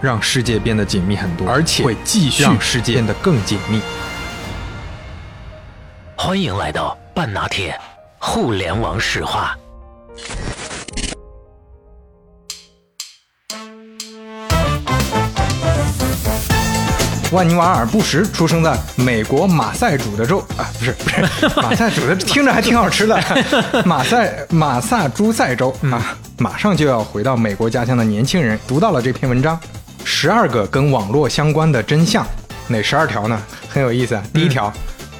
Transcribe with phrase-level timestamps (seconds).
[0.00, 3.82] 让世界变得紧密很多，而且会继续让世界变得更紧密。
[6.16, 7.78] 欢迎来到半拿铁
[8.18, 9.54] 互联网史话。
[17.32, 21.22] 万尼瓦尔·布什出生在美国马赛诸的州啊，不是不是
[21.60, 23.16] 马赛诸的，听着还挺好吃的。
[23.86, 29.58] 马赛马萨诸塞州啊，马上就要回到美国家乡的年轻人读到了这篇文章，
[30.04, 32.26] 十二个跟网络相关的真相，
[32.68, 33.40] 哪十二条呢？
[33.68, 34.22] 很有意思啊。
[34.32, 34.72] 第一条，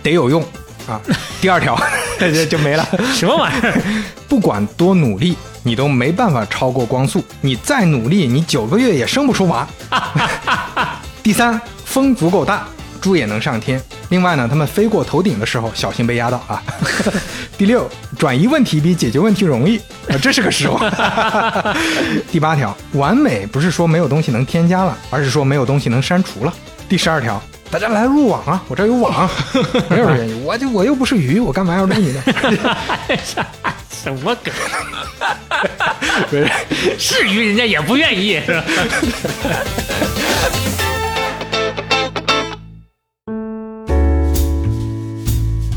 [0.03, 0.43] 得有用
[0.89, 1.01] 啊。
[1.41, 1.79] 第二条，
[2.19, 2.87] 就就没了。
[3.15, 3.83] 什么玩意儿？
[4.29, 7.23] 不管多努力，你都没办法超过光速。
[7.41, 9.67] 你再努力，你九个月也生不出娃。
[11.23, 12.67] 第三，风足够大，
[13.01, 13.81] 猪也能上天。
[14.11, 16.63] 另外呢，他们飞过头顶的时候，小心被压到啊。
[17.57, 20.89] 第六，转移问题比解决问题容易啊，这是个实话。
[22.31, 26.55] 第八条，完美不是说没有东西能添加了，而是说没有东西能删除了。
[26.89, 27.41] 第十二条，
[27.71, 29.29] 大家来入网啊，我这儿有网，
[29.91, 32.23] 没有人愿意，我就我又不是鱼，我干嘛要录你呢？
[34.03, 34.53] 什么梗？
[36.99, 38.65] 是鱼，人家也不愿意，是吧？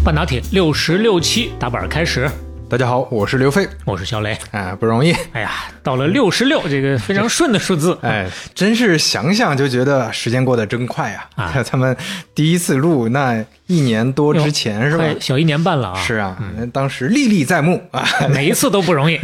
[0.03, 2.29] 半打铁六十六期打板开始，
[2.69, 4.37] 大家好，我是刘飞，我是小雷。
[4.51, 5.51] 哎，不容易，哎呀，
[5.81, 11.25] 到了六十六这个非常顺的数字， 哎，真是想想就觉得时间过得真快呀！
[11.35, 11.95] 啊 咱们
[12.35, 15.05] 第一次录那一年多之前是吧？
[15.21, 15.95] 小一年半了啊！
[16.01, 16.37] 是啊，
[16.73, 19.17] 当时历历在目啊， 每一次都不容易。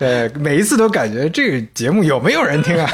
[0.00, 2.90] 对，每一次都感觉这个节目有没有人听啊？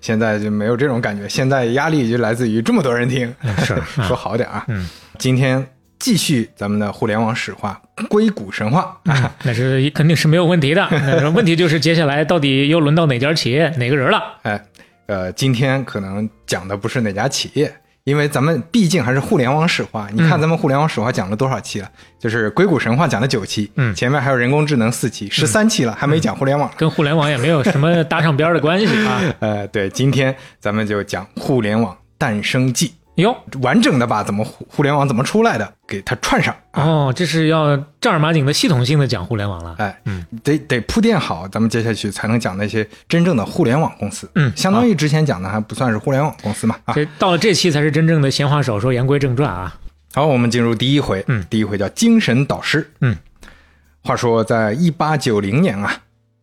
[0.00, 3.34] 现在就没有这种感觉，现在压力就来自于这么多人听。
[3.58, 4.64] 是说好点啊。
[4.68, 5.66] 嗯，今天
[6.00, 8.98] 继续咱们的互联网史话，硅谷神话。
[9.44, 10.88] 那是肯定是没有问题的。
[10.90, 14.20] 那问题就是接下来到底又轮到哪家企业哪个人了？
[14.42, 14.60] 哎，
[15.06, 17.72] 呃，今天可能讲的不是哪家企业，
[18.04, 20.08] 因为咱们毕竟还是互联网史话。
[20.12, 21.90] 你看咱们互联网史话讲了多少期了？
[22.18, 26.70] 就是硅谷神话讲了九期，嗯前面还有人工智能四期，十三期了，还没讲互联网。
[26.78, 29.20] 跟互联网也没有什么搭上边的关系啊。
[29.40, 36.82] 呃，对，今天咱们就讲互联网诞生记，哟，完整的把怎么互互联网怎么出来的给它串上啊。
[36.82, 39.76] 哦，这是要正儿八经的系统性的讲互联网了。
[39.78, 44.28] 哎，嗯，得得铺垫好，咱们接下去才能讲那些真正的互联网公司。
[44.34, 46.76] 嗯相当于之前讲的还不算是互联网公司嘛。
[46.84, 49.76] 啊，这到了这期才是真正的闲话少说，言归正传啊。
[50.12, 51.24] 好，我们进入第一回。
[51.28, 52.90] 嗯第一回叫精神导师。
[53.00, 53.16] 嗯，
[54.02, 55.92] 话说在一八九零年啊，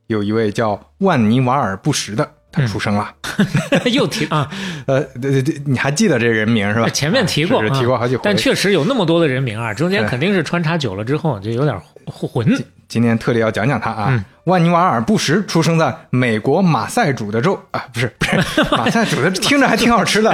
[0.08, 3.14] 有一位叫万尼瓦尔·布什的，他出生了。
[3.92, 4.50] 又提啊，
[4.88, 6.90] 呃，对对对，你还记得这人名是吧？
[6.90, 8.22] 前面提过，提过好几回。
[8.24, 12.48] 但确实有那么多的人名啊，中间哎肯定是穿插久了之后就有点混。
[12.88, 14.08] 今天特地要讲讲他啊。
[14.10, 18.38] 嗯万尼瓦尔·布什出生在美国马赛主的州啊，不是不是
[18.78, 20.34] 马赛主的，听着还挺好吃的。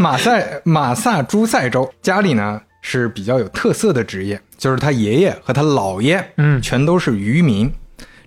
[0.00, 7.70] 马赛马萨诸塞州，家里呢是比较有特色的职业，就是他爷爷和他姥爷，嗯全都是渔民，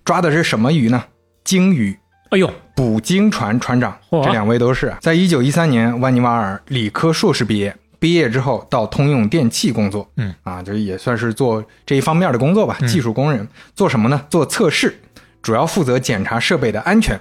[0.05, 1.03] 抓的是什么鱼呢？
[1.43, 1.98] 鲸鱼。
[2.29, 4.97] 哎呦，捕鲸船船长，这两位都是啊。
[5.01, 13.47] 在一九一三年，万尼瓦尔理科硕士毕业，毕业之后到通用电气工作，嗯啊，就也算是做这一方面的工作吧，技术工人。
[13.75, 14.21] 做什么呢？
[14.29, 14.99] 做测试，
[15.41, 17.19] 主要负责检查设备的安全。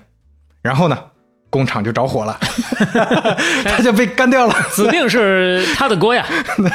[0.60, 0.98] 然后呢，
[1.48, 2.38] 工厂就着火了，
[3.64, 4.54] 他就被干掉了。
[4.72, 6.26] 指定是他的锅呀。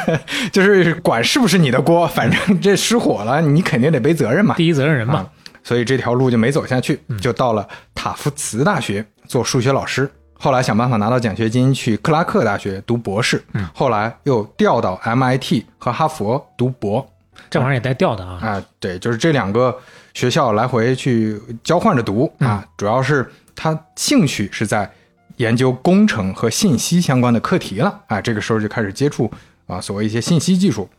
[0.51, 4.55] 就是管是不是你的锅，反正这失火了，你肯定得背责任嘛。
[4.55, 5.29] 第一责任人嘛啊。
[5.63, 10.09] 所以这条路就没走下去，就到了塔夫茨大学做数学老师。
[10.33, 13.41] 后来想办法拿到奖学金去克拉克大学读博士，
[13.73, 17.07] 后来又调到 MIT 和哈佛读博。
[17.49, 18.39] 这玩意儿也带调的啊。
[18.41, 19.73] 啊，对，就是这两个
[20.13, 23.25] 学校来回去交换着读啊，主要是
[23.55, 24.91] 他兴趣是在
[25.37, 29.31] 研究工程和信息相关的课题了啊，这个时候就开始接触
[29.65, 30.89] 啊所谓一些信息技术。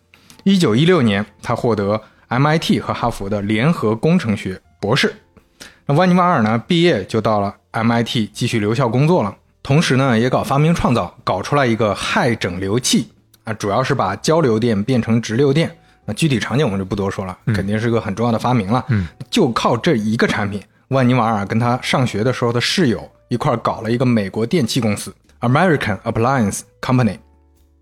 [0.45, 5.15] 一九一六年，他获得 MIT 和哈佛的联合工程学博士。
[5.87, 13.11] 那万尼瓦尔呢，毕业就到了 MIT 继续留校工作了，同时呢也搞发明创造，搞出来一个氦整流器
[13.45, 15.71] 啊，主要是把交流电变成直流电。
[16.07, 18.85] 那具体场景我们就不多说了，肯定是个很重要的发明了。
[18.89, 27.19] 嗯，就靠这一个产品，万尼瓦尔跟他上学的时候的室友一块儿搞了一个美国电器公司 American Appliance Company，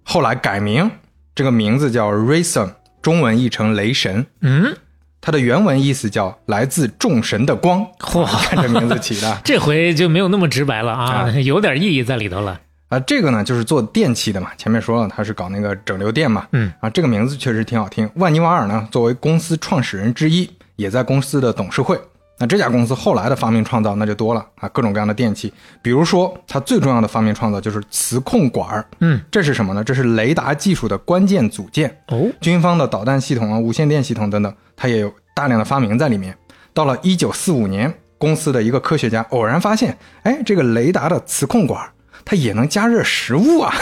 [0.04, 0.90] 后来改名，
[1.34, 2.70] 这个名字叫 Rayson，
[3.02, 4.24] 中文译成雷神。
[4.40, 4.74] 嗯，
[5.20, 7.86] 它的原文意思叫来自众神的光。
[7.98, 12.60] 嚯看这名字起的 这回就没有那么直白了啊，啊有点意义在里头了。
[12.88, 14.50] 啊，这个呢就是做电器的嘛。
[14.56, 16.46] 前面说了，他是搞那个整流电嘛。
[16.52, 18.08] 嗯啊，这个名字确实挺好听。
[18.14, 21.98] 万尼瓦尔呢，作为公司创始人之一，也在公司的董事会。
[22.42, 28.84] 那这家公司后来的发明创造那就多了啊，各种各样的电器，比如说它最重要的发明创造就是磁控管儿。
[28.98, 29.84] 嗯，这是什么呢？
[29.84, 31.88] 这是雷达技术的关键组件。
[32.08, 36.36] 哦，军方的导弹系统啊、无线电系统等等，它也有大量的发明在里面。
[36.74, 41.88] 到了一九四五年，公司的一个科学家偶然发现，哎，这个雷达的磁控管。
[42.24, 43.72] 它也能加热食物啊，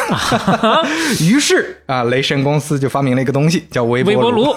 [1.20, 4.54] 于是啊，雷神公司就发明了一个东西，叫微波微波炉。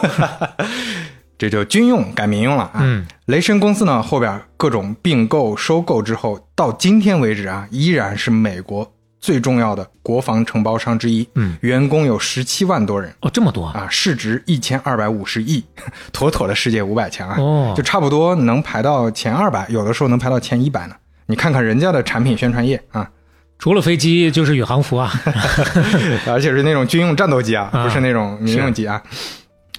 [1.38, 2.80] 这就军用改民用了啊。
[2.82, 8.90] 嗯，雷神公司呢后边各种并购、收购之后，到今天为止啊，依然是美国
[9.20, 11.28] 最重要的国防承包商之一。
[11.36, 13.82] 嗯，员工有十七万多人哦，这么多啊！
[13.82, 15.64] 啊，市值一千二百五十亿，
[16.12, 17.36] 妥妥的世界五百强啊。
[17.40, 20.96] 哦就差不多能排到前二百，有的时候能排到前一百呢。
[21.26, 23.10] 你看看人家的产品宣传页啊，
[23.58, 25.12] 除了飞机就是宇航服啊。
[26.28, 29.02] 而且是那种军用战斗机啊，啊不是那种民用机啊。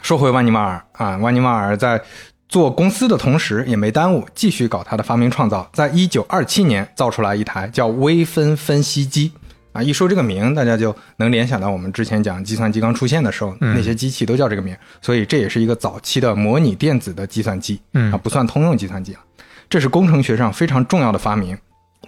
[0.04, 1.98] 说回万尼瓦尔啊，万尼瓦尔在
[2.46, 5.66] 做公司的同时也没耽误，继续搞他的发明创造。
[5.72, 9.32] 在一九二七年造出来一台叫微分分析机
[9.72, 19.22] 啊，一说这个名，大家就能联想到我们之前讲计算机刚出现的时候，那些机器都叫这个名，所以这也是一个早期的模拟电子的计算机，嗯啊，不算通用计算机啊。
[19.70, 21.56] 这是工程学上非常重要的发明。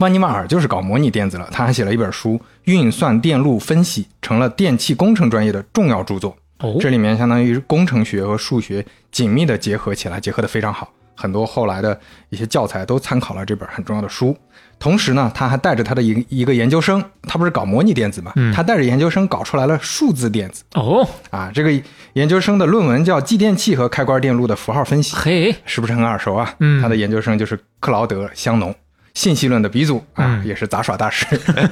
[0.00, 2.32] 万尼瓦尔就是搞模拟电子了，他还写了一本书
[2.64, 6.37] 《运算电路分析》，成了电气工程专业的重要著作。
[6.61, 10.91] 哦，这里面相当于工程学和数学紧密的结合起来，结合的非常好。
[11.19, 11.99] 很多后来的
[12.29, 14.37] 一些教材都参考了这本很重要的书。
[14.79, 21.50] 同时呢，他还带着他的一个一个研究生，他不是搞模拟电子嘛，他带着研究生搞出来了数字电子哦，啊。
[21.55, 21.73] 这个
[22.12, 26.55] 研究生的论文叫《继电器和开关电路的符号分析》，嘿，是不是很耳熟啊？
[26.61, 28.75] 嗯他的研究生就是克劳德·香农，
[29.14, 31.25] 信息论的鼻祖啊，嗯也是杂耍大师。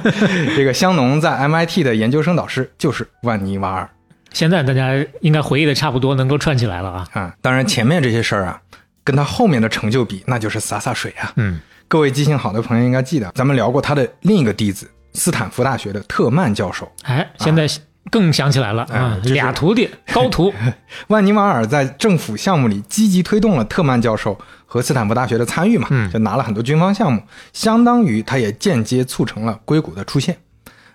[0.57, 3.87] 这个香农在 MIT 的研究生导师就是万尼瓦尔。
[4.35, 7.09] 现在大家应该回忆的差不多，能够串起来了啊。
[7.13, 8.61] 啊，当然前面这些事儿啊，
[9.03, 11.33] 跟他后面的成就比，那就是洒洒水啊。
[11.37, 16.91] 嗯，各位记性好的朋友应该记得，咱们聊过他的另一个弟子，斯坦福大学的特曼教授。
[17.05, 17.67] 哎，现在
[18.11, 20.53] 更想起来了哎啊，就是俩徒弟，高徒。
[21.09, 27.23] 万尼瓦尔在政府项目里积极推动了特曼教授和斯坦福大学的参与嘛，嗯就拿了很多军方项目，
[27.53, 30.37] 相当于他也间接促成了硅谷的出现。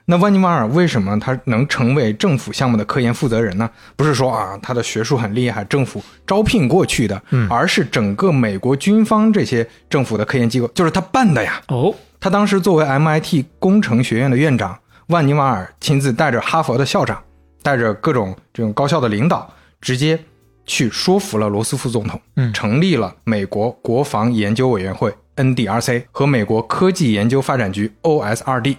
[0.09, 3.69] 那万尼瓦尔为什么他能成为政府项目的科研负责人呢？
[3.95, 11.61] 不是说啊他的学术很厉害，政府招聘过去的，而是整个美国军方这些政府的科研机构就是他办的呀。
[11.67, 14.75] 哦，他当时作为 MIT 工程学院的院长，
[15.09, 17.21] 万尼瓦尔亲自带着哈佛的校长，
[17.61, 19.47] 带着各种这种高校的领导，
[19.79, 20.19] 直接
[20.65, 28.75] 去说服了罗斯福总统，嗯成立了美国国防研究委员会 NDRC 和美国科技研究发展局 OSRD，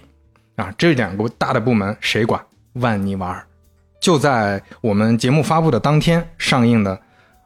[0.61, 2.39] 啊，这两个大的部门谁管？
[2.73, 3.43] 万尼瓦尔。
[3.99, 6.95] 就在我们节目发布的当天上映的《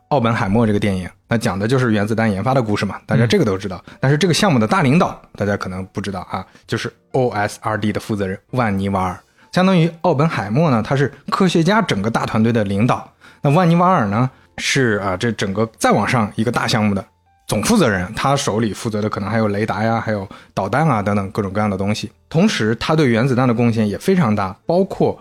[0.09, 3.83] 奥本海默》这个电影，那讲的就是原子弹研发的故事嘛，大家这个都知道。
[3.99, 9.19] 但是这个项目的大领导，大家可能不知道啊，就是 OSRD 的负责人万尼瓦尔，
[9.51, 13.09] 相当于奥本海默呢，他是科学家整个大团队的领导。
[13.41, 17.05] 那万尼瓦尔呢，是啊这整个再往上一个大项目的
[17.47, 22.11] 总负责人，他手里负责的可能还有雷达呀，还有导弹啊等等各种各样的东西。
[22.27, 25.19] 同时，他对原子弹的贡献也非常大，包括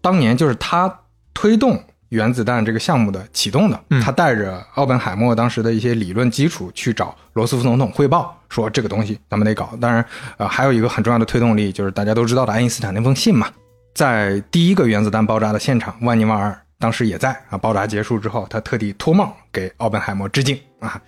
[0.00, 0.92] 当年就是他
[1.34, 9.70] 推动原子弹这个项目的启动的，嗯他带着奥本海默当时的一些理论基础去找罗斯福总统汇报，说这个东西咱们得搞。
[9.80, 10.04] 当然，
[10.38, 13.48] 呃，还有一个很重要的推动力就是大家都知道的爱因斯坦那封信嘛，
[13.94, 17.58] 在第一个原子弹爆炸的现场，万尼瓦尔当时也在啊。
[17.58, 21.00] 爆炸结束之后，他特地脱帽给奥本海默致敬啊，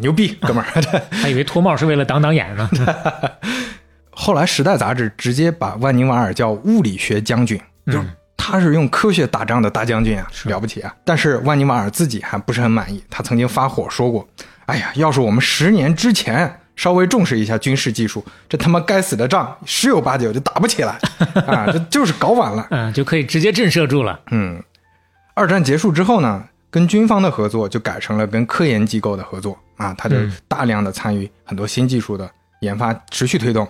[0.00, 0.66] 牛逼，哥们儿！
[1.10, 2.68] 还以为脱帽是为了挡挡眼呢。
[4.10, 8.04] 后来《时代》杂志直接把万尼瓦尔叫物理学将军，就是
[8.36, 10.94] 他是用科学打仗的大将军啊，了不起啊！
[11.04, 14.26] 但是万尼瓦尔自己还不是很满意，他曾经发火说过
[14.66, 20.98] ：“哎呀，要是我们十年之前稍微重视一下军事技术，这他妈该死的仗十有八九就打不起来
[21.46, 21.66] 啊！
[21.70, 24.18] 这就是搞晚了。”嗯，就可以直接震慑住了。
[24.30, 24.62] 嗯，
[25.34, 26.44] 二战结束之后呢，
[26.76, 32.30] 跟军方的合作就改成了跟科研机构的合作啊，他就嗯大量的参与很多新技术的
[32.60, 33.66] 研发，持续推动。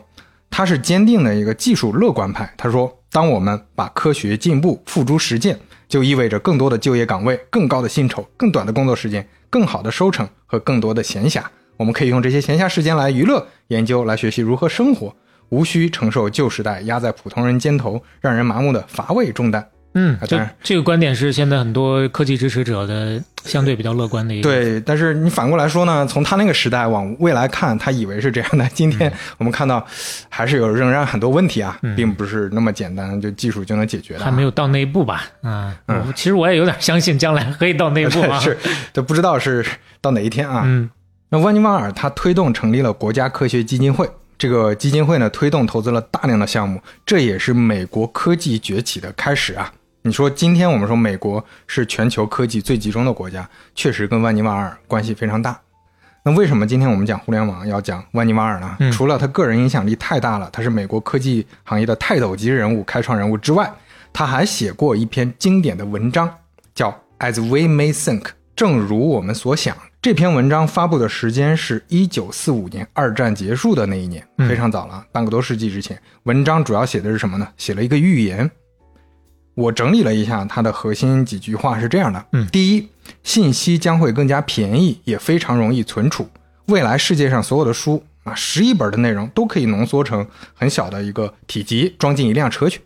[0.51, 2.53] 他是坚定的一个技术乐观派。
[2.57, 11.45] 他说，当我们把科学进步付诸实践，就意味着更多的就业岗位、更高的薪酬、更短的工作时间、更好的收成和更多的闲暇。
[11.77, 15.15] 我们可以用这些闲暇时间来娱乐、研究、来学习如何生活，
[15.51, 19.65] 无需承受旧时代压在普通人肩头让人麻木的乏味重担。
[19.99, 28.69] 嗯这啊当然这个观点是现在很多科技支持者的相对比较乐观的一个。，对，但是你反过来说呢，从他那个时代往未来看，他以为是这样的。
[28.75, 29.85] 今天 我们看到，
[30.29, 34.25] 还是有仍然很多问题啊，并不是那么简单就技术就能解决的、啊。
[34.27, 35.25] 还没有到那一步吧？
[35.43, 38.39] 啊，嗯其实我也有点相信将来可以到那一步啊。
[38.41, 38.57] 是，
[38.93, 39.65] 都不知道是
[40.01, 40.63] 到哪一天啊。
[40.67, 40.91] 嗯
[41.29, 49.73] 那万尼瓦尔他推动成立了国家科学基金会，这个基金会呢推动投资了大量的项目，这也是美国科技崛起的开始啊。
[50.07, 55.61] 你说今天我们说美国是全球科技最集中的国家，确实跟万尼瓦尔关系非常大。
[56.23, 58.77] 那为什么今天我们讲互联网要讲万尼瓦尔呢？
[58.79, 63.69] 嗯除了他个人影响力太大了，他是美国科技行业的泰斗级人物、开创人物之外，
[64.13, 66.33] 他还写过一篇经典的文章，
[66.73, 68.21] 叫《As We May Think》，
[68.55, 69.77] 正如我们所想。
[70.01, 76.01] 这篇文章发布的时间是一九四五年，二战结束的那一年，嗯非常早了，半个多世纪之前。
[76.23, 77.49] 文章主要写的是什么呢？
[77.57, 78.49] 写了一个预言。
[79.57, 82.89] 我整理了一下它的核心几句话是这样的：嗯第一，
[83.23, 86.29] 信息将会更加便宜，也非常容易存储。
[86.67, 92.81] 未来世界上所有的书啊，十亿本的内容都可以浓缩成很小的一个体积，装进一辆车去。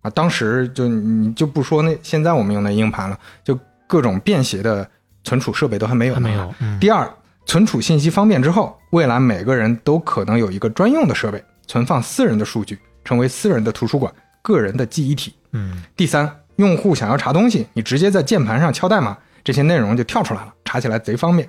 [0.00, 3.56] 啊，当时就你就不说那现在我们用的硬盘了，就
[3.86, 4.88] 各种便携的
[5.22, 6.52] 存储设备都还没有没有。
[6.58, 7.08] 嗯第二，
[7.46, 15.34] 存储信息方便之后，未来每个人都可能有一个专用的设备，存放私人的数据，成为私人的图书馆、个人的记忆体。
[15.52, 21.48] 嗯第三，用户想要查东西，你直接在键盘上敲代码，这些内容就跳出来了，查起来贼方便。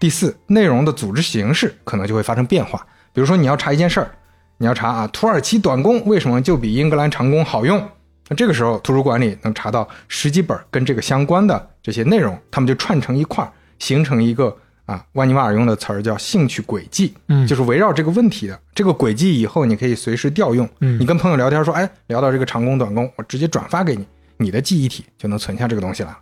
[0.00, 4.10] 第四，内容的组织形式可能就会发生变化，比如说你要查一件事儿，
[4.58, 7.78] 你要查啊土耳其短工为什么就比英格兰长工好用，
[8.28, 14.54] 那这个时候图书馆里能查到十几本跟这个相关的这些内容，他们就串成一块儿，形成一个
[14.86, 20.68] 啊万尼瓦尔用的词儿叫兴趣轨迹，嗯就是围绕这个问题的这个轨迹，以后你可以随时调用。
[20.80, 26.18] 嗯你跟朋友聊天说，哎，聊到这个长工短工，我直接转发给你，你的记忆体就能存下这个东西了。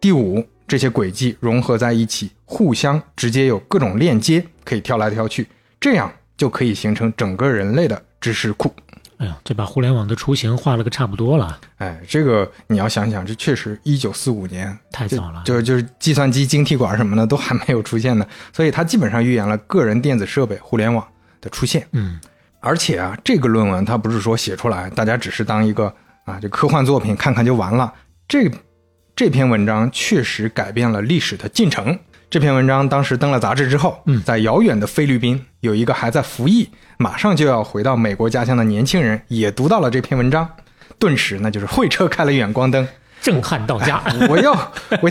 [0.00, 5.48] 第五，这些轨迹融合在一起，互相直接有各种链接，可以跳来跳去，
[5.80, 8.70] 这样就可以形成整个人类的知识库。
[9.18, 15.42] 哎呀，这把互联网的雏形画了个差不多了，哎，这个你要想想，这确实一九四五年太早了。
[15.44, 21.06] 就就是计算机、晶体管什么的都还没有出现呢，所以它基本上预言了个人电子设备、互联网
[21.40, 21.86] 的出现。
[21.92, 22.20] 嗯
[22.60, 25.94] 而且啊，这个论文它不是说写出来，大家只是当一个
[26.24, 27.92] 啊这科幻作品看看就完了。
[28.26, 28.50] 这
[29.14, 31.98] 这篇文章确实改变了历史的进程。
[32.28, 36.68] 这篇文章当时登了杂志之后，嗯在遥远的菲律宾有一个还在服役、
[36.98, 40.48] 马上就要回到美国家乡的年轻人也读到了这篇文章，
[40.98, 42.86] 顿时那就是会车开了远光灯。
[43.22, 44.52] 震撼到家， 我要
[45.00, 45.08] 我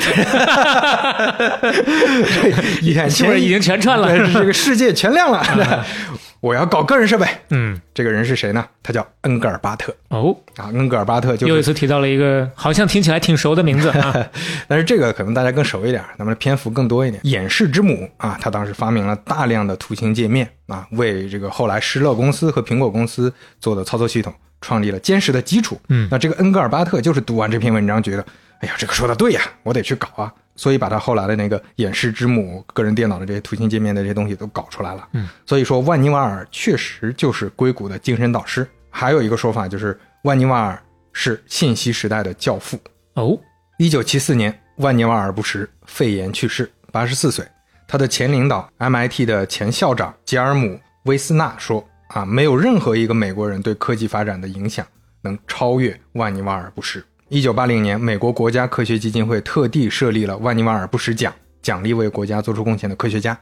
[2.81, 4.07] 眼是不是已经全串了？
[4.07, 5.43] 对这个世界全亮了。
[6.45, 7.25] 我要搞个人设备。
[7.49, 8.63] 嗯，这个人是谁呢？
[8.83, 10.69] 他叫恩格尔巴特哦，啊。
[10.75, 14.13] 恩格尔巴特就是，又一次提到了一个好像听起来挺熟的名字啊。
[14.69, 17.19] 但是这个可能大家更熟一点，咱们的篇幅更多一点。
[17.23, 25.81] 演示之母啊，他当时发明了大量的图形界面啊，为这个后来施乐公司和苹果公司做的操作系统创立了坚实的基础。
[25.89, 28.23] 嗯那这个恩格尔巴特就是读完这篇文章，觉得，
[28.59, 35.07] 哎呀，这个说的对呀，我得去搞啊，所以把他后来的那个演示之母、个人电脑的这些图形界面的这些东西都搞出来了。
[35.11, 38.67] 嗯，所以说万尼瓦尔确实就是硅谷的精神导师。
[38.89, 40.81] 还有一个说法就是万尼瓦尔
[41.11, 42.79] 是信息时代的教父。
[43.15, 43.37] 哦，
[43.77, 47.45] 一九七四年，万尼瓦尔·布什肺炎去世，八十四岁。
[47.87, 50.67] 他的前领导 MIT 的前校长吉尔姆·
[51.03, 54.85] 威斯纳说：“啊，没有任何一个美国人对科技发展的影响
[55.21, 63.35] 能超越万尼瓦尔·布什。”一九八零年，美国国家科学基金会特地设立了万尼瓦尔·布什奖，奖励为国家做出贡献的科学家。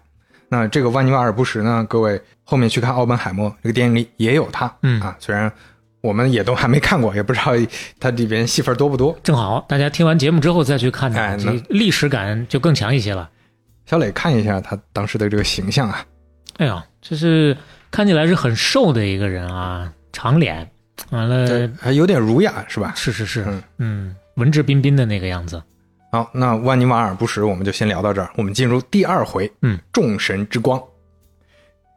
[0.47, 1.85] 那这个万尼瓦尔·布什呢？
[1.89, 5.51] 各位后面去看《奥本海默》这个电影里也有他，嗯啊，虽然
[5.99, 7.51] 我们也都还没看过，也不知道
[7.99, 9.17] 他里边戏份多不多。
[9.21, 13.29] 正好大家听完节目之后再去看哎能历史感就更强一些了。
[13.85, 16.05] 小磊看一下他当时的这个形象啊，
[16.57, 17.57] 哎呀，这是
[17.91, 20.69] 看起来是很瘦的一个人啊，长脸，
[21.09, 22.93] 完了，还有点儒雅是吧？
[22.95, 25.61] 是是是嗯，嗯，文质彬彬的那个样子。
[26.11, 30.81] 好，那万尼瓦尔·布什我们就先聊到这儿，我们进入第二回，嗯，众神之光。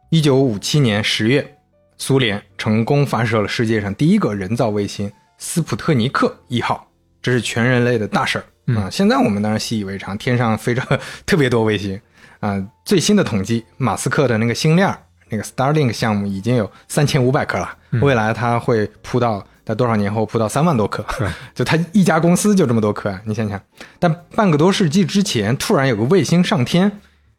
[0.09, 1.55] 一九五七年十月，
[1.97, 6.89] 苏联成功发射了世界上第一个人造卫星斯普特尼克一号，
[7.21, 8.89] 这是全人类的大事儿嗯啊！
[8.89, 10.81] 现在我们当然习以为常，天上飞着
[11.25, 11.99] 特别多卫星
[12.39, 12.61] 啊。
[12.83, 14.97] 最新的统计，马斯克的那个星链儿
[15.29, 23.21] 那个 Starlink 项目已经有三千五百颗了，嗯未来它会铺到在多少年后铺到三万多颗是， 就它一家公司就这么多颗啊！
[23.25, 23.59] 你想想，
[23.99, 26.91] 但半个多世纪之前突然有个卫星上天，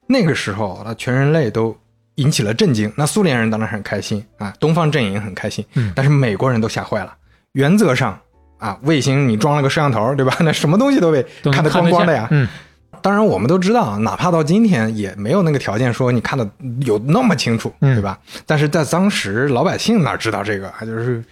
[0.07, 1.77] 那个时候，那全人类都
[2.17, 2.93] 引起了震惊。
[2.97, 7.15] 那苏联人当然很开心啊，东方阵营很开心，嗯但是美国人都吓坏了。
[7.53, 8.19] 原则上
[8.59, 10.37] 啊，卫星你装了个摄像头，对吧？
[10.41, 12.29] 那什么东西都被看得光光的呀。
[12.31, 12.47] 嗯，
[13.01, 16.49] 当然，我们都知道，哪怕到今天也没有那个条件说你看的
[16.81, 18.19] 有那么清楚，嗯对吧？
[18.45, 21.23] 但是在当时，老百姓哪知道这个，就是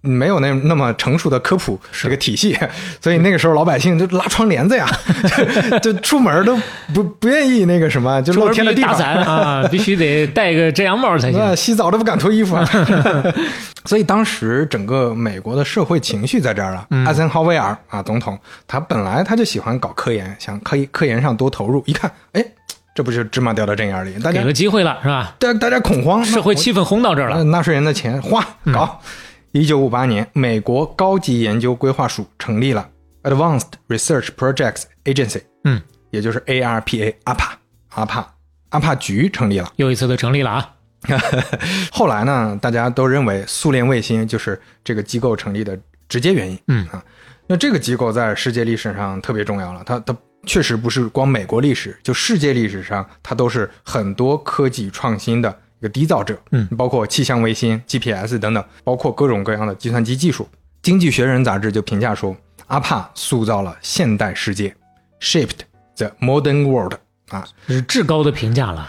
[0.00, 2.56] 没有那那么成熟的科普这个体系，
[3.00, 4.86] 所以那个时候老百姓就拉窗帘子呀，
[5.82, 6.56] 就就出门都
[6.94, 8.92] 不不愿意那个什么，就露天的地方。
[8.92, 11.56] 啊， 必须得戴个遮阳帽才那行。
[11.56, 12.64] 洗澡都不敢脱衣服啊，
[13.84, 16.86] 所以当时整个美国的社会情绪在这儿了。
[16.90, 21.82] 嗯艾森豪威尔啊，总统，他本来他就喜欢搞科研，想科科研上多投入。
[21.86, 22.44] 一看，哎，
[22.94, 24.14] 这不就芝麻掉到针眼里？
[24.22, 25.34] 大家给个机会了是吧？
[25.38, 27.36] 大大家恐慌，社会气氛轰到这儿了。
[27.36, 29.00] 呃纳税人的钱花搞。
[29.52, 32.88] 一九五八年，美国高级研究规划署成立了
[33.22, 37.58] Advanced Research Projects Agency，嗯，也就是 ARPA 阿帕
[37.90, 38.34] 阿帕
[38.70, 39.70] 阿帕局成立了。
[39.76, 40.74] 又一次的成立了啊！
[41.92, 45.78] 后来呢，大家都认为苏联卫星就是这个机构成立的
[46.08, 46.58] 直接原因。
[46.68, 47.04] 嗯啊，
[47.46, 50.16] 那这个机构在世界历史上特别重要了，它它
[50.46, 56.40] 确实不是光美国历史，就世界历史上它都是很多科技创新的一个缔造者。
[56.52, 60.44] 嗯，包括气象卫星、GPS 等等，包括各种各样的计算机技术。
[60.80, 62.34] 《经济学人》杂志就评价说，
[62.68, 64.74] 阿帕塑造了现代世界
[65.20, 65.58] ，shaped
[65.96, 66.94] the modern world。
[67.30, 68.88] 啊，这是至高的评价了。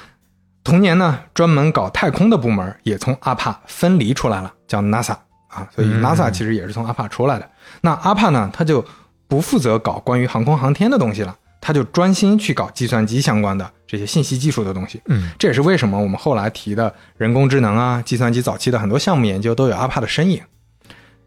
[0.64, 5.16] 同年呢，专门搞太空的部门也从阿帕分离出来了，叫 NASA
[5.48, 7.50] 啊，所以嗯 NASA 其实也是从阿帕出来的。
[7.82, 8.84] 那阿帕呢，他就
[9.28, 11.36] 不负责搞关于航空航天的东西了，
[11.66, 15.02] 它就专心去搞计算机相关的这些信息技术的东西。
[15.06, 20.42] 嗯，这也是为什么我们后来提的人工智能啊、计算机早期的很多项目研究都有阿帕的身影。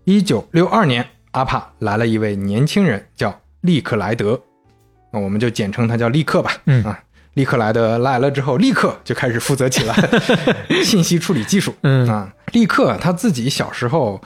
[0.04, 4.38] 一九六二年，阿帕来了一位年轻人，叫利克莱德，
[5.10, 6.52] 那我们就简称他叫利克吧。
[6.66, 7.00] 嗯啊，
[7.32, 9.94] 利克莱德来了之后，立刻就开始负责起了
[10.84, 11.74] 信息处理技术。
[11.80, 14.20] 嗯啊，利克他自己小时候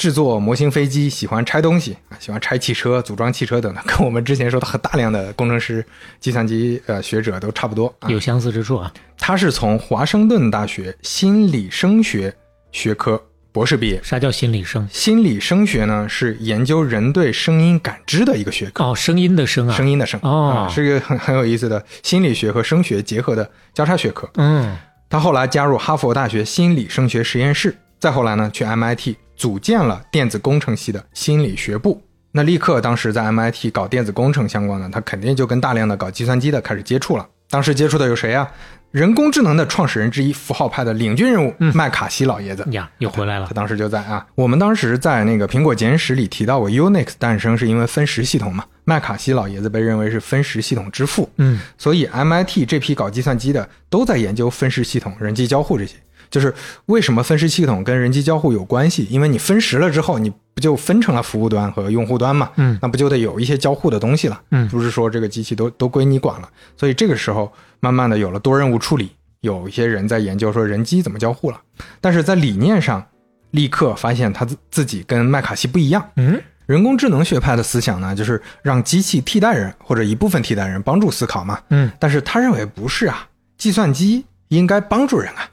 [0.00, 5.84] 制作模型飞机，喜欢拆东西啊，喜欢拆汽车、组装汽车等等， 跟我们之前说的很大量的工程师、
[6.18, 8.08] 计算机呃学者都差不多啊。
[8.08, 8.90] 有相似之处啊。
[9.18, 12.34] 他是从华盛顿大学心理声学
[12.72, 13.22] 学科
[13.52, 14.00] 博士毕业。
[14.02, 14.88] 啥叫心理声？
[14.90, 19.76] 心理声学呢，是研究人对声音感知的一个学科，哦，声音的声啊。
[19.76, 24.26] 声音的声哦啊，是一个很很有意思的心理学和声学结合的交叉学科。
[24.36, 24.74] 嗯
[25.10, 32.02] 他后来加入哈佛大学心理声学实验室，再后来呢，去 MIT 组建了电子工程系的心理学部。
[32.32, 37.26] 那立刻当时在 MIT 搞电子工程相关的，他肯定就跟大量的搞计算机的开始接触了。
[37.48, 38.46] 当时接触的有谁啊？
[38.90, 42.66] 人工智能的创始人之一，符号派的领军人物麦卡锡老爷子。
[42.72, 43.54] 呀，又回来了他。
[43.54, 48.64] 当时就在啊，我们当时在那个苹果简史里提到过，Unix 诞生是因为分时系统嘛。
[48.84, 55.96] 麦卡锡老爷子被认为是分时系统之父，嗯所以 MIT 这批搞计算机的都在研究分时系统、人机交互这些。
[56.30, 56.54] 就是
[56.86, 59.06] 为什么分时系统跟人机交互有关系？
[59.10, 62.50] 因为你分时了之后，你不就分成了服务端和用户端嘛？
[62.56, 64.40] 嗯那不就得有一些交互的东西了？
[64.50, 66.48] 嗯不是说这个机器都都归你管了。
[66.76, 71.60] 所以这个时候，慢慢的有了多任务处理，有一些人在研究说人机怎么交互了。
[72.00, 73.04] 但是在理念上，
[73.50, 76.10] 立刻发现他自自己跟麦卡锡不一样。
[76.16, 81.58] 嗯人工智能学派的思想呢，就是让机器替代人或者一部分替代人，帮助思考嘛。
[81.70, 83.26] 嗯但是他认为不是啊，
[83.58, 85.50] 计算机应该帮助人啊，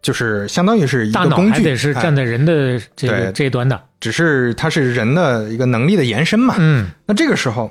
[0.00, 3.80] 就是相当于是一个工具，是哎站在人的这个这一端的。
[4.00, 6.54] 只是它是人的一个能力的延伸嘛。
[6.58, 7.70] 嗯那这个时候，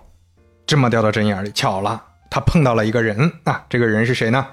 [0.65, 4.45] 芝麻掉到针眼里，巧了，他碰到了一个人啊，这个人是谁呢？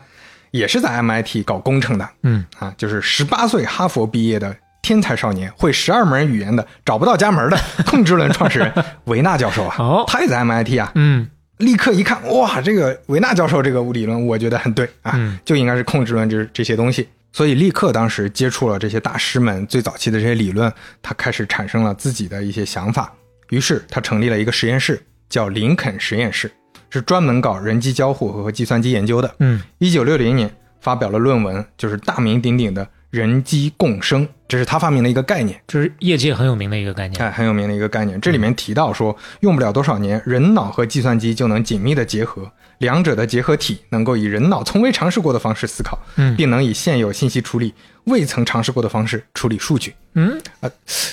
[0.52, 8.72] 也是在 MIT 搞工程的嗯啊，就是十八岁哈佛毕业的天才少年，会十二门语言的，找不到家门的 控制论创始人
[9.06, 9.74] 维纳教授啊。
[9.80, 17.08] 哦他也在 MIT 啊，嗯立刻一看，哇，这个维纳教授这个理论，我觉得很对啊，嗯就应该是控制论这这些东西。
[17.34, 23.12] 所以立刻当时接触了这些大师们最早期的这些理论，他开始产生了自己的一些想法。
[23.50, 26.48] 于是他成立了一个实验室，叫林肯实验室，
[26.90, 29.34] 是专门搞人机交互和计算机研究的。
[29.40, 30.48] 嗯一九六零年
[30.80, 35.60] 发表了论文，就是大名鼎鼎的人机共生，这是他发明的一个概念。
[35.66, 37.20] 就是业界很有名的一个概念。
[37.20, 38.20] 哎，很有名的一个概念。
[38.20, 47.72] 这里面提到说，用不了多少年，人脑和计算机就能紧密的结合，两者的结合体能够以人脑从未尝试过的方式思考，嗯并能以现有信息处理
[48.04, 49.94] 未曾尝试过的方式处理数据。
[50.14, 50.40] 嗯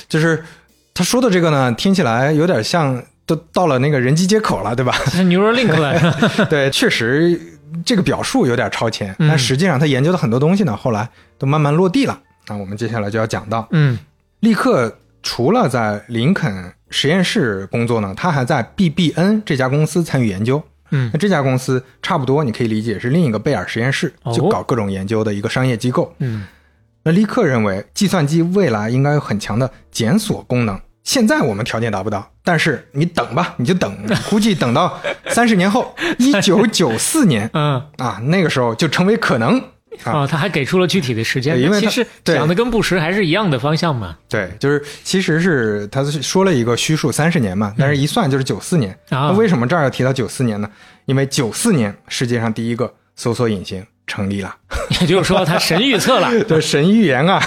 [0.07, 0.43] 就是
[0.93, 4.93] 他说的这个呢，听起来有点像都到了那个人机接口了，对吧？
[5.05, 6.45] 这是 Neuralink 了。
[6.49, 7.39] 对，确实
[7.85, 12.19] 这个表述有点超前，嗯但实际上他研究的很多东西呢，后来都慢慢落地了。
[12.47, 13.97] 那我们接下来就要讲到，嗯
[14.41, 20.61] 立刻除了在林肯实验室工作呢，他还在 BBN 这家公司参与研究。
[20.91, 26.13] 嗯那这家公司差不多，你可以理解是另一个贝尔实验室哦，就搞各种研究的一个商业机构。
[26.19, 26.45] 嗯
[27.03, 30.79] 那利克认为，计算机未来应该有很强的检索功能。
[31.03, 33.91] 现在我们条件达不到，但是你等吧，你就等，
[34.29, 39.59] 估计等到三十年后， 一九九四年嗯啊，那个时候就成为可能
[40.03, 40.21] 啊。
[40.21, 44.17] 哦，他还给出了具体的时间，因为其实讲的跟布什还是一样的方向嘛。
[44.29, 48.91] 对，就是其实是他是说了一个虚数三十年嘛，但是一算就是九四年。
[49.09, 50.69] 啊那为什么这儿要提到九四年呢？
[51.05, 54.55] 因为九四年世界上第一个搜索引擎成立了。
[55.01, 56.29] 也 就是说，他神预测了。
[56.45, 57.41] 对神预言啊，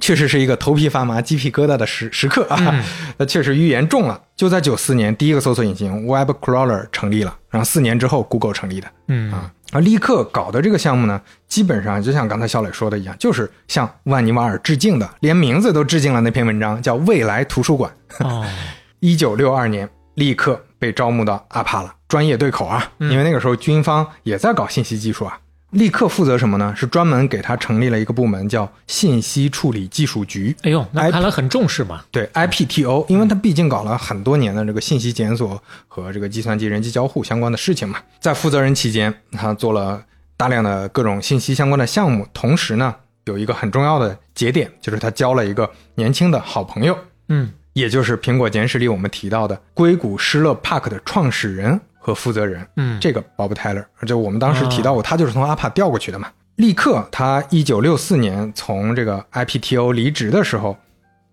[0.00, 2.84] 确实是一个头皮发麻、鸡皮疙瘩的时时刻啊。
[3.16, 4.20] 那确实预言中了。
[4.36, 9.50] 就在九四年，第一个搜索引擎 Web Crawler 成立了，然后四年之后 Google 成立的嗯啊。
[9.72, 17.92] 而立刻搞的这个项目呢，基本上就像刚才小磊说的一样，就是向万尼瓦尔致敬的，连名字都致敬了那篇文章，叫《未来图书馆》。
[18.26, 18.44] 哦，
[19.00, 25.38] 一九六二年，立刻被招募到阿帕了，专业对口啊，因为那个时候军方也在搞信息技术啊。
[25.70, 26.74] 立刻负责什么呢？
[26.76, 30.54] 是专门给他成立了一个部门，叫信息处理技术局。
[30.62, 32.02] 哎呦，那看来很重视嘛。
[32.10, 37.98] 对 IPTO，因为他毕竟搞了很多年的这个信息检索和这个计算机人机交互相关的事情嘛。
[38.18, 40.02] 在负责人期间，他做了
[40.36, 56.28] 大量的各种信息相关的项目，同时呢，有一个很重要的节点，就是他交了一个年轻的好朋友，嗯也就是苹果简史里我们提到的硅谷施乐 Park 的创始人和负责人，嗯，这个 Bob Tyler，就我们当时提到过，他就是从阿帕调过去的嘛。
[56.56, 60.76] 立刻，他一九六四年从这个 IPTO 离职的时候，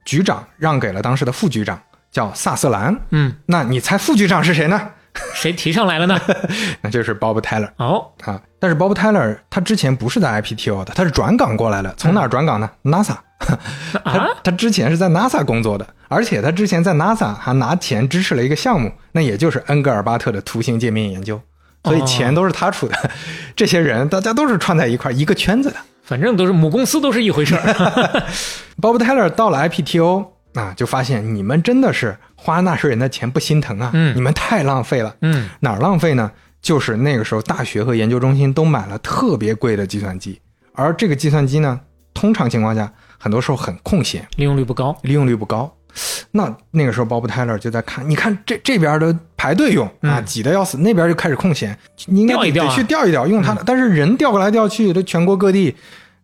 [0.05, 2.97] 局长让给了当时的副局长，叫萨瑟兰。
[3.09, 4.89] 嗯，那你猜副局长是谁呢？
[5.33, 6.19] 谁提上来了呢？
[6.81, 8.41] 那就是 Bob Tyler 哦，啊。
[8.59, 11.93] 但是 Bob Tyler 他之前不是在 IPTO 的，他是转岗过来的。
[11.97, 13.15] 从哪儿转岗呢？NASA。
[14.03, 21.39] 他啊，他之前是在 NASA 工作的，而且他之前在 NASA 还拿钱支持了一个项目，那也就是恩格尔巴特的图形界面研究，
[21.83, 22.95] 所以钱都是他出的。
[23.55, 25.75] 这些人大家都是串在一块儿一个圈子的。
[26.03, 27.61] 反正都是母公司都是一回事儿。
[28.81, 30.25] Bob Tyler 到了 IPTO
[30.55, 35.13] 啊，就发现你们真的是花纳税人的钱不心疼啊，嗯你们太浪费了。
[35.21, 36.31] 嗯哪儿浪费呢？
[36.61, 40.39] 就是那个时候大学和研究中心都买了特别贵的计算机，
[40.73, 41.79] 而这个计算机呢，
[42.13, 44.97] 通常情况下很多时候很空闲，利用率不高。
[45.01, 45.73] 利用率不高。
[46.31, 53.63] 那那个时候，Bob Tyler 就在看，你看这这边的排队用啊，嗯挤得要死，那边就开始空闲，你应该得去调一调，用它的。
[53.65, 55.75] 但是人调过来调去，这全国各地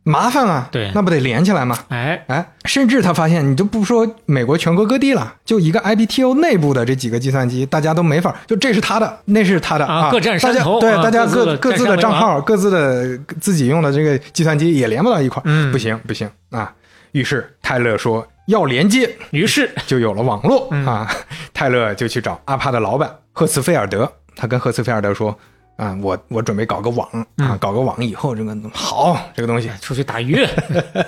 [0.03, 1.77] 麻烦啊，对那不得连起来吗？
[1.87, 16.73] 哎，哎，甚至他发现，你就不说美国全国各地了，就一个 IBTO 内部的这几个计算机，大家都没法，就这是他的，那是他的啊各占山大家头啊对大家各各各自的账号、各自的自己用的这个计算机也连不到一块儿，嗯不行不行啊！
[17.13, 21.09] 于是泰勒说要连接，于是就有了网络、嗯啊。
[21.53, 25.37] 泰勒就去找阿帕的老板赫茨菲尔德，他跟赫茨菲尔德说。
[25.75, 27.07] 啊，我我准备搞个网
[27.37, 30.37] 嗯啊，搞个网以后这个好这个东西，出去打鱼。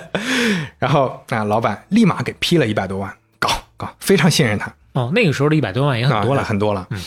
[0.78, 6.44] 然后啊，老板立马给批了一百多万，搞搞，非常信任他，哦，那个时候的一百多万也很多啊、了。
[6.44, 6.86] 很多了。
[6.90, 7.00] 嗯，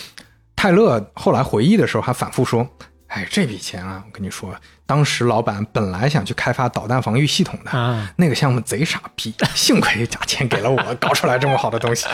[0.56, 2.68] 泰勒后来回忆的时候还反复说
[3.08, 4.54] ：“哎，这笔钱啊，我跟你说，
[4.90, 12.08] 当时老板本来想去开发导弹防御系统的，啊，那个项目贼傻逼， 幸亏把钱给了我，搞出来这么好的东西。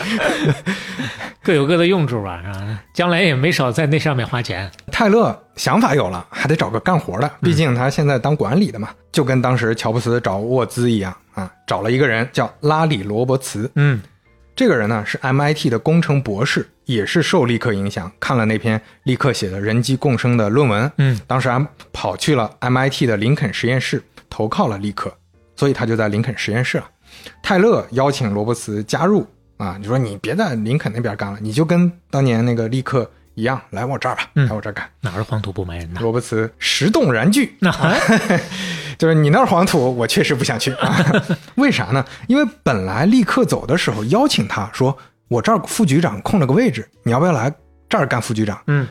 [1.42, 2.78] 各有各的用处吧，是吧？
[2.92, 4.70] 将来也没少在那上面花钱。
[4.92, 14.02] 泰勒想法有了，还得找个干活的，毕竟他现在当管理的嘛，就跟当时乔布斯找沃兹一样啊，找了一个人叫拉里罗伯茨，嗯
[14.56, 25.14] 这个人呢是 MIT 的工程博士，也是受利克影响，看了那篇利克写的人机共生的论文，嗯，当时还跑去了 MIT 的林肯实验室投靠了利克，
[25.56, 26.88] 所以他就在林肯实验室了。
[27.42, 29.26] 泰勒邀请罗伯茨加入
[29.58, 34.84] 啊，你说你别在林肯那边干了，你就跟当年那个利克一样，来我这儿吧，嗯来我这儿干。
[35.02, 36.00] 哪儿黄土不埋人呐？
[36.02, 37.70] 罗伯茨石动燃具，那
[38.98, 40.96] 就是你那儿黄土，我确实不想去啊。
[41.56, 42.04] 为啥呢？
[42.26, 44.96] 因为本来立刻走的时候邀请他说，
[45.28, 47.52] 我这儿副局长空了个位置，你要不要来
[47.88, 48.58] 这儿干副局长？
[48.66, 48.88] 嗯，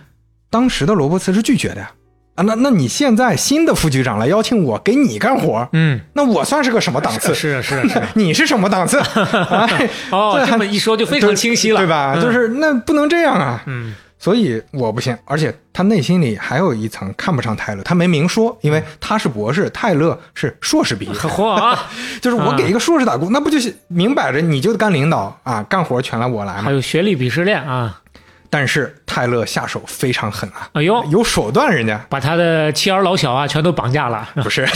[0.49, 1.91] 当时的罗伯茨是拒绝的呀。
[2.35, 7.33] 啊，那那你现在新的副局长来邀请我给你干活，嗯，那我算是个什么档次？
[7.33, 8.07] 是啊是啊是啊。
[8.13, 8.99] 你是什么档次？
[8.99, 12.13] 哎哦，还这么一说就非常清晰了，对吧？
[12.17, 13.63] 嗯就是那不能这样啊。
[13.65, 21.87] 嗯所以我不信，而且他内心里还有一层看不上泰勒，他没明说，因为他是博士，泰勒是硕士毕业， 嚯啊，
[22.19, 26.71] 就是我给一个硕士打工，那不就是明摆着你就干领导啊，干活全来我来还嘛？
[26.71, 28.01] 有学历鄙视链啊！
[28.49, 32.03] 但是泰勒下手非常狠啊，哎呦，有手段，人家。
[32.09, 34.27] 把他的妻儿老小啊全都绑架了。
[34.41, 34.67] 不是，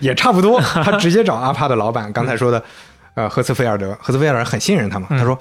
[0.00, 2.64] 也差不多，他直接找阿帕的老板，刚才说的，
[3.12, 5.38] 呃，赫茨菲尔德，赫茨菲尔德很信任他嘛，他说。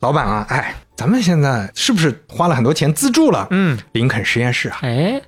[0.00, 4.78] 老板啊，哎，咱们现在是不是花了很多钱资助了嗯，林肯实验室啊？
[4.82, 5.20] 哎，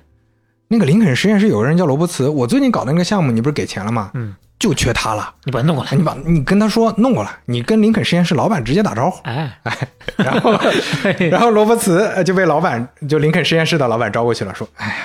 [0.67, 4.09] 那个林肯实验室有个人叫罗伯茨，我最近搞的那个项目，你不是给钱了吗？
[4.15, 5.33] 嗯，就缺他了。
[5.43, 5.95] 你把他弄过来哎，。
[5.95, 9.21] 你把你跟他说弄过来，你跟林肯实验室老板直接打招呼。
[9.23, 9.77] 哎哎，
[10.17, 10.59] 然后，
[11.29, 14.95] 然后罗伯茨呃就被老板，就林肯实验室的老板招过去了，说：“哎呀，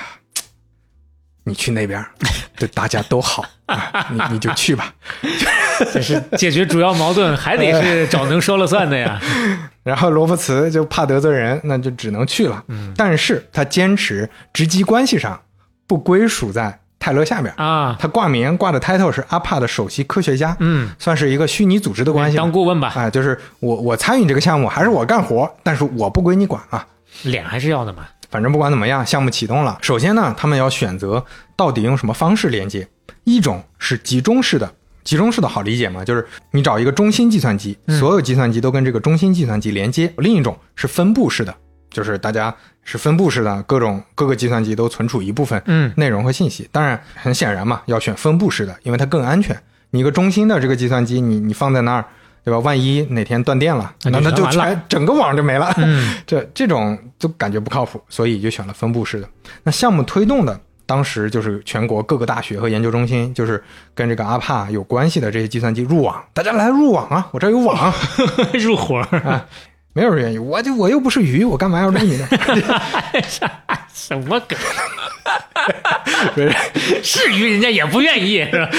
[1.49, 2.05] 你去那边，
[2.55, 4.93] 对大家都好啊，你你就去吧。
[5.91, 9.19] 这是解决主要矛盾，还得是找能说了算的呀。
[9.83, 12.63] ”然后罗伯茨就怕得罪人，那就只能去了。
[12.67, 15.39] 嗯但是他坚持直级关系上
[15.87, 22.35] 不归属在泰勒下面，啊，他挂名挂的 title 是阿帕的首席科学家，嗯，算是一个虚拟组织的关系。
[22.37, 26.85] 当顾问吧，啊，就是我我参与这个项目，还是我干活，但是我不归你管啊。
[27.23, 28.03] 脸还是要的嘛。
[28.29, 29.77] 反正不管怎么样，项目启动了。
[29.81, 32.87] 首先呢，他们要选择到底用什么方式连接。
[33.23, 34.71] 一种是集中式的，
[35.03, 40.13] 集中式的好理解嘛，就是你找一个中心计算机，所有计算机都跟这个中心计算机连接。
[40.17, 41.55] 另一种是分布式的，
[41.89, 46.67] 就是大家是分布式的，各种各个计算机都存储一部分嗯内容和信息。
[46.71, 49.59] 当然，很显然嘛，要选分布式的，因为它更安全。
[49.91, 52.05] 你一个中心的这个计算机，你你放在那儿，
[52.43, 52.59] 对吧？
[52.59, 55.73] 万一哪天断电了，那那就就全整个网就没了。
[55.77, 59.27] 嗯 这这种就感觉不靠谱，所以就选了分布式的。
[59.63, 67.27] 那项目推动的当时就是全国各个大学和研究中心，就是跟这个阿帕有关系的这些计算机入网，大家来入网啊！
[67.31, 67.93] 我这儿有网，
[68.59, 69.45] 入伙儿，
[69.93, 72.27] 没有人愿意，我就我又不是鱼，我干嘛要入你呢？
[73.93, 74.57] 什么梗？
[77.03, 78.69] 是鱼，人家也不愿意，是吧？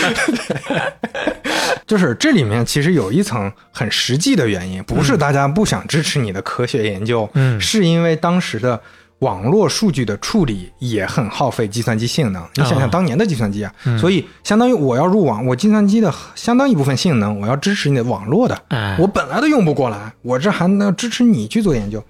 [1.86, 8.80] 就是这里面其实有一层很实际的原因，不是大家不想支持你的科学研究，嗯是因为当时的
[9.20, 12.42] 网络数据的处理也很耗费计算机性能。
[12.56, 22.02] 你想想当年的计算机啊，所以相当于我要入网，我计算机的相当一部分性能，我要支持你的网络的，哎我本来都用不过来，我这还能支持你去做研究。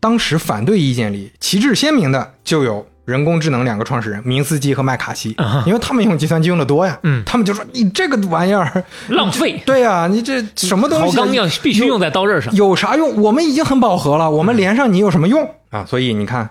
[0.00, 9.60] 当时反对意见里旗帜鲜明的就有人工智能两个创始人明斯基和麦卡锡，因为他们用计算机用的多呀，嗯他们就说你这个玩意儿 浪费。
[9.64, 12.54] 对呀、你这什么东西好钢要必须用在刀刃上。
[12.54, 13.20] 有啥用？
[13.22, 15.84] 我们已经很饱和了，我们连上你有什么用啊？
[15.84, 16.48] 所以你看，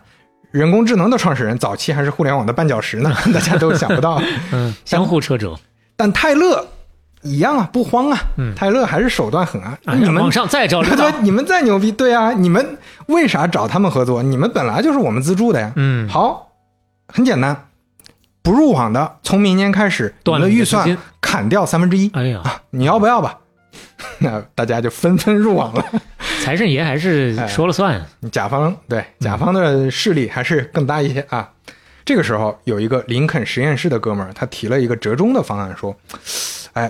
[0.51, 4.21] 人工智能的创始人早期还是互联网的绊脚石呢， 大家都想不到。
[4.51, 5.57] 嗯，相互掣肘。
[5.95, 6.67] 但泰勒
[7.23, 8.19] 一样啊，不慌啊，
[8.55, 9.77] 泰勒还是手段狠啊。
[9.85, 12.77] 啊你们往上再找 对，你们再牛逼，对啊，你们
[13.07, 14.21] 为啥找他们合作？
[14.21, 15.71] 你们本来就是我们资助的呀。
[15.75, 16.51] 嗯好，
[17.07, 17.67] 很简单，
[18.43, 22.09] 不入网的，从明年开始，你断了的预算砍掉三分之一。
[22.13, 23.39] 哎呀，你要不要吧？
[24.19, 25.83] 那大家就纷纷入网了。
[26.47, 28.01] 财神爷还是说了算。
[28.31, 31.51] 甲方对甲方的势力还是更大一些啊。
[32.05, 35.93] 这个时候，有一个林肯实验室的哥们儿，他提了一个折中的方案，说
[36.71, 36.89] ：“哎，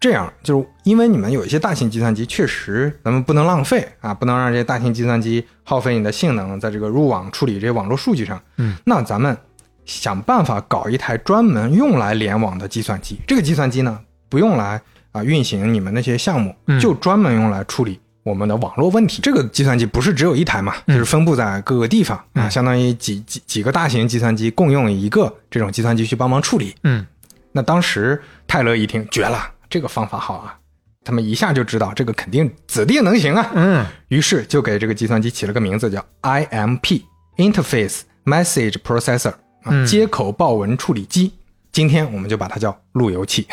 [0.00, 8.42] 这样就是因为你们有一些大型计算机，确实咱们不能浪费啊，不能让这些大型计算机耗费你的性能，在这个入网处理这些网络数据上。
[8.56, 9.36] 嗯，那咱们
[9.84, 13.20] 想办法搞一台专门用来联网的计算机。
[13.24, 19.20] 这个计算机呢，不用来啊运行你们那些项目，嗯就专门用来处理我们的网络问题。
[19.22, 26.74] 这个计算机不是只有一台嘛，就是分布在各个地方啊，相当于几几几个大型计算机共用一个这种计算机去帮忙处理。
[26.82, 27.06] 嗯，
[27.52, 30.58] 那当时泰勒一听，绝了，这个方法好啊！
[31.04, 33.48] 他们一下就知道这个肯定指定能行啊。
[33.54, 37.02] 嗯，于是就给这个计算机起了个名字，叫 IMP
[37.36, 41.32] Interface Message Processor 啊，嗯接口报文处理机。
[41.70, 43.46] 今天我们就把它叫路由器。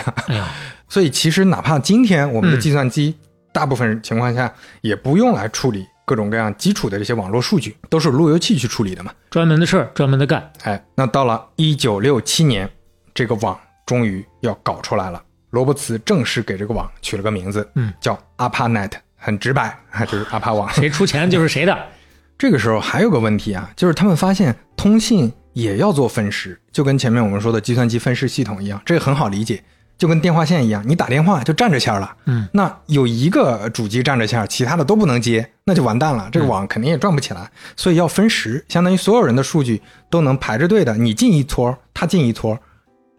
[0.89, 3.15] 所以其实哪怕今天我们的嗯计算机，
[3.53, 9.13] 大部分情况下也不用来处理各种各样基础的这些网络数据，都是路由器去处理的嘛。
[9.29, 10.51] 专门的事儿，专门的干。
[10.63, 12.69] 哎，那到了一九六七年，
[13.13, 15.23] 这个网终于要搞出来了。
[15.51, 20.67] 罗伯茨正式给这个网取了个名字，嗯，叫 ARPANET，很直白啊，就是阿帕网。
[20.73, 21.77] 谁出钱就是谁的。
[22.39, 29.63] 这个时候还有个问题啊，就是他们发现通信也要做分时，就跟前面我们说的计算机分时系统一样，这个很好理解，
[29.97, 42.57] 就跟电话线一样，你打电话就占着线了，嗯，那有一个主机占着线，其他的都不能接，那就完蛋了，这个网肯定也转不起来，所以要分时，相当于所有人的数据都能排着队的，你进一撮，他进一撮。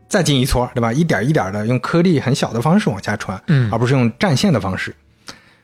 [0.06, 0.92] 再进一撮，对吧？
[0.92, 4.94] 一点一点的用颗粒很小的方式往下传，嗯而不是用占线的方式。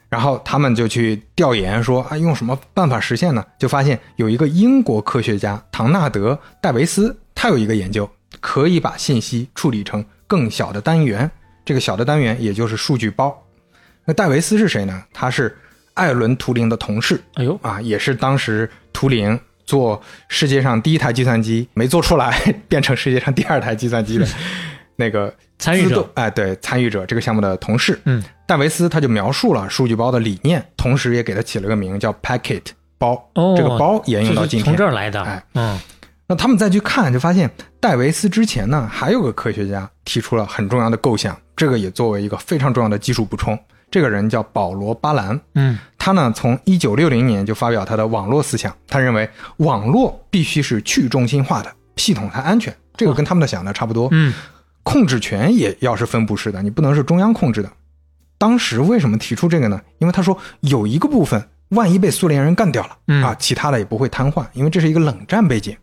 [0.09, 3.44] 然后他们就去调研说啊，用什么办法实现呢？
[3.61, 11.29] 就发现有一个英国科学家唐纳德·戴维斯，他有一个研究，可以把信息处理成更小的单元，
[11.64, 13.37] 这个小的单元也就是数据包。
[14.05, 15.03] 那戴维斯是谁呢？
[15.12, 15.59] 他是
[15.95, 22.40] 艾伦·图灵的同事哎呦，啊，也是当时图灵做世界上第一台计算机没做出来，
[22.71, 24.27] 变成世界上第二台计算机的
[24.95, 28.01] 那个参与者哎，对，参与者这个项目的同事。
[28.05, 32.62] 嗯，戴维斯他就描述了数据包的理念，同时也给它起了个名叫 Packet
[32.99, 33.14] 包。
[33.35, 34.64] 哦，这个包沿用到今天。
[34.64, 35.21] 从这儿来的。
[35.23, 35.81] 哎，嗯。
[36.31, 43.59] 那他们再去看，就发现戴维斯之前呢，还有个科学家提出了很重要的构想，这个也作为一个非常重要的技术补充。
[43.90, 52.73] 这个人叫保罗·巴兰，嗯，他呢从一九六零年就发表他的网络思想，他认为网络必须是去中心化的，系统才安全。
[52.97, 54.33] 这个跟他们的想的差不多，嗯，
[54.85, 57.69] 控制权也要是分布式的，你不能是中央控制的。
[58.38, 59.81] 当时为什么提出这个呢？
[59.99, 65.77] 因为他说有一个部分万一被苏联人干掉了，啊，其他的也不会瘫痪，因为这是一个冷战背景。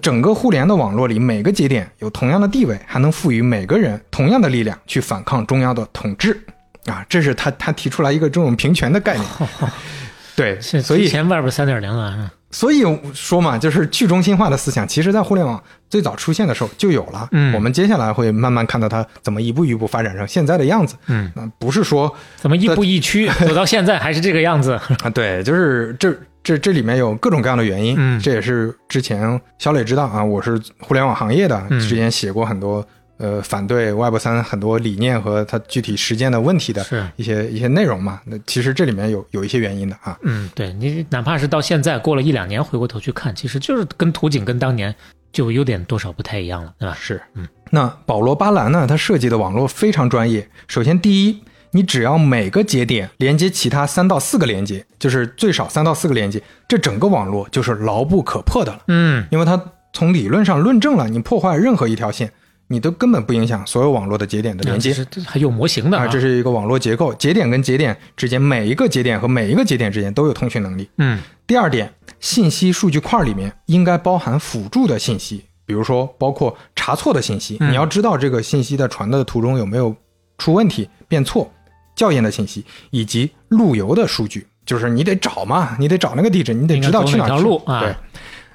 [0.00, 6.40] 整个互联的网络里，每个节点有同样的地位，还能赋予每个人同样的力量去反抗中央的统治，
[6.86, 9.26] 啊，这是他他提出来一个这种平权的概念。
[10.34, 17.28] 对，所以前外边三点零啊，所以说嘛，就是去中心化的思想，其实在互联网最早出现的时候就有了。
[17.32, 20.96] 嗯，我们接下来会慢慢看到它怎么一步一步发展成现在的样子。
[21.08, 24.72] 嗯，不是说怎么一步一趋走到现在还是这个样子
[25.04, 25.10] 啊？
[25.10, 26.16] 对，就是这。
[26.42, 32.84] 这这里面有各种各样的原因，嗯，这也是之前小磊知道啊，我是互联网行业的，之前写过很多
[33.18, 38.20] 呃反对 Web 三很多理念和它具体实践的问题的一些一些内容嘛。
[38.24, 40.18] 那其实这里面有有一些原因的啊。
[40.22, 44.92] 嗯，对你哪怕是到现在过了一两年回过头去看，其实就是跟图景跟当年
[45.32, 46.96] 就有点多少不太一样了，对吧？
[47.00, 47.46] 是，嗯。
[47.70, 50.48] 那保罗巴兰呢，他设计的网络非常专业。
[50.66, 51.40] 首先第一。
[51.72, 58.82] 你只要每个节点连接其他三到四个连接，就是最少三到四个连接，这整个网络就是牢不可破的了。
[58.88, 59.60] 嗯，因为它
[59.92, 62.30] 从理论上论证了，你破坏任何一条线，
[62.68, 64.92] 你都根本不影响所有网络的节点的连接。
[65.10, 70.88] 这还有模型的啊，这是一个网络结构，节点跟节点之间每一个节点和每一个节点之间都有通讯能力。
[70.98, 79.96] 嗯，第二点，信息数据块里面应该包含辅助的信息，比如说包括查错的信息，你要知道这个信息在传的途中有没有
[80.36, 81.50] 出问题变错。
[81.94, 87.46] 校验的信息以及路由的数据，就是你得找嘛，你得找那个地址，你得知道去哪去。
[87.66, 87.80] 啊。
[87.80, 87.94] 对，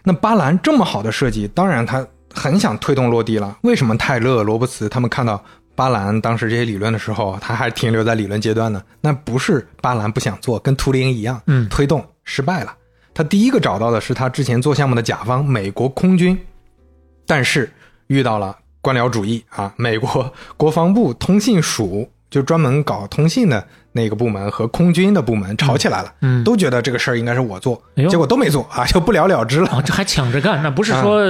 [0.03, 3.57] 那巴兰这么好的设计，当然他很想推动落地了。
[3.61, 5.41] 为什么泰勒、罗伯茨他们看到
[5.75, 8.81] 巴兰当时这些理论的时候，他还停留在理论阶段呢？
[9.01, 12.75] 那不是巴兰不想做，跟图灵一样，嗯，推动失败了。
[13.13, 16.37] 他第一个找到的是他之前做项目的甲方美国空军，
[17.25, 17.71] 但是
[18.07, 22.09] 遇到了官僚主义啊，美国国防部通信署。
[22.29, 29.69] 就专门搞通信的那个部门和空军的部门吵起来了，嗯，都觉得这个事儿应该是我做，结果都没做 啊，就不了了之了。
[29.71, 31.21] 哦，这还抢着干，那不是说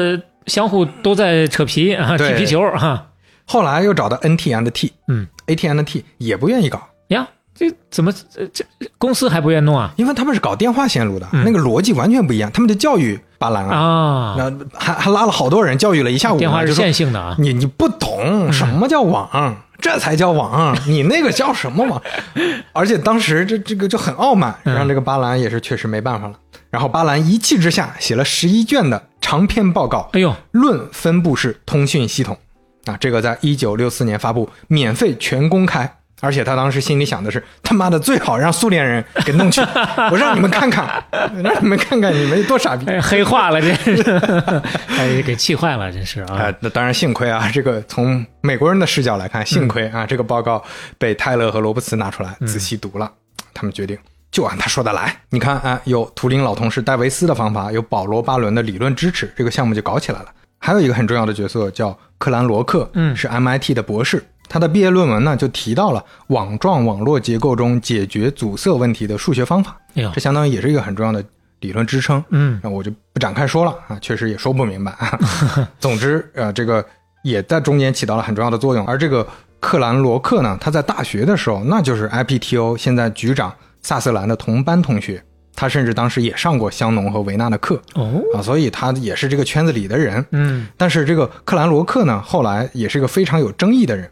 [0.48, 3.06] 相互都在扯皮 啊，踢皮球啊？
[3.46, 7.28] 后来又找到 NT and T，嗯，AT and T 也不愿意搞呀。
[7.56, 8.14] 这怎么
[8.54, 8.64] 这
[9.00, 9.92] 公司还不愿意弄啊？
[9.98, 12.52] 因为他们是搞电话线路的，那个逻辑完全不一样。
[12.52, 16.38] 他们的教育巴兰啊，那还还拉了好多人教育了一下午。
[16.38, 19.56] 电话是线性的啊，你你不懂什么叫网。
[19.80, 22.02] 这才叫网，你那个叫什么网？
[22.74, 26.34] 而且当时这这个就很傲慢，让这个巴兰也是确实没办法了。
[26.70, 32.38] 然后巴兰一气之下写了十一卷的长篇报告，哎呦，论分布式通讯系统
[32.86, 35.98] 啊，这个在一九六四年发布，免费全公开。
[36.20, 39.62] 而且他当时心里想的是，他妈的最好让苏联人给弄去，
[40.12, 41.04] 我让你们看看，
[41.44, 44.02] 让你们看看你们多傻逼，黑化了，真是，
[44.98, 46.52] 哎，给气坏了，真是啊。
[46.60, 50.64] 那当然幸亏啊，这个从美国人的视角来看，幸亏啊，这个报告
[50.98, 53.12] 被泰勒和罗伯茨拿出来仔细读了，
[53.54, 53.96] 他们决定
[54.32, 55.16] 就按他说的来。
[55.30, 60.26] 你看啊，有图灵老同事戴维斯的方法，有保罗巴伦的理论支持，这个项目就搞起来了。
[60.60, 64.26] 还有一个很重要的角色叫克兰罗克，嗯，是 MIT 的博士。
[64.50, 69.78] 他的毕业论文呢，就提到了网状网络结构中解决阻塞问题的数学方法。
[69.96, 71.24] 哎这相当于也是一个很重要的
[71.60, 72.24] 理论支撑。
[72.30, 74.96] 嗯，那我就不展开说了啊，确实也说不明白。
[75.80, 76.86] 总之，呃，这个
[77.24, 78.86] 也在中间起到了很重要的作用。
[78.86, 79.28] 而这个
[79.60, 85.24] 克兰罗克呢，他在大学的时候，那就是 IPTO 现在局长萨瑟兰的同班同学，
[85.56, 87.82] 他甚至当时也上过香农和维纳的课。
[87.96, 90.24] 哦，啊，所以他也是这个圈子里的人。
[90.32, 94.08] 嗯，但是这个克兰罗克呢，后来也是一个非常有争议的人。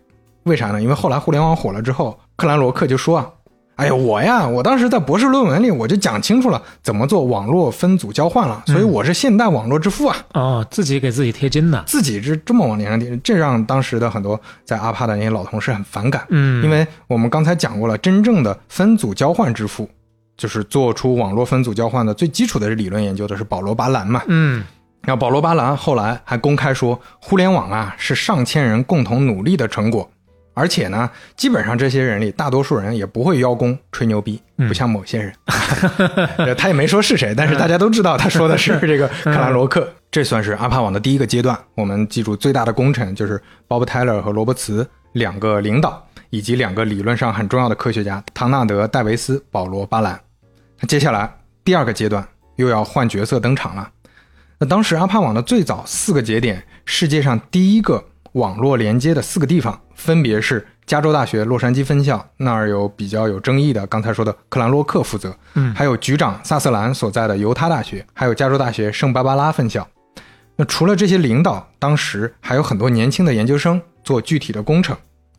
[0.45, 0.81] 为啥呢？
[0.81, 3.27] 因为后来互联网火了之后，克兰罗克就说啊
[3.77, 16.25] ：“哎呀，我呀，我当时在博士论文里我就讲清楚了怎么做网络分组交换了，所以我是现代网络之父啊！”哦，自己给自己贴金呢，自己是这么往脸上贴，这让当时的很多在阿帕的那些老同事很反感。
[16.29, 19.89] 嗯，因为我们刚才讲过了，真正的分组交换之父，
[20.37, 24.21] 就是做出网络分组交换的最基础的理论研究的是保罗巴兰嘛。
[24.27, 24.63] 嗯，
[25.01, 30.07] 然后保罗巴兰后来还公开说，互联网啊是上千人共同努力的成果。
[30.55, 35.31] 而且呢，基本上这些人里，大多数人也不会邀功吹牛逼，不像某些人，
[36.57, 39.87] 他也没说是谁，但是大家都知道他说的是 这个克拉罗克。
[40.09, 41.59] 这算是阿帕网的第一个阶段。
[41.75, 50.17] 我们记住，最大的功臣就是 Bob Taylor 和罗伯茨两个领导，以及两个理论上很重要的科学家唐纳德·戴维斯、保罗·巴兰。
[50.79, 51.29] 那接下来
[51.65, 52.25] 第二个阶段
[52.55, 53.89] 又要换角色登场了。
[54.57, 58.01] 那当时阿帕网的最早四个节点，世界上第一个
[58.35, 69.87] 网络连接的四个地方，分别是加州大学洛杉矶分校，那儿有比较有争议的，刚才说的克兰洛克负责，嗯还有局长萨瑟兰所在的犹他大学，还有加州大学圣巴巴拉分校。
[70.57, 74.95] 那除了这些领导，当时还有很多年轻的研究生做具体的工程，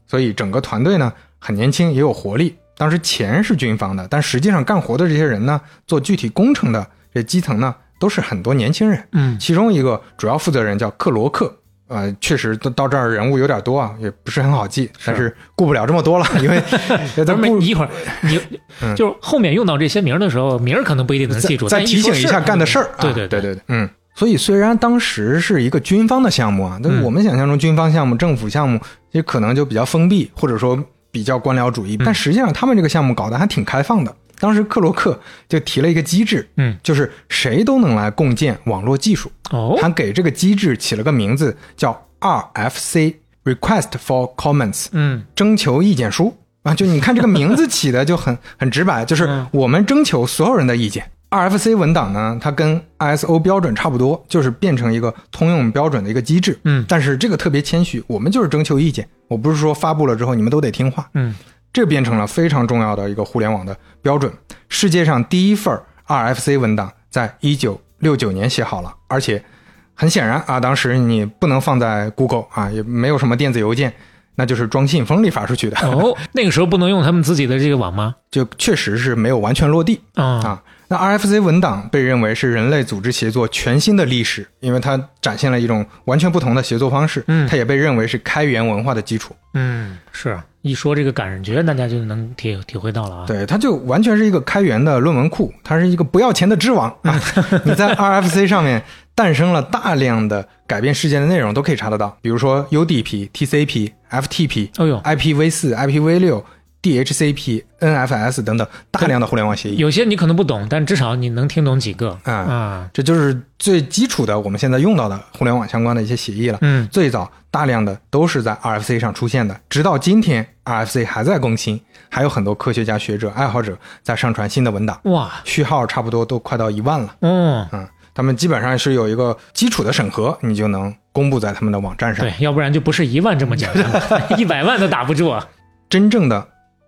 [0.06, 2.56] 所以整个团队呢很年轻，也有活力。
[2.78, 9.06] 当时钱是军方的，但实际上干活的这些人呢，做具体工程的这基层呢，都是很多年轻人。
[9.12, 11.54] 嗯其中一个主要负责人叫克罗克，
[11.88, 16.60] 呃，确实到到这儿人物有点多啊，也不是很好记，但是顾不了这么多了，因为
[17.14, 17.90] 在咱们一会儿
[18.22, 18.40] 你
[18.82, 22.82] 嗯就是后面用到这些名儿的时候，名儿可能不一定能记住，再但提醒一下干的事儿。
[22.84, 22.90] 儿。
[23.00, 23.88] 对对啊对对对，嗯。
[24.14, 28.78] 所以虽然当时是一个军方的项目啊，但是嗯我们想象中军方项目、政府项目，
[29.12, 31.96] 其实可能就比较封闭，或者说比较官僚主义。
[31.96, 34.14] 嗯但实际上他们这个项目搞得还挺开放的。
[34.38, 35.18] 当时克罗克
[35.48, 39.76] 就提了一个机制，嗯，就是谁都能来共建网络技术，哦。
[39.80, 45.24] 他给这个机制起了个名字叫 RFC（Request for Comments），嗯。
[45.34, 46.36] 征求意见书。
[46.62, 49.46] 啊，就你看这个名字起的就很 很直白，就是嗯。
[49.52, 51.10] 我们征求所有人的意见。
[51.30, 56.58] RFC 文档呢，它跟 ISO 标准差不多，就是变成一个通用标准的一个机制。
[56.64, 56.84] 嗯。
[56.88, 61.08] 但是这个特别谦虚，我们就是征求意见，我不是说发布了之后你们都得听话。
[61.14, 61.34] 嗯
[61.76, 64.32] 这变成了非常重要的一个互联网的标准。
[64.70, 69.44] 世界上第一份 RFC 文档在一九六九年写好了，而且
[69.92, 73.92] 很显然啊，当时你不能放在 Google 啊，也没有什么电子邮件，
[74.36, 78.14] 那就是装信封里发出去的，哦，那个时候不能用他们自己的这个网吗？
[78.30, 80.00] 就确实是没有完全落地。
[80.14, 87.24] 啊啊，那 RFC 文档被认为是人类组织协作全新的历史，因为它展现了一种完全不同的协作方式。
[87.26, 89.34] 嗯它也被认为是开源文化的基础。
[89.54, 93.24] 嗯，是一说这个感觉，大家就能体体会到了啊。
[93.26, 97.20] 对，它就完全是一个开源的论文库，它是一个不要钱的知网啊！
[97.64, 98.82] 你在 RFC 上面
[99.14, 106.44] 诞生了大量的改变世界的内容，都可以查得到，比如说 UDP、TCP、FTP、哦呦，IPv 四、IPv 六、
[106.86, 109.76] DHCP、NFS 等等大量的互联网协议。
[109.78, 112.90] 有些你可能不懂，但至少你能听懂几个啊啊。
[112.92, 116.58] 这就是最基础的我们现在用到的互联网相关的一些协议了。
[116.60, 127.16] 嗯最早大量的都是在 RFC 上出现的，直到今天 RFC 还在更新，还有很多科学家、学者、爱好者在上传新的文档，哇，序号差不多都快到一万了。
[127.20, 132.24] 嗯，嗯，他们基本上是有一个基础的审核，你就能公布在他们的网站上。
[132.24, 135.46] 对，要不然就不是一万这么简单了， 一百万都打不住啊。
[135.88, 136.46] 真正的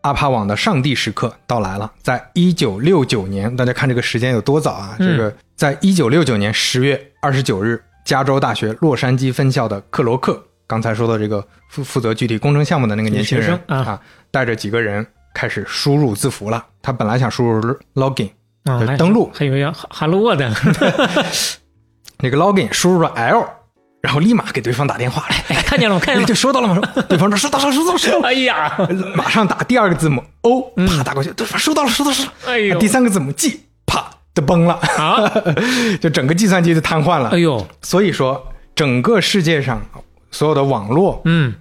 [0.09, 4.97] 阿帕网的上帝时刻到来了，在一九六九年，大家看这个时间有多早啊！
[4.99, 5.07] 嗯。
[5.07, 14.01] 这个在一九六九年十月二十九日，加州大学洛杉矶分校的克罗克，刚才说的这个负负责具体工程项目的那个年轻人啊。
[14.31, 16.65] 带着几个人开始输入字符了。
[16.81, 18.31] 他本来想输入 login，
[18.65, 19.31] 啊，登录。
[19.35, 20.51] 还以为要哈喽我的，
[22.21, 23.47] 那个 login 输入了 l，
[24.09, 25.37] 然后立马给对方打电话来。
[25.49, 26.27] 哎，看见了，吗看见了。
[26.27, 26.81] 就收到了吗？
[27.11, 28.29] 对方说收到了，收到了，收到了。
[28.29, 28.75] 哎呀，
[29.15, 32.37] 马上打第二个字母 O，啪打过去，对方收到了，收到了，收到了。
[32.47, 35.31] 哎呦第三个字母 G，啪就崩了，啊，
[36.01, 37.37] 就整个计算机就瘫痪了哎。
[37.37, 39.83] 呦，所以说，整个世界上
[40.31, 41.55] 所有的网络嗯，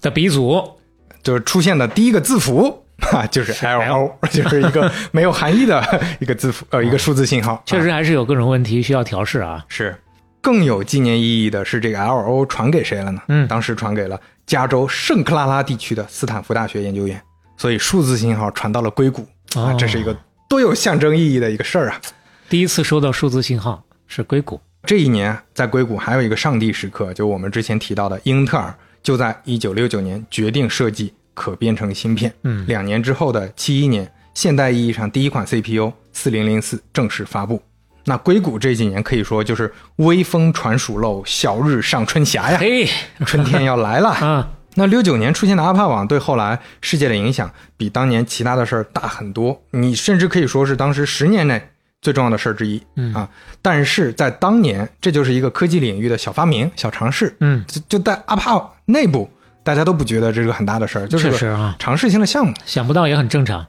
[0.00, 0.78] 的鼻祖，
[1.22, 7.52] 就是出现的第一个字符啊， 就是 L O， 就是一个没有含义的一个字符，呃，一个数字信号。
[7.52, 9.62] 啊确实还是有各种问题需要调试啊。
[9.68, 9.94] 是。
[10.42, 13.22] 更有纪念意义的是，这个 L O 传给谁了呢？
[13.28, 17.22] 嗯当时传给了加州圣克拉拉地区的斯坦福大学研究院，
[17.56, 19.22] 所以数字信号传到了硅谷
[19.54, 20.14] 啊哦，这是一个
[20.48, 22.00] 多有象征意义的一个事儿啊！
[22.48, 32.32] 第一次收到数字信号是硅谷，这一年在硅谷还有一个上帝时刻，就我们之前提到的英特尔就在一九六九年决定设计可编程芯片。
[32.42, 37.62] 嗯两年之后的七一年，现代意义上第一款 CPU 四零零四正式发布。
[38.04, 42.88] 那硅谷这几年可以说就是微风传暑漏，小日上春霞呀，嘿
[43.26, 44.10] 春天要来了。
[44.24, 51.62] 啊，那六九年出现的阿帕网对后来世界的影响比当年其他的事儿大很多，你甚至可以说是当时十年内
[52.00, 52.82] 最重要的事儿之一。
[52.96, 53.28] 嗯啊，
[53.60, 57.36] 但是在当年，这就是一个科技领域的小发明、小尝试。
[57.40, 59.30] 嗯，就就在阿帕内部，
[59.62, 62.52] 大家都不觉得这是个很大的事儿，就是个尝试性的项目。
[62.64, 63.64] 想不到也很正常。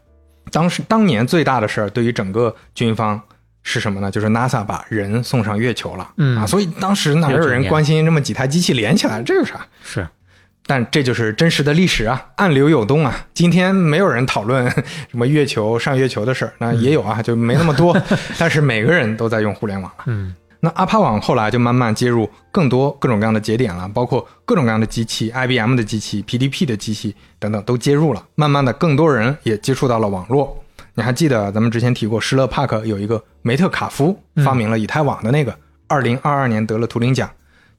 [0.52, 3.20] 当时当年最大的事儿，对于整个军方
[3.64, 4.12] 是什么呢？
[4.12, 6.12] 就是 NASA 把人送上月球了。
[6.18, 9.22] 嗯啊，所以当时哪有人关心这么几台机器连起来？
[9.24, 9.66] 这有啥？
[9.84, 10.08] 是，
[10.66, 13.26] 但这就是真实的历史啊，暗流涌动啊。
[13.34, 14.70] 今天没有人讨论
[15.10, 17.98] 什么月球上月球的事儿，那也有啊，就没那么多。
[18.38, 20.04] 但是每个人都在用互联网了。
[20.08, 20.36] 嗯
[20.66, 28.26] 那阿帕网后来就慢慢接入更多各种各样的节点了，包括各种各样的机器，IBM 的机器、PDP 的机器等等都接入了。
[28.36, 30.63] 慢慢的，更多人也接触到了网络。
[30.96, 37.30] 你还记得咱们之前提过，施乐帕克有一个梅特卡夫发明了以太网的那个，二零二二年得了图灵奖，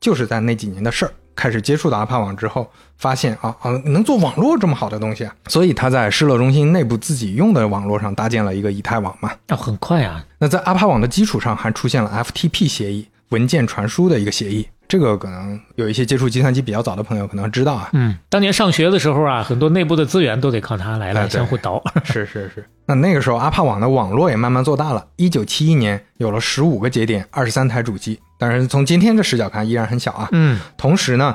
[0.01, 1.12] 就是在那几年的事儿。
[1.37, 9.33] 开始接触到阿帕网之后，发现啊啊能做网络这么好的东西啊，所以他在施乐中心内部自己用的网络上搭建了一个以太网嘛。
[9.49, 10.25] 哦，很快啊。
[10.39, 14.69] 那在阿帕网的基础上，还出现了 FTP 协议，文件传输的一个协议。
[14.95, 17.90] 这个可能有一些接触计算机比较早的朋友可能知道啊。
[17.95, 21.82] 嗯，当年上学的时候啊，很多内部的资源都得靠它来来相互倒。
[22.05, 22.64] 是是是。
[22.86, 25.05] 那那个时候，阿帕网的网络也慢慢做大了。
[25.16, 28.20] 一九七一年有了十五个节点，二十三台主机。
[28.38, 30.28] 但是从今天的视角看，依然很小啊。
[30.30, 30.61] 嗯。
[30.76, 31.34] 同时呢。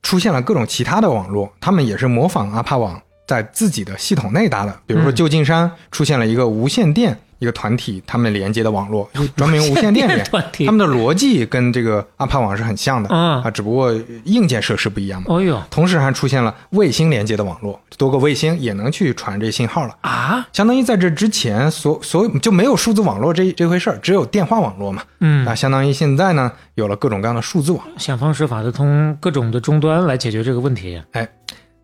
[0.00, 4.74] 出现了各种其他的网络，他们也是模仿阿帕网在自己的系统内搭的。
[4.86, 10.24] 比如说，旧金山出现了一个无线电一个团体，他们连接的网络，专门无线电 连。
[10.66, 13.92] 他们的逻辑跟这个阿帕网是很像的啊，只不过
[14.24, 15.26] 硬件设施不一样嘛。
[15.28, 20.46] 哦呦，同时还出现了卫星连接的网络，多个卫星也能去传这信号了啊。
[20.52, 25.02] 相当于在这之前，所所有就没有数字网络这这回事儿，只有电话网络嘛。
[25.20, 26.52] 嗯，那相当于现在呢？
[26.74, 31.02] 有了各种各样的数字网，想方设法的从各种的终端来解决这个问题。
[31.10, 31.28] 哎，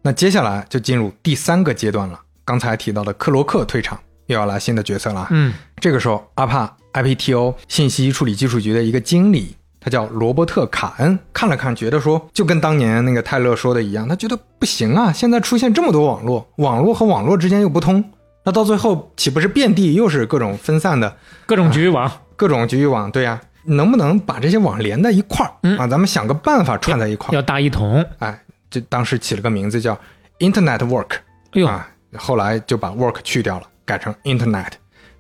[0.02, 2.20] 那接下来就进入第三个阶段了。
[2.44, 5.26] 刚才提到的克罗克退场，又要来新的角色了。
[5.30, 18.04] 嗯，这个时候，阿帕 IPTO 信息处理技术局的一个经理，他叫罗伯特卡恩，看了看，觉得说，就跟当年那个泰勒说的一样，他觉得不行啊，现在出现这么多网络，网络和网络之间又不通，
[18.44, 21.16] 那到最后岂不是遍地又是各种分散的
[21.46, 23.10] 各种局域网，各种局域网？
[23.10, 23.40] 对呀。
[23.66, 25.86] 能不能把这些网连在一块儿啊？
[25.86, 27.32] 咱们想个办法串在一块儿。
[27.34, 29.98] 要大一统，哎，这当时起了个名字叫
[30.38, 31.14] Internet Work，
[31.52, 31.70] 哎呦，
[32.18, 34.72] 后来就把 Work 去掉了，改成 Internet，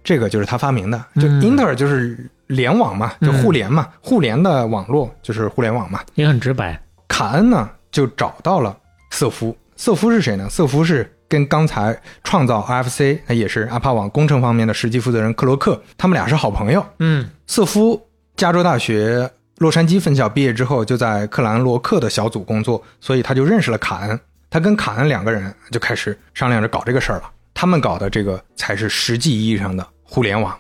[0.02, 1.04] 这个就是他发明的。
[1.16, 6.80] 就 Inter 就是联网嘛，就互联嘛，互联的网络就是互联网嘛，也很直白。
[7.08, 8.76] 卡恩呢就找到了
[9.10, 10.48] 瑟夫，瑟夫是谁呢？
[10.48, 16.84] 瑟夫是跟刚才创造 RFC，那也是阿帕网工程方面的实际负责人克罗克，他们俩是好朋友。
[16.98, 18.00] 嗯，瑟夫。
[18.36, 24.20] 加州大学洛杉矶分校毕业之后，就在克兰罗克的小组工作，所以他就认识了卡恩。
[24.50, 27.30] 他跟卡恩两个人就开始商量着搞这个事儿了。
[27.54, 30.54] 他们搞的这个才是实际意义上的互联网，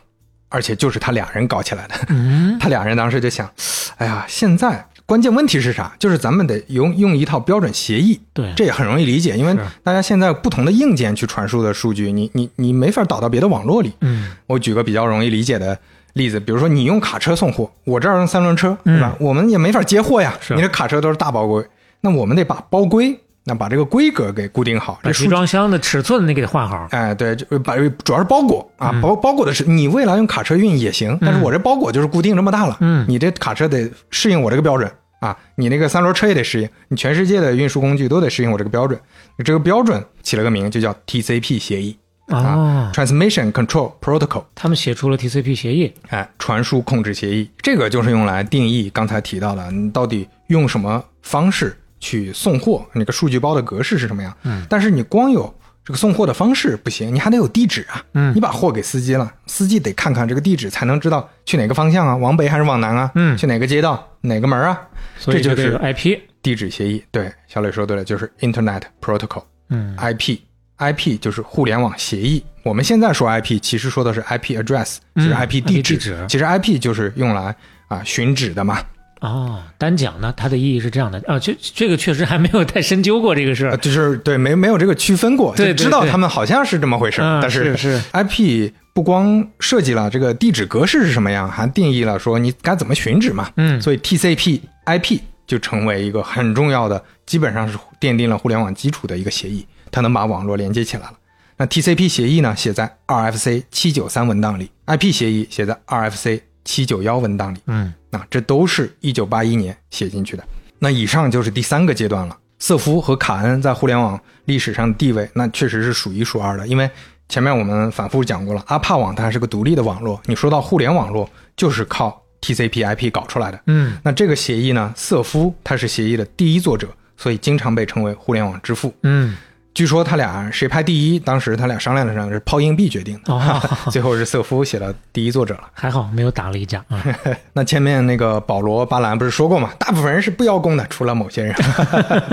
[0.48, 1.94] 而且就是他俩人搞起来的。
[2.58, 3.50] 他俩人当时就想：
[3.98, 5.94] 哎呀，现在关键问题是啥？
[5.98, 8.20] 就是咱们得用用一套标准协议。
[8.32, 13.92] 对，这也很容易理解，因为大家现在不同的硬件去传输的数据，你你你没法导到别的网络里。
[14.00, 15.78] 嗯，我举个比较容易理解的。
[16.14, 19.16] 例子，比如说你用卡车送货，我这儿用三轮车，对吧？
[19.18, 20.32] 我们也没法接货呀。
[20.50, 21.66] 你的卡车都是大包规，
[22.02, 26.88] 那我们得把包规，那把这个规格给固定好，这集装箱的尺寸你给换好。
[26.90, 32.78] 哎，对，就把主要是包裹啊，包包裹的是你未来用卡车运也行，但是我这包裹就是固定这么大了。
[32.80, 34.90] 嗯，你这卡车得适应我这个标准
[35.20, 38.98] 啊，你那个三轮车也得适应，你全世界的运输工具都得适应我这个标准。
[39.44, 41.96] 这个标准起了个名，就叫 TCP 协议。
[42.28, 54.36] 啊，Transmission Control Protocol，他们写出了 TCP 协议，哎，传输控制协议，这个就是用来定义刚才提到的，你到底用什么方式去送货，那个数据包的格式是什么样？
[54.42, 55.52] 嗯，但是你光有
[55.82, 58.04] 这个送货的方式不行，你还得有地址啊。
[58.12, 63.10] 嗯，你把货给司机了，司机得看看这个地址，才能知道去哪个方向啊，往北还是往南啊？
[63.14, 64.78] 嗯，去哪个街道，哪个门啊？
[65.20, 67.02] 这就是 IP 地址协议。
[67.10, 69.44] 对，小磊说对了，就是 Internet Protocol。
[69.70, 70.38] 嗯，IP。
[70.76, 72.44] IP 就是互联网协议。
[72.64, 76.26] 我们现在说 IP，其实说的是 IP address，就是 IP 地址。
[76.28, 77.54] 其实 IP 就是用来
[77.86, 78.82] 啊寻址的嘛。
[79.24, 81.38] 哦，单讲呢，它的意义是这样的啊。
[81.38, 87.40] 这这个确实还没有太深究过这个事儿，就是对没没有这个区分过，对，知道他们好像是这么回事儿。
[87.40, 93.50] 但是是 IP 不光设计了这个地址格式是什么样，还定义了说你该怎么寻址嘛。
[93.56, 99.66] 嗯，所以 TCP IP 就成为一个很重要的，基本上是奠定了互联网基础的一个协议。
[99.90, 101.12] 它能把网络连接起来了。
[101.56, 107.58] 那 TCP 协议呢，写在 RFC 七九三文档里；IP 协议写在 RFC 七九幺文档里。
[107.66, 110.44] 嗯，那这都是一九八一年写进去的。
[110.78, 112.36] 那以上就是第三个阶段了。
[112.58, 116.66] 瑟夫和卡恩在互联网历史上的地位，那确实是数一数二的。
[116.66, 116.88] 因为
[117.28, 120.20] 前面我们反复讲过了，阿帕网它还是个独立的网络。
[120.26, 123.60] 你说到互联网络，就是靠 TCP IP 搞出来的。
[123.66, 128.94] 嗯，那这个协议呢，瑟夫他是协议的第一作者，所以经常被称为互联网之父。
[129.02, 129.36] 嗯。
[129.74, 131.18] 据说他俩谁排第一？
[131.18, 133.60] 当时他俩商量了商量是抛硬币决定的，
[133.90, 135.64] 最后是瑟夫写了第一作者了。
[135.72, 137.04] 还好没有打了一架啊。
[137.52, 139.70] 那前面那个保罗·巴兰不是说过吗？
[139.78, 141.54] 大部分人是不邀功的，除了某些人。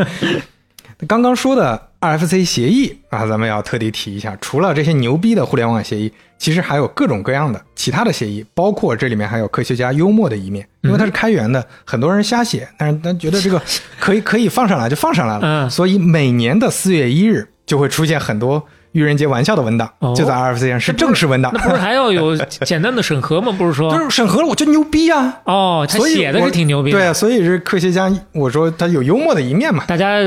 [1.07, 13.61] 刚刚说的 RFC 协议啊，咱们要特地提一下，除了这些牛逼的互联网协议，其实还有各种各样的其他的协议，包括这里面还有科学家幽默的一面，因为它是开源的，很多人瞎写，但是他觉得这个
[13.99, 22.35] 可以可以放上来就放上来了，嗯所以每年的四月一日就会出现很多愚人节玩笑的文档，哦就在 RFC 上是正式文档那，不是还要有
[22.65, 23.53] 简单的审核吗？
[23.55, 25.39] 不是说就是审核了，我就牛逼啊！
[25.45, 30.19] 哦，他所以写的我是挺牛逼的，对啊，所以是科学家，我说他有幽默的一面嘛，大家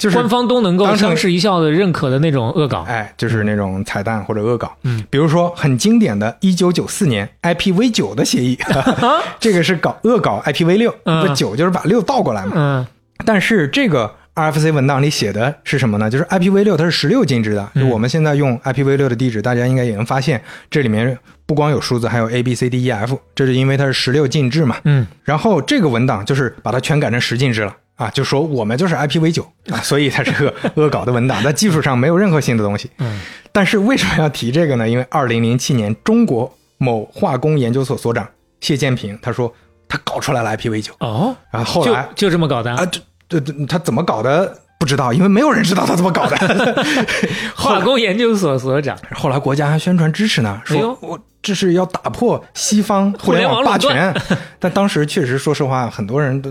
[0.00, 2.80] 就是官方都能够相视一笑的认可的那种恶搞。
[2.88, 4.74] 哎，就是那种彩蛋或者恶搞。
[4.84, 8.58] 嗯，比如说很经典的1994年 IPv 九的协议，
[9.38, 12.52] 这个是搞恶搞 IPv 六，嗯这九就是把六倒过来嘛。
[12.56, 12.86] 嗯
[13.26, 16.08] 但是这个 RFC 文档里写的是什么呢？
[16.08, 20.40] 就是 IPv 六它是十六进制的，就我们现在用 IPv 六的地址，大家应该也能发现，
[20.70, 24.78] 这里面不光有数字，还有 A B C D E F，这是因为它是十六进制嘛。
[24.84, 32.90] 嗯，然后这个文档就是把它全改成十进制了啊，就说我们就是 IPv 九啊，所以它是个 恶搞的文档，在技术上没有任何新的东西。
[32.96, 33.20] 嗯，
[33.52, 34.88] 但是为什么要提这个呢？
[34.88, 38.26] 因为二零零七年中国某化工研究所所长
[38.60, 39.52] 谢建平他说
[39.86, 46.84] 他搞出来了 IPv 九，哦，然后后来就这么搞的啊，这这这他怎么搞的不知道，因为没有人知道他怎么搞的。
[47.54, 54.14] 化工研究所所长，后来国家还宣传支持呢，说我这是要打破西方互联网霸权。
[54.58, 56.50] 但当时确实，说实话，很多人都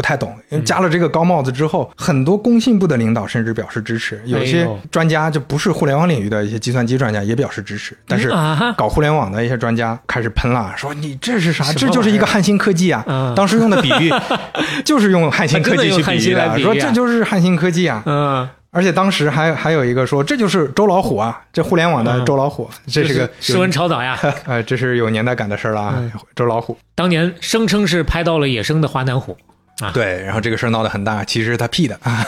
[0.00, 8.32] 不太懂，因为加了这个高帽子之后，很多工信部的领导甚至表示支持，有些专家就不是互联网领域的一些计算机专家也表示支持，但是
[8.78, 11.70] 搞互联网的一些专家开始喷了，说你这是啥？
[11.74, 13.04] 这就是一个汉芯科技啊！
[13.06, 13.34] 嗯。
[13.34, 14.10] 当时用的比喻
[14.86, 18.02] 就是用汉芯科技的比喻说这就是汉芯科技啊。
[18.06, 22.24] 嗯，而且当时还还有一个说这就是周老虎啊，这互联网的嗯。
[22.24, 26.10] 周老虎，这是个时文超导呀， 呃，这是有年代感的事儿了啊，嗯。
[26.34, 26.74] 周老虎。
[26.94, 29.36] 当年声称是拍到了野生的华南虎，
[29.80, 32.24] 啊对，然后这个事儿闹得很大，其实是他 P 的啊。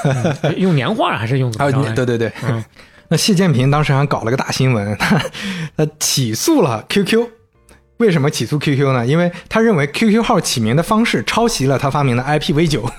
[0.56, 1.92] 用年画还是用怎啊么着来？
[1.94, 2.32] 对对对。
[2.48, 2.64] 嗯
[3.08, 5.20] 那谢建平当时还搞了个大新闻，他
[5.76, 7.26] 他起诉了 QQ。
[7.98, 9.06] 为什么起诉 QQ 呢？
[9.06, 12.90] 因为他认为 QQ 号起名的方式抄袭了他发明的 IPv 九。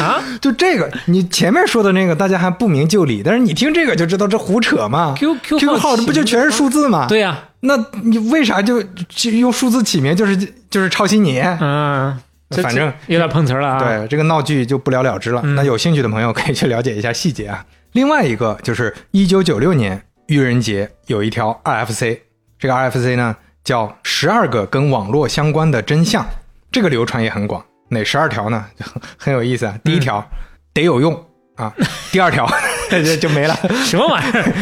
[0.00, 5.14] 啊 就这个，你前面说的那个大家还不明就里，但是你听这个就知道这胡扯嘛。
[5.16, 7.06] QQ 号这不就全是数字吗？
[7.08, 10.14] 对呀，那你为啥就就用数字起名？
[10.14, 10.36] 就是
[10.68, 11.38] 就是抄袭你？
[11.40, 12.20] 嗯，这
[12.60, 15.40] 反正有点碰瓷了啊。，对这个闹剧就不了了之了。
[15.44, 17.64] 嗯那有兴趣的朋友可以去了解一下细节啊。
[17.92, 22.18] 另外一个就是一九九六年愚人节有一条 RFC，
[22.58, 26.26] 这个 RFC 呢叫十二个跟网络相关的真相，
[26.70, 27.64] 这个流传也很广。
[27.88, 28.64] 哪十二条呢？
[28.78, 29.78] 就很很有意思啊。
[29.84, 30.26] 第一条、
[30.72, 31.14] 得有用
[31.56, 31.72] 啊，
[32.10, 32.48] 第二条
[32.90, 33.54] 就就没了。
[33.84, 34.52] 什么玩意儿？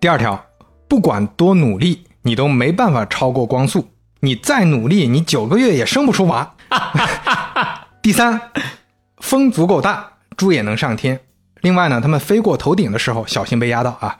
[0.00, 0.44] 第二条，
[0.88, 3.88] 不管多努力，你都没办法超过光速。
[4.20, 6.53] 你再努力，你九个月也生不出娃。
[8.02, 8.40] 第三，
[9.18, 11.20] 风足够大，猪也能上天。
[11.62, 14.16] 另外呢，他们飞过头顶的时候，小心被压到啊。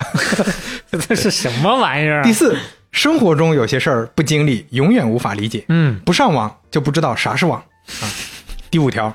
[1.09, 2.33] 这是什么玩意儿啊 第？
[2.33, 2.57] 四，
[2.91, 5.65] 生活中有些事儿不经历，永远无法理解。
[5.69, 7.59] 嗯，不上网就不知道啥是网
[8.01, 8.09] 啊。
[8.71, 9.15] 第五条，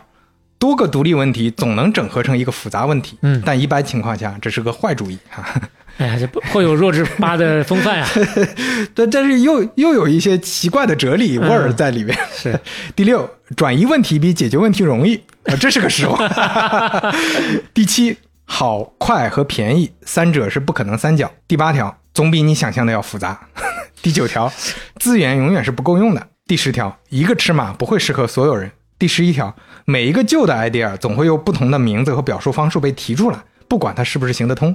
[0.59, 5.43] 多个独立问题总能整合成一个复杂问题，嗯但一般情况下这是个坏主意哈。
[5.99, 8.07] 哎呀，这不颇有弱智吧的风范啊！
[8.95, 12.17] 但，但是又又有一些奇怪的哲理味儿在里面。
[12.31, 12.57] 是
[12.95, 16.25] 第六，转移问题比解决问题容易，啊，这是个实话。
[17.75, 21.29] 第七，好、快和便宜三者是不可能三角。
[21.49, 23.37] 第八条，总比你想象的要复杂。
[24.01, 24.49] 第九条，
[25.01, 26.27] 资源永远是不够用的。
[26.47, 28.71] 第十条，一个尺码不会适合所有人。
[28.97, 33.37] 第十一条，每一个旧的 idea 总会有不同的名字和表述方式被提出来，
[33.67, 34.73] 不管它是不是行得通。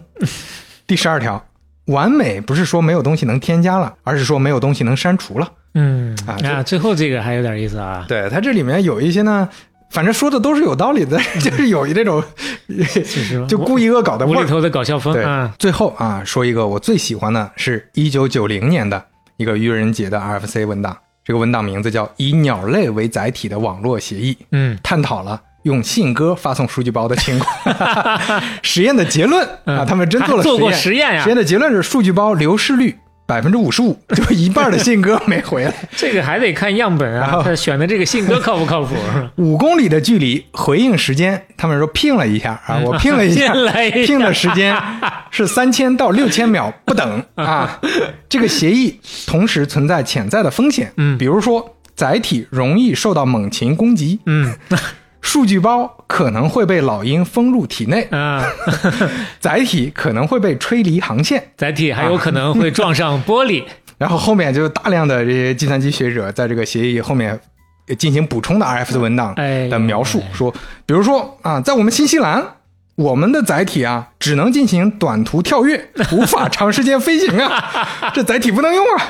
[0.86, 1.42] 第十二条，
[1.86, 5.50] 完美不是说没有东西能添加了，而是说没有东西能删除了。
[5.76, 8.04] 嗯啊最后这个还有点意思啊。
[8.06, 9.48] 对，它这里面有一些呢，
[9.90, 12.22] 反正说的都是有道理的， 就是有这种
[12.68, 14.26] 是就故意恶搞的。
[14.26, 19.04] 无厘头的搞笑风对啊。，最后啊，说一个我最喜欢的是一九九零年的
[19.36, 25.40] 一个愚人节的 RFC 文档，这个文档名字叫《以鸟类为载体的网络协议》，嗯，探讨了。
[25.64, 31.22] 用信鸽发送数据包的情况， 实验的结论啊，嗯他们真做了还做过实实验呀。
[31.22, 32.96] 实验的结论是数据包流失率
[33.26, 35.72] 百分之五十五，就一半的信鸽没回来。
[35.96, 38.94] 这个还得看样本啊，他选的这个信鸽靠不靠谱？
[39.36, 44.06] 五公里的距离，回应时间，他们说拼了一下啊，我拼了一下， 拼了一下。
[44.06, 44.76] 拼的时间
[45.30, 47.80] 是三千到六千秒不等啊。
[48.28, 51.16] 这个协议同时存在潜在的风险，嗯。
[51.16, 54.52] 比如说载体容易受到猛禽攻击，嗯
[55.24, 58.44] 数据包可能会被老鹰封入体内，啊，
[59.40, 61.42] 载体可能会被吹离航线。
[61.56, 63.64] 载体还有可能会撞上玻璃。
[63.96, 67.38] 然后后面就大量的这些计算机学者在这个协议后面
[67.96, 70.52] 进行补充的 RF 的文档哎的描述哎，说，
[70.84, 72.44] 比如说啊，在我们新西兰
[72.96, 79.06] 我们的载体啊，只能进行短途跳跃， 无法长时间飞行啊， 这载体不能用啊。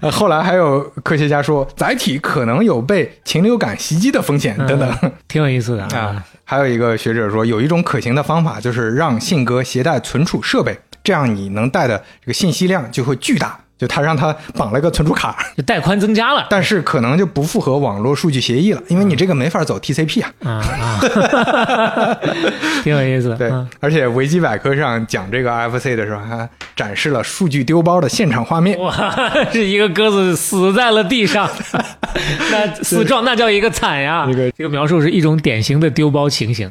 [0.00, 4.98] 呃后来还有科学家说，载体可能有被禽流感袭击的风险等等。
[5.02, 13.58] 嗯挺有意思的啊，还有一个学者说，有一种可行的方法，就是让信鸽携带存储设备，这样你能带的这个信息量就会巨大。
[13.82, 16.46] 就他让他绑了个存储卡，就带宽增加了。
[16.48, 20.30] 但是可能就不符合网络数据协议了，因为你这个没法走 TCP 啊。
[20.44, 22.18] 啊啊，
[22.84, 23.34] 挺有意思。
[23.36, 28.78] 对嗯，而且维基百科上讲这个 RFC 的时候，还展示了数据丢包的现场画面。
[28.78, 29.12] 哇，
[29.50, 31.50] 是一个鸽子死在了地上，
[32.52, 34.24] 那死状那叫一个惨呀！
[34.30, 36.70] 这个这个描述是一种典型的丢包情形。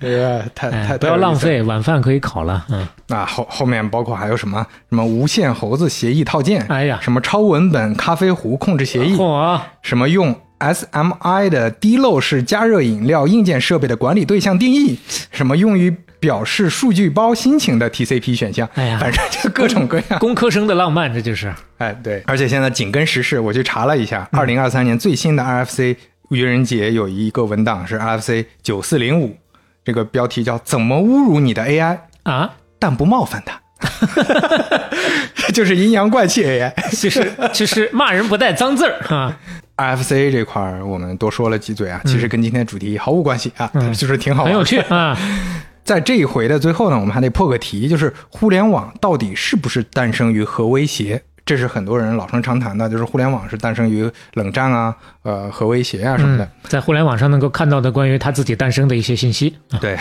[0.00, 1.34] 这个太哎太不要浪。
[1.34, 2.66] 费，晚饭可以烤了。
[2.68, 6.98] 嗯，那，后后面包括还有什么什么无线猴子协议套件，哎呀。
[7.00, 14.98] 什么超文本咖啡壶控制协议，嚯，什么用 SMI 的滴漏式加热饮料硬件设备的管理对象定义，
[15.30, 18.98] 什么用于表示数据包心情的 TCP 选项，哎呀。
[19.00, 20.18] 反正就各种各样。
[20.20, 21.54] 工科生的浪漫，这就是。
[21.78, 25.96] 哎，对，而且现在紧跟时事，我去查了一下，二零二三年最新的 RFC
[26.30, 29.36] 愚人节有一个文档是 RFC 九四零五，
[29.84, 32.50] 这个标题叫“怎么侮辱你的 AI，啊，
[32.80, 33.60] 但不冒犯它”，
[35.54, 36.72] 就是阴阳怪气 AI。
[36.90, 39.34] 其实其实骂人不带脏字儿哈。
[39.76, 45.16] RFC 这块儿我们多说了几嘴啊，其实跟今天主题毫无关系啊，嗯 就是挺好玩的很有趣啊。
[45.84, 51.22] 在这一回的最后呢，我们还得破个题，就是互联网到底是不是诞生于核威胁？
[51.48, 56.44] 这是很多人老生常谈的，就是互联网是诞生于冷战啊、呃核威胁啊什么的。
[56.44, 59.56] 嗯，在互联网上能够看到的关于它自己诞生的一些信息。
[59.80, 59.98] 对，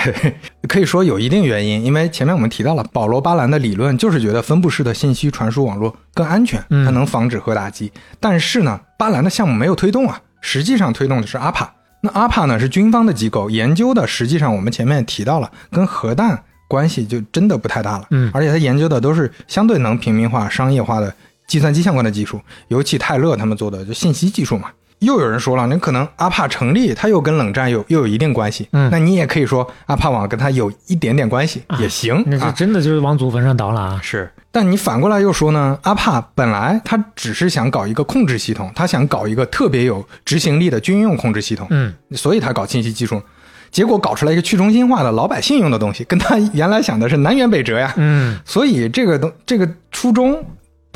[0.68, 7.90] 可以说有一定原因，因为前面我们提到了保罗·巴兰的理论，就是觉得分布式的信息传输网络更安全，嗯它能防止核打击。
[8.20, 11.70] 但是呢，巴兰的项目没有推动啊，实际上推动的是 APA。
[12.02, 18.06] 那 APA 呢是军方的机构，研究的实际上我们前面提到了，跟核弹关系就真的不太大了。
[18.12, 21.14] 嗯而且他研究的都是相对能平民化、商业化的
[21.48, 24.70] 计算机相关的技术，尤其泰勒他们做的就信息技术嘛。
[25.00, 28.68] 又有人说了，那可能阿帕成立，它又跟冷战有又有一定关系。
[28.72, 32.52] 嗯那你也可以说阿帕网跟它有一点点关系、也行那这啊。
[32.52, 34.00] 真的就是往祖坟上倒了啊！
[34.02, 43.22] 是，但你反过来又说呢，阿帕本来他只是想搞一个控制系统，他想搞一个特别有执行力的军用控制系统，嗯，所以他搞信息技术，
[43.70, 47.94] 结果搞出来一个去中心化的老百姓用的东西，跟他原来想的是南辕北辙呀。
[47.98, 50.44] 嗯，所以这个东这个初衷，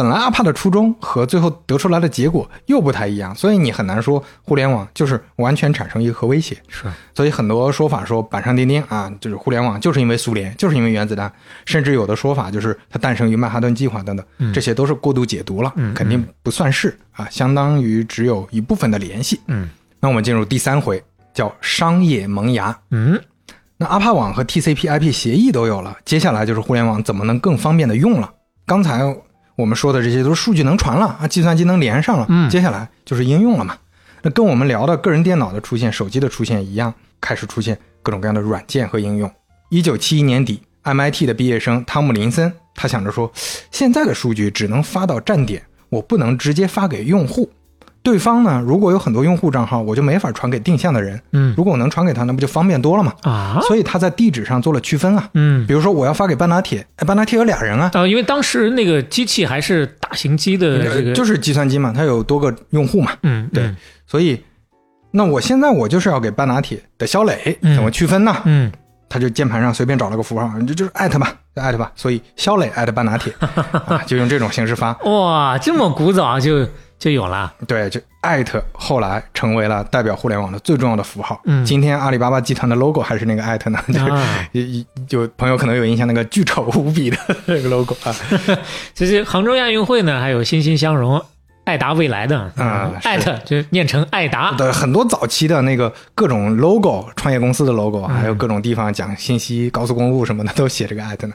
[0.01, 6.57] 本来阿帕的初衷和最后得出来的结果又不太一样，所以你很难说互联网就是完全产生一个核威胁。
[6.69, 11.31] 是，所以很多说法说板上钉钉啊，就是互联网就是因为苏联，就是因为原子弹，
[11.65, 19.39] 甚至有的说法就是它诞生于曼哈顿计划等等，嗯这些都是过度解读了，嗯肯定不算是啊，相当于只有一部分的联系。
[19.45, 20.99] 嗯那我们进入第三回，
[21.31, 22.75] 叫商业萌芽。
[22.89, 23.21] 嗯，
[23.77, 28.33] 那阿帕网和 TCP/IP 协议都有了，接下来就是互联网怎么能更方便的用了。
[28.65, 29.03] 刚才
[29.61, 33.77] 我们说的这些都是数据能传了啊，计算机能连上了，嗯接下来就是应用了嘛。
[34.23, 39.31] 那跟我们聊的个人电脑的出现、手机的出现一样，开始出现各种各样的软件和应用。
[39.69, 43.31] 一九七一年底，MIT 的毕业生汤姆林森，他想着说，
[43.71, 47.49] 现在的数据只能发到站点，我不能直接发给用户。
[48.03, 51.21] 对方呢，如果有很多用户账号，我就没法传给定向的人。
[51.33, 53.13] 嗯如果我能传给他，那不就方便多了嘛？
[53.23, 55.29] 啊，所以他在地址上做了区分啊。
[55.35, 63.77] 嗯比如说我要发给半打铁，哎，半打铁有俩人啊，啊，因为当时那个机器还是大型机的这个，就是计算机嘛，它有多个用户嘛，嗯，对嗯
[64.07, 64.41] 所以
[65.11, 68.35] 那我现在我就是要给半打铁的肖磊嗯怎么区分呢？
[68.45, 68.71] 嗯
[69.13, 73.33] 他就键盘上随便找了个符号，就就是艾特吧，就艾特吧，所以肖磊艾特半拿铁
[73.85, 74.97] 啊，就用这种形式发。
[75.03, 76.65] 哇，这么古早就
[77.01, 81.41] 就有了，对，就艾特后来成为了代表互联网的最重要的符号。
[81.45, 84.63] 嗯今天阿里巴巴集团的 logo 还是那个艾特呢，就是、啊有
[85.09, 88.15] 有朋友可能有印象，那个巨丑无比的 那个 logo 啊。
[88.93, 91.19] 其实杭州亚运会呢，还有欣欣向荣、
[91.63, 101.33] 爱达未来的啊是艾特就念成爱达，对，很多早期的那个各种 logo，创业公司的 logo，嗯还有各种地方讲信息、高速公路什么的，都写这个艾特呢。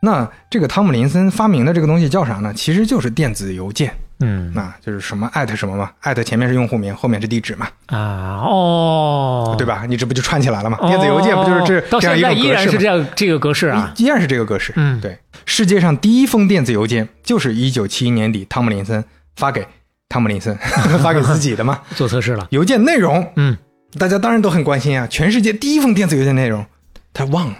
[0.00, 2.54] 那这个汤姆林森发明的这个东西叫啥呢？
[2.54, 9.84] 其实就是电子邮件，嗯那就是什么艾特什么嘛，艾特前面是用户名，后面是地址嘛，啊哦，对吧？
[9.88, 10.78] 你这不就串起来了吗？
[10.80, 10.88] 哦？
[10.88, 12.72] 电子邮件不就是这到这样现在依然一种格式吗？
[12.72, 13.92] 是这样这个格式啊？
[13.96, 14.72] 依然是这个格式。
[14.76, 19.04] 嗯对，世界上第一封电子邮件就是一九七一年底汤姆林森
[19.36, 19.66] 发给
[20.08, 20.56] 汤姆林森
[21.02, 21.80] 发给自己的嘛。
[21.94, 23.56] 做测试了，邮件内容嗯，
[23.98, 26.64] 大家当然都很关心啊，全世界第一封电子邮件内容，
[27.12, 27.56] 他忘了，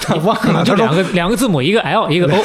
[0.00, 2.44] 他 忘了，就他两个两个字母，一个 L 一个 O，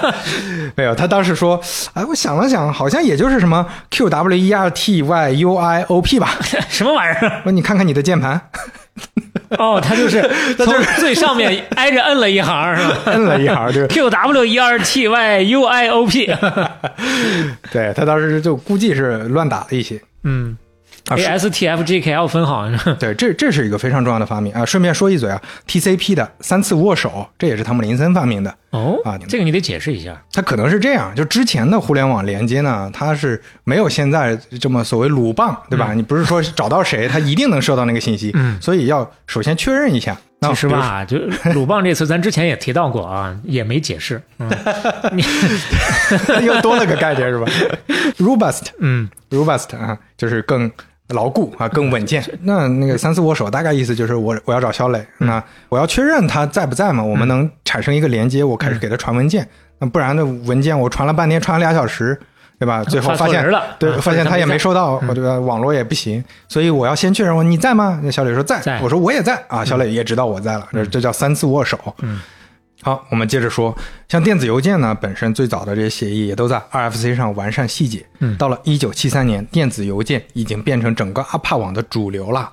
[0.76, 1.60] 没有，他当时说，
[1.94, 6.36] 哎，我想了想，好像也就是什么 Q W E R T Y U I O P 吧，
[6.68, 7.42] 什么玩意儿？
[7.42, 8.40] 说你看看你的键盘，
[9.58, 10.22] 哦，他就是
[10.56, 12.96] 从最上面挨着摁了一行，是吧？
[13.06, 16.26] 摁了一行，就 Q W E R T Y U I O P。
[17.72, 20.00] 对他当时就估计是乱打了一些。
[20.24, 20.69] 嗯啊
[21.16, 22.78] ，A S T F G K L 分行？
[22.98, 24.64] 对，这这是一个非常重要的发明啊！
[24.64, 28.54] 顺便说一嘴啊，TCP 的三次握手，这也是汤姆林森发明的。
[28.70, 30.20] 哦啊，这个你得解释一下。
[30.32, 35.92] 它可能是这样，就之前的互联网连接呢，它是没有现在这么所谓鲁棒，对吧？
[35.94, 40.16] 你不是说找到谁，他一定能收到那个信息，嗯所以要首先确认一下。
[40.42, 41.18] 那其实吧，就
[41.52, 44.22] 鲁棒这词，咱之前也提到过啊，也没解释。
[44.38, 44.48] 嗯，
[46.42, 47.46] 又多了个概念是吧？
[48.18, 50.70] Robust，嗯 robust 啊，就是更
[51.10, 52.24] 牢固啊，更稳健。
[52.42, 59.46] 那那个三次握手大概意思就是我我要找肖磊，嗯那我要确认他在不在嘛，我们能产生一个连接，我开始给他传文件。
[59.78, 62.18] 那不然的文件我传了半天，传了俩小时，
[62.58, 62.84] 对吧？
[62.84, 63.42] 最后发现
[63.78, 65.38] 对，啊发现他也没收到，嗯对吧？
[65.38, 67.98] 网络也不行，所以我要先确认我你在吗？
[68.02, 71.78] 那小磊说在，在我说我也在啊，小磊也知道我在了，这这叫三次握手。
[72.02, 72.20] 嗯。
[72.82, 73.76] 好，我们接着说，
[74.08, 78.06] 像电子邮件呢，本身最早的这些协议也都在 RFC 上完善细节。
[78.20, 82.50] 嗯到了一九七三年，电子邮件已经变成整个阿帕网的主流了，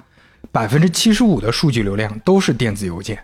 [0.52, 3.18] 百分之七十五的数据流量都是电子邮件。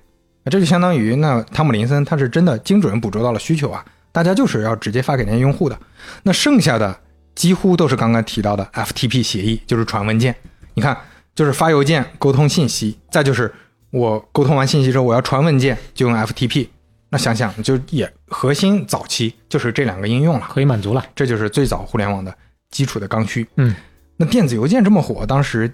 [0.46, 3.84] 那这就相当于，那汤姆林森他是真的精准捕捉到了需求啊，
[4.14, 5.78] 大家就是要直接发给那些用户的。
[6.24, 6.98] 那剩下的
[7.36, 10.34] 几乎都是刚刚提到的 FTP 协议，就是传文件。
[10.74, 10.98] 你看，
[11.36, 13.54] 就是发邮件沟通信息，再就是
[13.92, 16.68] 我沟通完信息之后，我要传文件，就用 FTP。
[17.14, 21.06] 那想想，就也核心早期就是这两个应用了，可以满足了。
[21.16, 22.36] 这就是最早互联网的
[22.72, 23.48] 基础的刚需。
[23.58, 23.76] 嗯，
[24.18, 25.72] 那电子邮件这么火，当时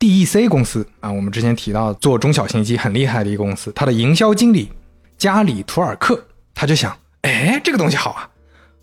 [0.00, 4.68] DEC 公司啊，我们之前提到做中小型机很厉害的一个公司，它的营销经理
[5.16, 6.20] 加里图尔克
[6.54, 8.28] 他就想，哎，这个东西好啊，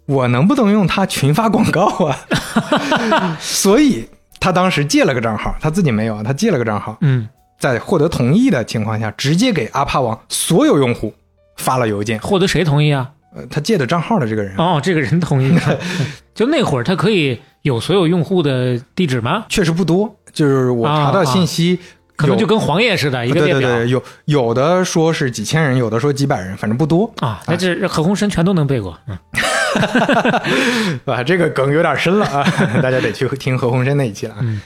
[0.06, 3.36] 我能不能用它群发广告啊？
[3.42, 4.08] 所以
[4.40, 7.28] 他当时借了个账号，他自己没有啊，他借了个账号，嗯，
[7.60, 11.14] 在获得同意的情况下，直接给阿帕网所有用户
[11.58, 12.20] 发了邮件。
[12.20, 13.10] 获得谁同意啊？
[13.36, 15.54] 呃，他借的账号的这个人，哦，这个人同意。
[16.34, 19.46] 就那会儿，他可以有所有用户的地址吗？
[19.50, 21.78] 确实不多，就是我查到信息，有
[22.16, 27.42] 可能就跟黄页似的，一个列表对对对，有有的说是几千人，有的说几百人，反正不多，啊。
[27.48, 28.98] 那这何鸿燊全都能背过。
[29.08, 29.18] 嗯，
[31.06, 32.44] 啊，这个梗有点深了啊，
[32.82, 34.40] 大家得去听何鸿燊那一期了啊。
[34.42, 34.62] 嗯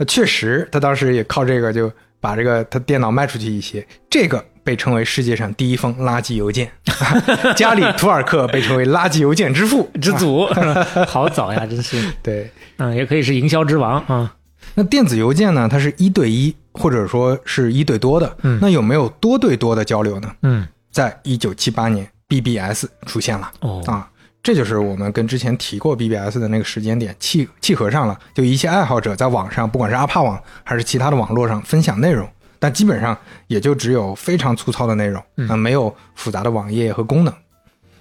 [0.00, 1.90] 那确实，他当时也靠这个就
[2.20, 6.70] 把这个他电脑卖出去一些，这个被称为世界上第一封垃圾邮件。
[7.56, 10.46] 加里图尔克被称为垃圾邮件之父 之啊祖，
[11.06, 12.02] 好早呀，真是。
[12.22, 14.34] 对，嗯，也可以是营销之王啊。
[14.74, 15.68] 那电子邮件呢？
[15.70, 18.36] 它是一对一，或者说是一对多的。
[18.42, 20.30] 嗯那有没有多对多的交流呢？
[20.42, 24.08] 嗯，在一九七八年，BBS 出现了哦，啊，
[24.48, 28.18] 这就是我们跟之前提过 BBS 的那个时间点契契合上了。
[28.32, 32.26] 就一些爱好者在网上，不管是阿帕网还是其他的网络上分享内容，
[32.58, 33.14] 但基本上
[33.48, 37.34] 也就只有非常粗糙的内容，嗯啊，没有复杂的网页和功能。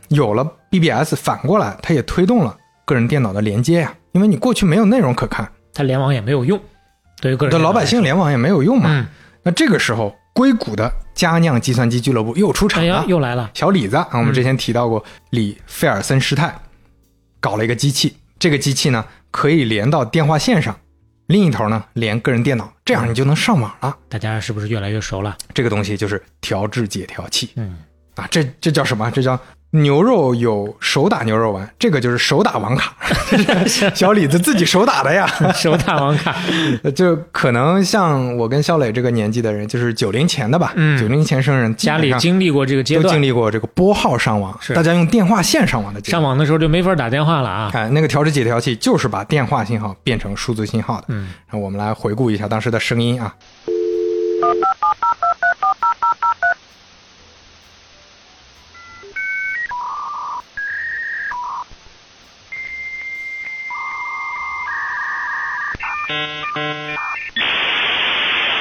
[0.07, 6.57] 有了 BBS，反过来它也推动了个人电脑的连接呀，因为你过去没有内容可看，它联网也没有用，
[7.19, 8.87] 对于个人的老百姓联网也没有用嘛。
[8.89, 9.05] 嗯，
[9.43, 12.97] 那这个时候，硅谷的佳酿计算机俱乐部又出场了。
[12.99, 13.49] 哎，又来了。
[13.55, 16.55] 小李子啊，我们之前提到过，李费尔森施泰
[17.39, 20.79] 搞了一个机器，这个机器呢可以连到电话线上，
[21.25, 23.97] 另一头呢连个人电脑，这样你就能上网了。
[24.07, 25.35] 大家是不是越来越熟了？
[25.55, 27.75] 这个东西就是调制解调器嗯，
[28.13, 29.09] 啊，这这叫什么？
[29.09, 29.39] 这叫
[29.77, 32.93] 牛肉有手打牛肉丸，这个就是手打网卡，
[33.95, 35.27] 小李子自己手打的呀。
[35.53, 36.35] 手打网卡。
[36.95, 46.21] 就可能像我跟肖磊这个年纪的人，就是九零前的吧，嗯九零前生人，家里经历过这个阶段都经，历过这个拨号上网，大家用电话线上网的阶段。
[46.21, 47.69] 上网的时候就没法打电话了啊。
[47.71, 51.05] 看那个调制解调器，就是把电话信号变成数字信号的。
[51.09, 53.33] 嗯，然后我们来回顾一下当时的声音啊。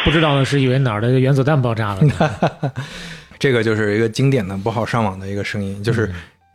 [0.05, 2.31] 不知道的是以为哪儿的原子弹爆炸了呢。
[3.39, 6.11] 这个就是一个经典的不好上网的一个声音，就是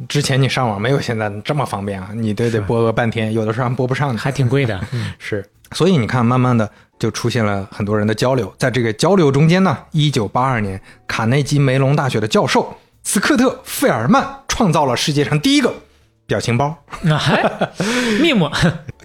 [0.08, 4.20] 之前你上网没有现在这么方便啊，你得得播个半天，有的时候还播不上呢。
[4.20, 4.80] 还挺贵的。
[4.94, 6.68] 嗯是，所以你看，慢慢的
[6.98, 8.52] 就出现了很多人的交流。
[8.58, 15.72] 在这个交流中间呢，一九八二年，卡内基梅隆大学的教授斯科特·费尔曼创造了世界上第一个
[16.26, 17.44] 表情包，那 还
[18.20, 18.52] 密码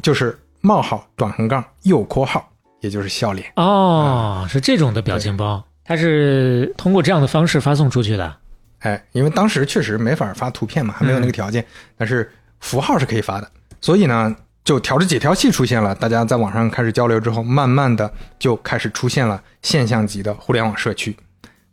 [0.01, 2.51] 就是冒号短横杠右括号，
[2.81, 3.53] 也就是笑脸。
[3.55, 8.37] 哦，是这种的表情包，它是通过这样的方式发送出去的。
[8.81, 11.65] 哎，因为当时确实没法发图片嘛，还没有那个条件，
[11.97, 13.49] 但是符号是可以发的。
[13.81, 21.17] 所以呢，就调制解调器出现了，大家在网上开始交流之后，慢慢的就开始出现了现象级的互联网社区。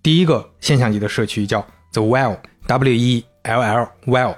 [0.04, 4.36] 第一个现象级的社区叫 The Well，W E L L Well，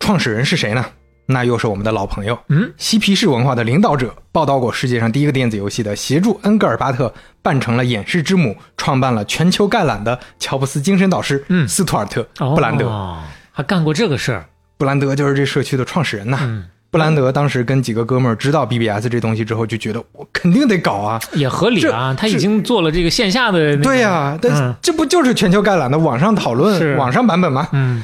[0.00, 0.84] 创始人是谁呢？
[1.26, 7.12] 那又是我们的老朋友，嗯，嬉皮士文化的领导者，报道过世界上第一个电子游戏的，协助恩格尔巴特
[7.42, 12.86] 扮成了演示之母，创办了全球概览的乔布斯精神导师，嗯斯图尔特·布兰德。
[12.86, 13.18] 哦
[13.54, 14.46] 还干过这个事儿。
[14.78, 16.38] 布兰德就是这社区的创始人呐。
[16.40, 21.20] 嗯，布兰德当时跟几个哥们儿知道 BBS 这东西之后，就觉得我肯定得搞啊。
[21.34, 23.82] 也合理啊，他已经做了这个线下的那个。
[23.84, 27.68] 对呀、但嗯这不就是全球概览的网上讨论、网上版本吗？
[27.72, 28.02] 嗯，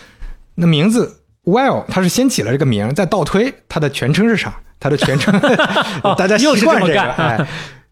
[0.54, 1.17] 那名字
[1.48, 4.54] Well，他是先起了这个名儿，再倒推它的全称是啥？
[4.78, 5.32] 它的全称，
[6.16, 7.46] 大家习惯这个，哎，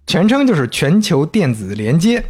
[0.07, 2.23] 全称就是全球电子连接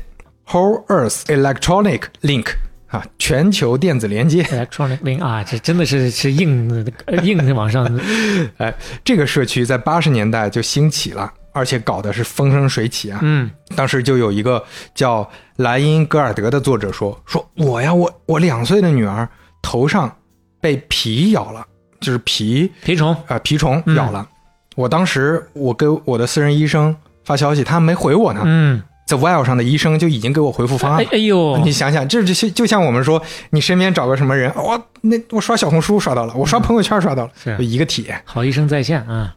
[0.48, 2.46] （Whole Earth Electronic Link）
[2.86, 4.44] 啊，全球电子连接。
[4.44, 6.70] Electronic Link 啊，这真的是是硬
[7.22, 7.84] 硬的往上。
[8.56, 8.72] 哎，
[9.04, 13.18] 这个社区在八十年代就兴起了，而且搞的是风生水起啊。
[13.22, 14.64] 嗯当时就有一个
[14.94, 19.28] 叫莱因格尔德的作者说：“说我呀，我我两岁的女儿
[19.60, 20.16] 头上
[20.60, 21.66] 被蜱咬了，
[22.00, 23.14] 就是蜱蜱虫。
[23.26, 24.28] 啊蜱虫咬了。
[24.74, 26.94] 我当时我给我的私人医生
[27.24, 28.42] 发消息，他没回我呢。
[28.44, 31.08] 嗯，在 Well 上的医生就已经给我回复方案了。
[31.08, 38.20] 哎哎呦，你想想，这就就像我们说，你身边找个什么人，我、那我刷小红书刷到了，我刷朋友圈刷到了，是就一个帖。
[38.24, 39.34] 好医生在线啊。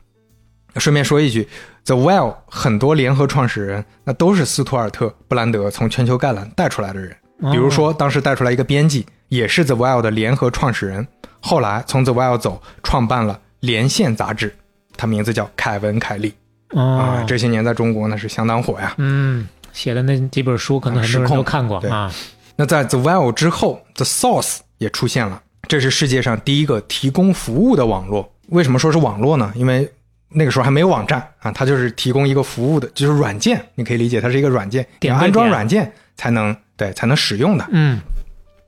[0.76, 1.48] 顺便说一句
[1.86, 7.12] ，The Well 很多联合创始人，那都是斯图尔特·布兰德从全球概览带出来的人。
[7.42, 11.08] 哦比如说，当时带出来一个编辑，也是 The Well 的联合创始人，
[11.40, 14.54] 后来从 The Well 走，创办了《连线》杂志，
[14.98, 16.34] 他名字叫凯文·凯利
[16.70, 18.94] 啊哦，，这些年在中国那是相当火呀。
[18.98, 22.12] 嗯，写的那几本书，可能很多人都看过对啊。
[22.56, 28.34] 那在 The Well 之后，The Source 也出现了，这是世界上第一个提供服务的网络。
[28.50, 29.54] 为什么说是网络呢？
[29.56, 29.90] 因为
[30.30, 37.66] 那个时候还没有网站啊，它就是提供一个服务的，就是软件，你可以理解它是一个软件，你点安装软件才能对才能使用的。
[37.72, 38.00] 嗯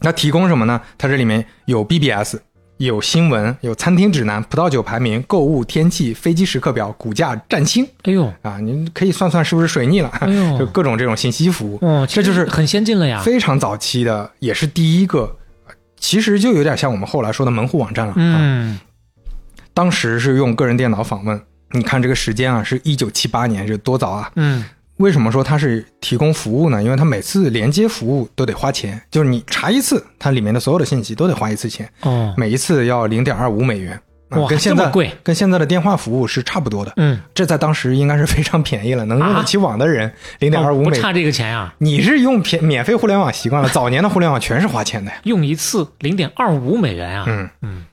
[0.01, 0.81] 那提供什么呢？
[0.97, 2.37] 它这里面有 BBS，
[2.77, 11.77] 有新闻，有餐厅指南、葡萄酒排名、购物、天气、飞机时刻表、股价、占星哎呦，啊，您可以算算是不是水逆了，哎呦 就各种这种信息服务。
[11.81, 13.21] 哦，这就是很先进了呀。
[13.23, 15.37] 非常早期的，也是第一个，
[15.67, 18.13] 呃其实就有点像我们后来说的门户网站了。
[18.13, 18.79] 啊，嗯
[19.73, 21.39] 当时是用个人电脑访问，
[21.71, 24.31] 你看这个时间啊，是一九七八年，这多早啊！
[24.35, 24.65] 嗯
[25.01, 26.81] 为什么说它是提供服务呢？
[26.81, 33.99] 因为它每次连接服务都得花钱，就是你查一次，它里面的所有的信息都得花一次钱，哦每一次要零点二五美元。
[34.47, 34.89] 跟现在
[35.23, 36.93] 跟现在的电话服务是差不多的。
[36.95, 41.01] 嗯，这在当时应该是非常便宜了，能用得起网的人，零点二五美元。
[41.01, 41.73] 差这个钱呀。
[41.79, 45.17] 你是用便免费互联网习惯了，早年的互联网全是花钱的呀。
[45.23, 47.25] 用一次零点二五美元啊。
[47.27, 47.83] 嗯嗯，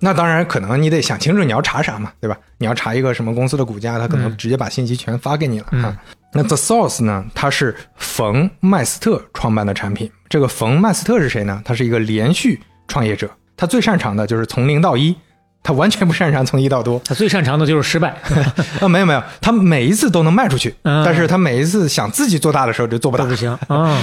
[0.00, 2.36] 那当然，可能你得想清楚你要查啥嘛，对吧？
[2.58, 5.96] 你要查一个什么公司的股价，他可能嗯直接把信息全发给你了、嗯啊。
[6.32, 7.24] 那 The Source 呢？
[7.34, 10.10] 它是冯麦斯特创办的产品。
[10.28, 11.60] 这个冯麦斯特是谁呢？
[11.64, 15.16] 他是一个连续创业者，他最擅长的就是从零到一，
[15.62, 17.00] 他完全不擅长从一到多。
[17.04, 18.14] 他最擅长的就是失败。
[18.80, 23.24] 啊，没有没有，他每一次都能卖出去，嗯但是他每一次想自己做大的时候就做不大。
[23.24, 23.98] 不行啊，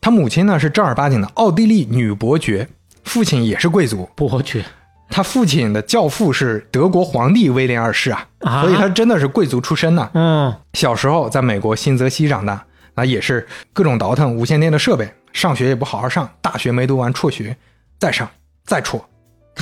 [0.00, 2.68] 他母亲呢是正儿八经的奥地利女伯爵，
[3.04, 4.08] 父亲也是贵族。
[4.18, 4.64] 我去
[5.10, 8.62] 他父亲的教父是德国皇帝威廉二世啊，啊。
[8.62, 10.54] 所以他真的是贵族出身呐、嗯。
[10.74, 17.56] 小时候在美国新泽西长大，那也是各种倒腾无线电的设备，上学也不好好上，大学没读完辍学，
[17.98, 18.28] 再上
[18.64, 19.02] 再辍，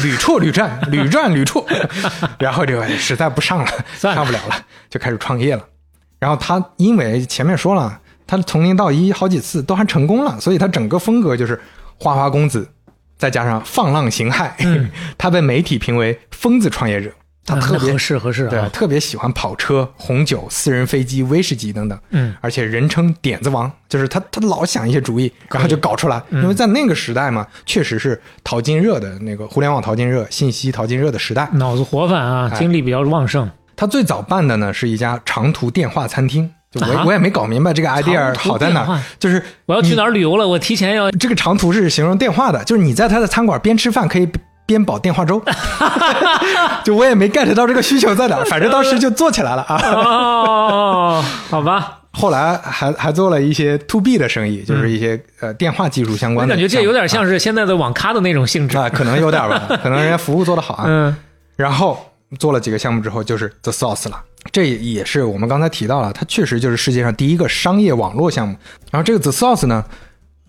[0.02, 1.64] 屡辍屡战， 屡战屡辍，
[2.38, 4.14] 然后就实在不上了，了。
[4.14, 4.54] 上不了了，
[4.90, 5.62] 就开始创业了。
[6.18, 11.60] 然后他因为前面说了，他从零到一好几次都还成功了，所以他整个风格就是
[11.98, 12.68] 花花公子，
[13.16, 17.10] 再加上放浪形骸，嗯 他被媒体评为疯子创业者。
[17.48, 18.68] 他特别合适合适对，啊。
[18.72, 26.20] 特别喜欢跑车、红酒、私人飞机、威士忌等等，嗯而且人称点子王，就是他他老想一些主意，然后就搞出来。
[26.30, 31.48] 嗯因为在那个时代嘛，确实是淘金热的那个互联网淘金热、信息淘金热的时代。
[31.52, 33.48] 脑子活泛啊，哎精力比较旺盛。
[33.76, 44.28] 他最早办的呢是一家长途电话餐厅，就我、啊我也没搞明白这个 idea 好在哪儿，就是我要去哪儿旅游了，我提前要这个长途是形容电话的，就是你在他的餐馆边吃饭可以
[44.66, 45.40] 边煲电话粥，
[46.84, 49.76] 就我也没 get 到这个需求在哪，反正当时就做起来了啊。
[49.92, 56.54] 哦， 好吧，后来还还做了一些 to B 的生意，就是一些、呃电话技术相关的。
[56.54, 58.76] 感觉这有点像是现在的网咖的那种性质。
[58.76, 60.84] 啊，可能有点吧， 可能人家服务做得好啊。
[60.86, 61.16] 嗯
[61.56, 61.98] 然后
[62.38, 64.20] 做了几个项目之后，就是 The Source 了。
[64.52, 68.56] 这也是我们刚才提到了，它确实就是世界上第一个商业网络项目。
[68.90, 69.84] 然后这个 The Source 呢，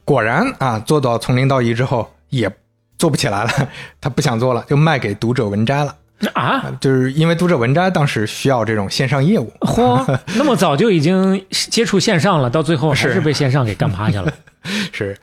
[0.05, 2.51] 果然啊，做到从零到一之后也
[2.97, 3.69] 做不起来了，
[3.99, 5.95] 他不想做了，就卖给读者文摘了。
[6.33, 10.03] 啊，就是因为读者文摘当时需要这种线上业务，嚯，
[10.35, 14.33] 那么早就已经接触线上了，到最后还是是被线上给干趴下了。
[14.91, 15.15] 是，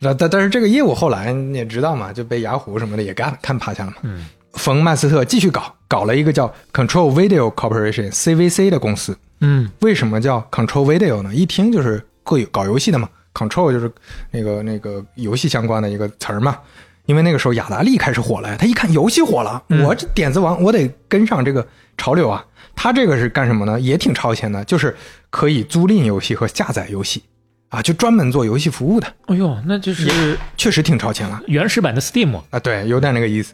[0.00, 3.96] 那但但是这个业务后来你也知道嘛，就被雅虎什么的也干看趴下了嘛。
[4.02, 9.16] 嗯，冯曼斯特继续搞，搞了一个叫 Control Video Corporation (CVC) 的公司。
[9.40, 11.34] 嗯为什么叫 Control Video 呢？
[11.34, 13.90] 一听就是会有搞游戏的嘛，Control 就是
[14.30, 16.58] 那个那个游戏相关的一个词儿嘛。
[17.06, 21.66] 因为那个时候雅达利开始火了呀，他一看游戏火了，嗯我这点子王，我得跟上这个
[21.98, 22.42] 潮流啊。
[22.74, 23.78] 他这个是干什么呢？
[23.78, 24.96] 也挺超前的，就是
[25.28, 27.22] 可以租赁游戏和下载游戏
[27.68, 32.40] 啊，就专门做游戏服务的，哎呦，那就是确实挺超前了原始版的 Steam。
[32.48, 32.58] 啊。
[32.58, 33.52] 对，有点那个意思。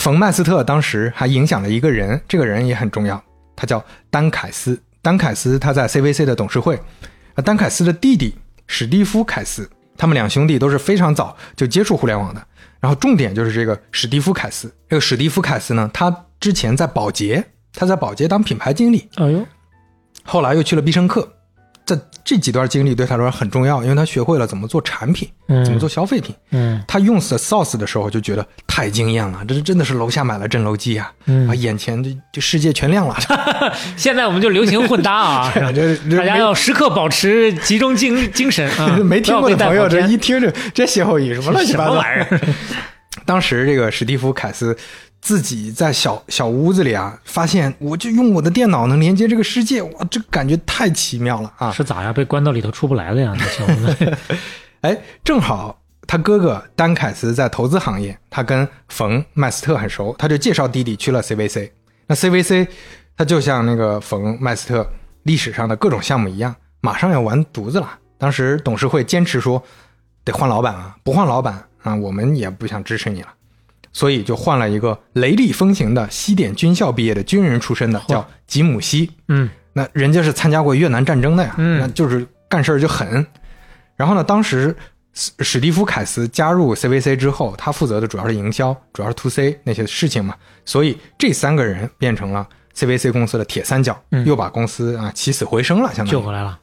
[0.00, 3.22] 冯麦斯特当时还影响了一个人，这个人也很重要，
[3.54, 4.80] 他叫丹凯斯。
[5.02, 6.80] 丹凯斯他在 CVC 的董事会，
[7.34, 8.34] 啊，丹凯斯的弟弟
[8.66, 12.42] 史蒂夫凯斯，他们两兄弟都是非常早就接触互联网的。
[12.80, 17.44] 然后重点就是这个史蒂夫凯斯，这个史蒂夫凯斯呢，他之前在宝洁，
[17.74, 19.46] 他在宝洁当品牌经理，哎呦，
[20.24, 21.30] 后来又去了必胜客。
[21.96, 26.34] 这这几段经历对他来说很重要，因为他学会了怎么做产品，嗯怎么做消费品。
[26.52, 31.12] 嗯他用 Sauce 的时候就觉得太惊艳了，这是真的是楼下买了镇楼机啊！
[31.26, 33.16] 嗯啊，眼前这这世界全亮了。
[33.96, 35.52] 现在我们就流行混搭啊，
[36.16, 38.96] 大家要时刻保持集中精精神啊！
[39.02, 42.40] 没听过的朋友，这一一听这这歇后语什么乱七八糟玩意儿？
[43.26, 44.76] 当时这个史蒂夫凯斯
[45.20, 51.70] 自己在小小屋子里啊，发现我就用我的电脑能连接这个世界，哇，这个感觉太奇妙了啊！
[51.70, 52.12] 是咋呀？
[52.12, 53.34] 被关到里头出不来了呀？
[53.38, 54.16] 那小子
[54.80, 61.70] 哎，正好他哥哥丹凯斯在投资行业，他跟冯麦斯特很熟，他就介绍弟弟去了 CVC。
[62.06, 62.66] 那 CVC
[63.16, 64.88] 他就像那个冯麦斯特
[65.24, 67.98] 历史上的各种项目一样，马上要完犊子了。
[68.16, 69.62] 当时董事会坚持说
[70.24, 73.28] 得换老板啊，不换老板啊，我们也不想支持你了。
[73.92, 79.10] 所以就换了一个雷厉风行的西点军校毕业的军人出身的，叫吉姆西。
[79.28, 83.24] 嗯那人家是参加过越南战争的呀，嗯那就是干事儿就狠。
[83.96, 84.74] 然后呢，当时
[85.12, 90.34] 史史蒂夫凯斯加入 CVC 之后，他负责的主要是营销，主要是 To C 那些事情嘛，
[90.64, 96.58] 所以这三个人变成了 CVC 公司的铁三角，嗯又把公司啊起死回生了，相当于救回来了。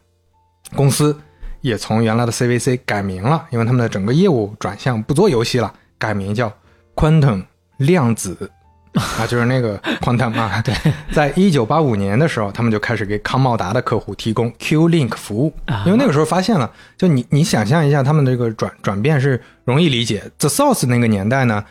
[0.76, 1.18] 公司
[1.62, 6.52] 也从原来的 CVC 改名了，因为他们的整个业务转向不做游戏了，改名叫
[6.98, 7.44] Quantum
[7.78, 8.52] 量子。
[8.98, 10.74] 啊，就是那个 Quantum 啊，对，
[11.12, 20.24] 在一九八五年的时候，他们就开始给康茂达的客户提供 Q-Link 服务啊，因为那个时候发现了，就你你想象一下，他们这个转转变是容易理解。
[20.40, 21.64] The Source 那个年代呢，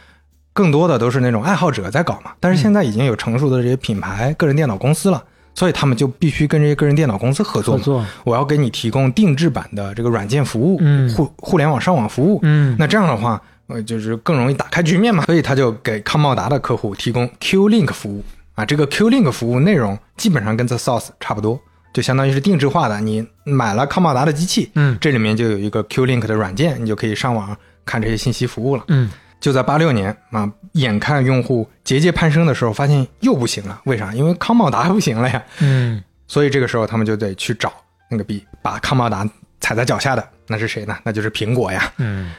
[0.53, 5.21] 更多的都是那种爱好者在搞嘛，但是现在已经有成熟的这些品牌、个人电脑公司了，
[5.57, 7.79] 所以他们就必须跟这些个人电脑公司合作嘛。
[7.79, 12.39] 合作，我要给你提供定制版的这个软件服务，嗯互互联网上网服务。
[12.43, 15.25] 嗯那这样的话，呃，就是更容易打开局面嘛。
[15.27, 18.65] 所以他就给康茂达的客户提供 Q-Link 服务啊。
[18.65, 21.61] 这个 Q-Link 服务内容基本上跟 The Source 差不多，
[21.93, 23.01] 就相当于是定制化的。
[23.01, 28.85] 你买了康茂达的机器，嗯这里面就有一个 Q-Link 的软件，你就可以上网看这些信息服务了。
[28.89, 33.81] 嗯就在八六年啊，眼看用户节节攀升的时候，发现又不行了。
[33.85, 34.15] 为啥？
[34.15, 35.43] 因为康茂达不行了呀。
[35.61, 37.73] 嗯所以这个时候他们就得去找
[38.11, 39.29] 那个比把康茂达
[39.61, 40.97] 踩在脚下的，那是谁呢？
[41.05, 41.93] 那就是苹果呀。
[41.99, 42.33] 嗯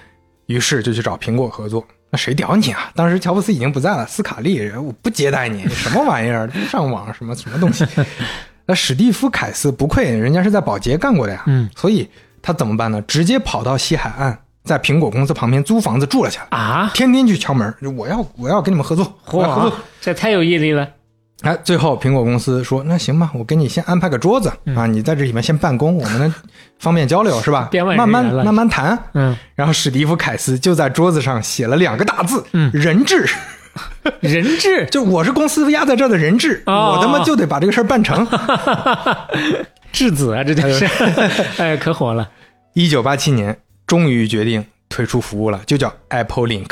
[0.48, 1.86] 于是就去找苹果合作。
[2.10, 2.92] 那谁屌你啊？
[2.96, 6.50] 当时乔布斯已经不在了，斯卡利我不接待你，什么玩意儿？
[6.70, 7.86] 上网什么什么东西？
[8.66, 12.10] 那史蒂夫凯斯不愧人家是在保洁干过的呀，嗯，所以
[12.42, 13.02] 他怎么办呢？
[13.02, 19.80] 直接跑到西海岸，在苹果公司旁边租房子住了下来，啊，天天去敲门，我要我要跟你们合作，我要合作，。
[20.00, 20.88] 这太有毅力了。
[21.42, 26.34] 哎，最后苹果公司说：“那行吧，我给你先安排个桌子、啊，你在这里面先办公，我们能
[26.80, 27.70] 方便交流是吧？
[27.96, 28.98] 慢慢慢慢谈。
[29.14, 33.26] 嗯，然后史蒂夫凯斯就在桌子上写了两个大字：嗯人质。
[34.22, 38.26] 人质 就我是公司压在这儿的人质，哦我他妈就得把这个事儿办成。
[39.92, 40.86] 质子啊，这就是，
[41.58, 42.28] 哎，可火了。
[42.74, 43.56] 一九八七年，
[43.86, 46.70] 终于决定推出服务了，就叫 Apple Link，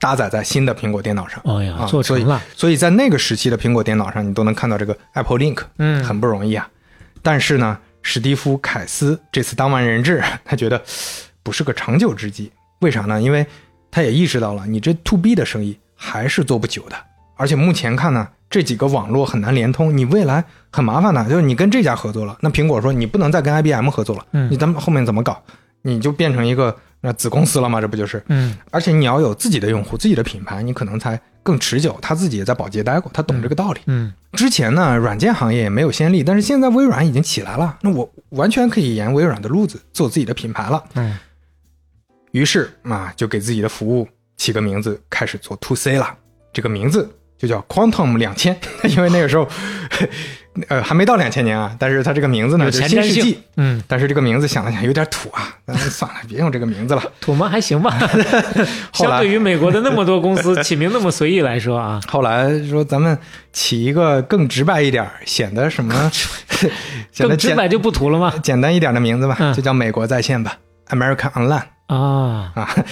[0.00, 1.40] 搭载在新的苹果电脑上。
[1.44, 2.42] 哦呀，啊所以做成了。
[2.54, 6.68] 所以在那个时期的苹果电脑上，你都能看到这个 Apple Link，嗯很不容易啊。
[7.22, 10.80] 但是呢，史蒂夫·凯斯这次当完人质， 他觉得
[11.42, 12.52] 不是个长久之计。
[12.80, 13.20] 为啥呢？
[13.20, 13.44] 因为
[13.90, 16.96] 他也意识到了，你这 To B 的生意还是做不久的。
[17.36, 21.28] 而且目前看呢，这几个网络很难连通，你未来很麻烦的。
[21.28, 25.42] 就是你跟这家合作了，那苹果说你不能再跟 IBM 合作了，嗯你咱们后面怎么搞？
[25.82, 27.80] 你就变成一个那子公司了嘛？
[27.80, 28.22] 这不就是？
[28.28, 31.96] 嗯而且你要有自己的用户、自己的品牌，你可能才更持久。
[32.02, 33.80] 他自己也在宝洁待过，他懂这个道理。
[33.86, 40.84] 嗯之前呢，软件行业也没有先例，但是现在微软已经起来了，那我完全可以沿微软的路子做自己的品牌了。
[40.94, 41.16] 嗯
[42.32, 44.06] 于是啊，就给自己的服务
[44.36, 46.14] 起个名字，开始做 To C 了。
[46.52, 49.48] 这个名字就叫 Quantum 两千， 因为那个时候
[50.68, 57.02] 呃还没到两千年啊，但是它这个名字呢有是新世纪，嗯，但是这个名字想了想有点土啊，咱们算了，别用这个名字了。
[57.20, 57.48] 土吗？
[57.48, 57.96] 还行吧。
[58.92, 63.16] 相对于美国的那么多公司 起名那么随意来说啊，后来说咱们
[63.52, 66.70] 起一个更直白一点，显得什么显
[67.18, 68.32] 得更直白就不土了吗？
[68.42, 70.56] 简单一点的名字吧，嗯就叫美国在线吧
[70.88, 72.84] ，American Online 啊，啊。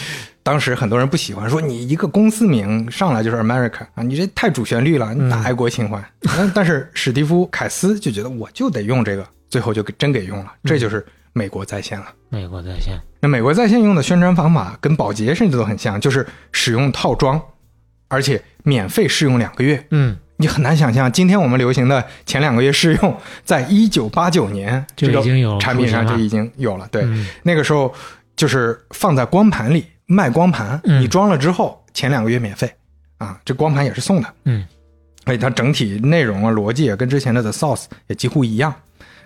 [0.46, 5.98] 当时很多人不喜欢，说你一个公司名上来就是 America 啊，你这太主旋律了，你打爱国情怀。
[6.38, 12.06] 嗯但是史蒂夫·凯斯就觉得我就得用这个，最后就给真给用了，这就是美国在线了。
[12.28, 17.42] 美国在线，那美国在线用的宣传方法跟保洁甚至都很像，就是使用套装，
[18.06, 19.84] 而且免费试用两个月。
[19.90, 26.86] 嗯，你很难想象，今天我们流行的前两个月试用，在一九八九年这个就已经有产品上就已经有了。
[26.92, 27.92] 对，嗯那个时候
[28.36, 32.72] 就是放在光盘里卖光盘，嗯你装了之后前两个月免费
[33.18, 34.34] 啊，这光盘也是送的。
[34.44, 34.64] 嗯，
[35.24, 38.74] 所以它整体内容啊逻辑也跟之前的 The Source 也几乎一样。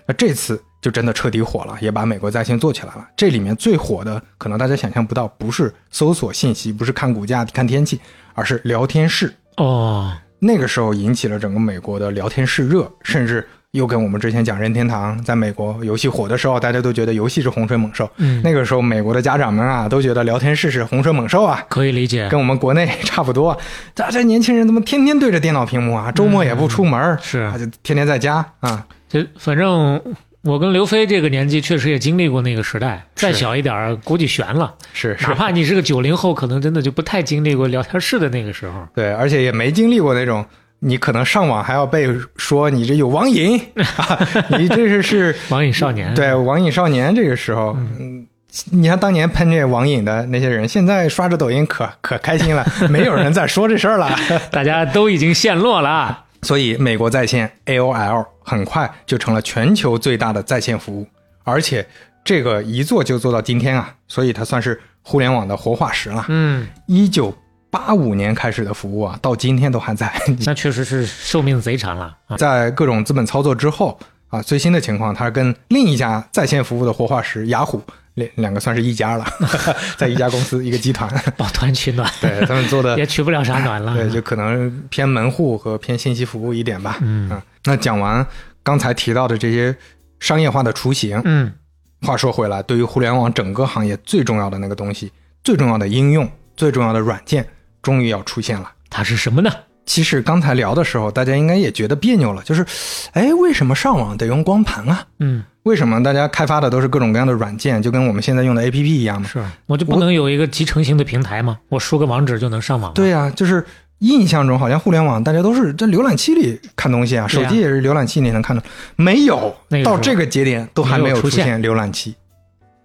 [0.07, 3.07] 那这次就真的彻底火了，也把美国在线做起来了。
[3.15, 8.01] 这里面最火的，可能大家想象不到，不是搜索信息，不是看股价、看天气，
[8.33, 9.31] 而是聊天室。
[9.57, 18.09] 哦，那个时候引起了整个美国的聊天室热，甚至又跟我们之前讲任天堂在美国游戏火的时候，大家都觉得游戏是洪水猛兽。
[18.17, 23.57] 嗯，那个时候美国的家长们啊，都觉得聊天室是洪水猛兽啊，可以理解，跟我们国内差不多。
[23.93, 26.11] 大家年轻人怎么天天对着电脑屏幕啊？
[26.11, 28.85] 周末也不出门，是啊，就天天在家啊。
[29.07, 30.01] 就反正
[30.41, 34.75] 我跟刘飞这个年纪确实也经历过那个时代，再小一点儿估计悬了。
[34.91, 38.85] 是是哪，怕你是个九零后，可能真的就不太经历过聊天室的那个时候。
[38.93, 40.45] 对，而且也没经历过那种。
[40.83, 43.59] 你可能上网还要被说你这有网瘾，
[43.97, 44.27] 啊、
[44.57, 48.25] 你这是是网瘾少年，对网瘾少年这个时候，嗯，
[48.71, 54.09] 你看当年喷这网瘾的那些人，现在刷着抖音可可开心了， 没有人再说这事儿了。
[54.51, 56.25] 大家都已经陷落了。
[56.41, 61.07] 所以，美国在线 AOL 很快就成了全球最大的在线服务，
[61.43, 61.85] 而且
[62.25, 66.25] 这个一做就做到今天啊，所以它算是互联网的活化石了。
[66.29, 67.31] 嗯，一九
[67.71, 70.13] 八五年开始的服务啊，到今天都还在。
[70.45, 72.35] 那确实是寿命贼长了啊。
[72.37, 77.81] 在各种资本操作之后啊，最新的情况，它跟另一家在线服务的活化石雅虎
[78.15, 79.25] 两两个算是一家了，
[79.97, 83.95] 在一家公司一个集团，抱团取暖，对他们做的也取不了啥暖了。
[83.95, 86.97] 对，就可能偏门户和偏信息服务一点吧。
[87.01, 88.25] 嗯啊，那讲完
[88.63, 89.73] 刚才提到的这些
[90.19, 91.53] 商业化的雏形，嗯，
[92.01, 95.09] 话说回来，对于互联网整个行业最重要的那个东西，
[95.41, 97.47] 最重要的应用，最重要的软件，
[97.81, 98.71] 终于要出现了。
[98.89, 99.51] 它是什么呢？
[99.85, 102.65] 其实刚才聊的时候，大家应该也觉得别扭了，就是，
[103.13, 105.05] 哎，为什么上网得用光盘啊？
[105.19, 109.27] 嗯，为什么大家开发的都是各种各样的软件，就跟我们现在用的 APP 一样吗？
[109.27, 111.57] 是我就不能有一个集成型的平台吗？
[111.67, 112.93] 我输个网址就能上网？
[112.93, 113.65] 对呀、就是
[113.99, 118.61] 印象中好像互联网大家都是在浏览器里看东西啊，啊手机也是浏览器里能看到，
[118.95, 122.15] 没有那个到这个节点都还没有出现浏览器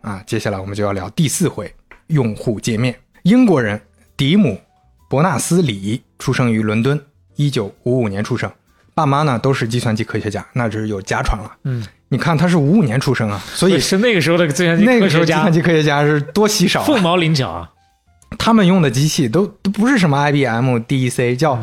[0.01, 0.23] 啊。
[0.27, 1.73] 接下来我们就要聊第四回
[2.09, 2.97] 用户界面。
[3.23, 3.81] 英国人
[4.16, 4.48] 迪姆·
[5.09, 7.01] 伯纳斯里出生于伦敦，
[7.37, 8.51] 一九五五年出生，
[8.95, 11.51] 爸妈呢都是计算机科学家，那就是有家传了。
[11.65, 17.70] 嗯，你看他是五五年出生啊，所以是那个时候的计算机那个时候计算机科学家是多稀少、啊，凤毛麟角啊。
[18.39, 21.59] 他们用的机器都都不是什么 IBM DEC，叫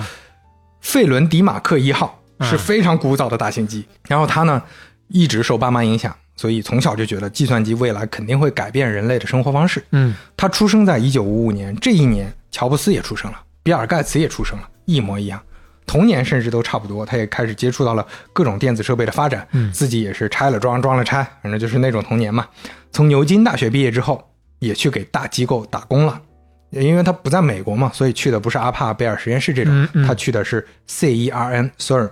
[0.79, 3.85] 费伦迪马克一号，嗯是非常古早的大型机。
[4.07, 4.61] 然后他呢，
[5.09, 9.83] 一直受爸妈影响，所以从小就觉得计算机未来肯定会改变人类的生活方式。
[9.91, 15.41] 嗯，他出生在一九五五年，这一年乔布斯也出生了，比尔盖茨也出生了，一模一样。
[15.85, 22.47] 童年甚至都差不多，他也开始接触到了各种电子设备的发展，嗯自己也是拆了装，装了拆，反正就是那种童年嘛。
[22.91, 24.23] 从牛津大学毕业之后，
[24.59, 26.21] 也去给大机构打工了。
[26.69, 32.09] 因为他不在美国嘛，所以去的不是阿帕贝尔实验室这种，嗯嗯他去的是 CERN CERN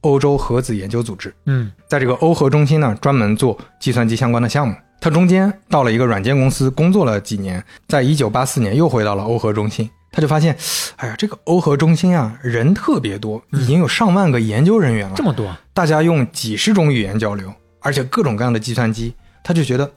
[0.00, 1.32] 欧洲核子研究组织。
[1.46, 4.74] 嗯在这个欧核中心呢，专门做计算机相关的项目。
[5.00, 9.88] 他中间到了一个软件公司工作了几年，在一九八四年又回到了欧核中心。
[10.12, 10.56] 他就发现，
[10.96, 19.14] 哎呀，这个欧核中心啊，人特别多，已经有上万个研究人员了，这么多，大家用几十种语言交流，而且各种各样的计算机，
[19.44, 19.88] 他就觉得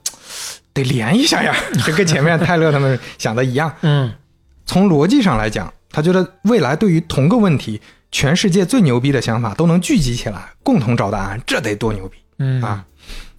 [0.72, 3.74] 得连一下呀， 就跟前面泰勒他们想的一样。
[3.82, 4.14] 嗯
[4.66, 7.82] 从逻辑上来讲，他觉得未来对于同个问题，
[8.12, 12.20] 全世界最牛逼的想法都能聚集起来，共同找答案，这得多牛逼！
[12.38, 12.86] 嗯啊，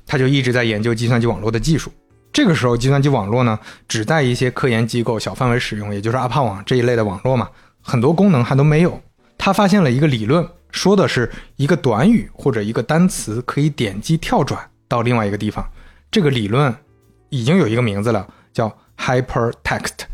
[0.07, 1.91] 他就一直在研究计算机网络的技术。
[2.33, 7.49] 这个时候，计算机网络呢，只在一些科研机构小范围使用，也就是阿帕网这一类的网络嘛，
[7.81, 9.01] 很多功能还都没有。
[9.39, 15.65] 他发现了一个理论，说的是一个短语或者一个单词可以点击跳转到另外一个地方。
[16.11, 16.75] 这个理论
[17.29, 20.05] 已经有一个名字了，叫 hypertext，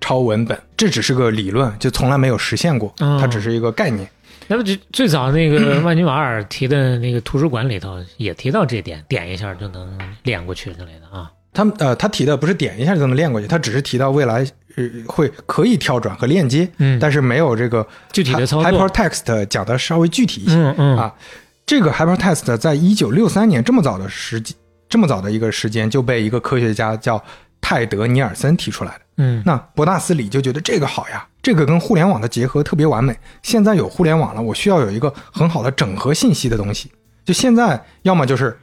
[0.00, 4.08] 超文本，这只是个理论，就从来没有实现过，哦它只是一个概念。
[4.48, 11.30] 那么最最早那个 万尼瓦尔提的那个图书馆里头也提到这点，点一下就能练过去之类的啊。
[11.52, 14.46] 他呃，他提的不是点一下就能练过去，他只是提到未来
[14.76, 20.54] 呃会可以跳转和链接，嗯但是没有这个具体的操作 hypertext 讲的稍微具体一些。
[20.54, 21.14] 嗯嗯啊
[21.64, 24.54] 这个 hypertext 在一九六三年这么早的时间，
[24.88, 27.20] 这么早的一个时间就被一个科学家叫
[27.60, 29.00] 泰德尼尔森提出来的。
[29.16, 33.16] 嗯那伯纳斯里就觉得这个好呀，这个跟互联网的结合特别完美。
[33.40, 36.90] 现在有互联网了，我需要有一个很好的整合信息的东西。
[37.24, 38.58] 就现在，要么就是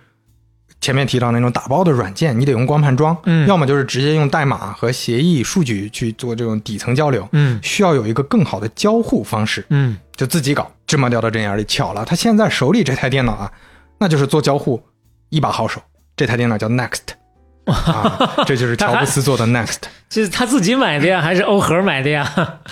[0.82, 7.26] 前面提到那种打包的软件，你得用光盘装；嗯要么就是直接用代码和协议数据去做这种底层交流。
[7.32, 10.70] 嗯需要有一个更好的交互方式，嗯就自己搞。
[10.86, 13.50] 芝麻掉到针眼里，巧了，他现在手里这台电脑啊，
[13.98, 14.84] 那就是做交互
[15.30, 15.82] 一把好手。
[16.18, 17.00] 这台电脑叫 Next，
[17.64, 19.78] 啊，这就是乔布斯做的 Next
[20.14, 22.24] 这是他自己买的呀， 还是欧盒买的呀？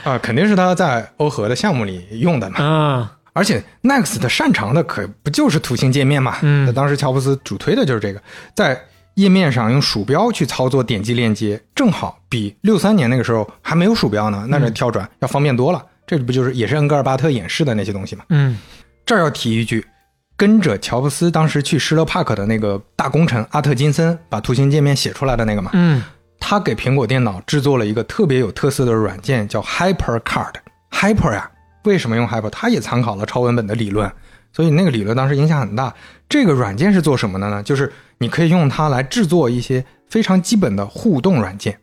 [0.04, 2.64] 啊，肯定是他在欧核的项目里用的嘛。
[2.64, 6.38] 啊，而且 Next 擅长的可不就是图形界面嘛？
[6.44, 8.22] 嗯那当时乔布斯主推的就是这个，
[8.56, 8.80] 在
[9.16, 15.84] 页面上用鼠标去操作点击链接，正好比六三年那个时候还没有鼠标呢，那这跳转要方便多了。
[16.06, 18.24] 这不就是也是恩格尔巴特演示的那些东西嘛？
[18.30, 18.56] 嗯
[19.04, 19.84] 这儿要提一句，
[20.38, 26.04] 跟着乔布斯当时去施勒帕克的那个大功臣阿特金森把图形界面写出来的那个嘛，嗯
[26.42, 30.56] 他给苹果电脑制作了一个特别有特色的软件，叫 HyperCard。
[30.92, 31.50] Hyper 呀，
[31.86, 32.50] 为什么用 Hyper？
[32.50, 34.12] 它也参考了超文本的理论，
[34.52, 35.94] 所以那个理论当时影响很大。
[36.28, 37.64] 这个软件是做什么的呢？
[37.64, 41.80] 就是你可以用它来制作一些非常基本的互动软件，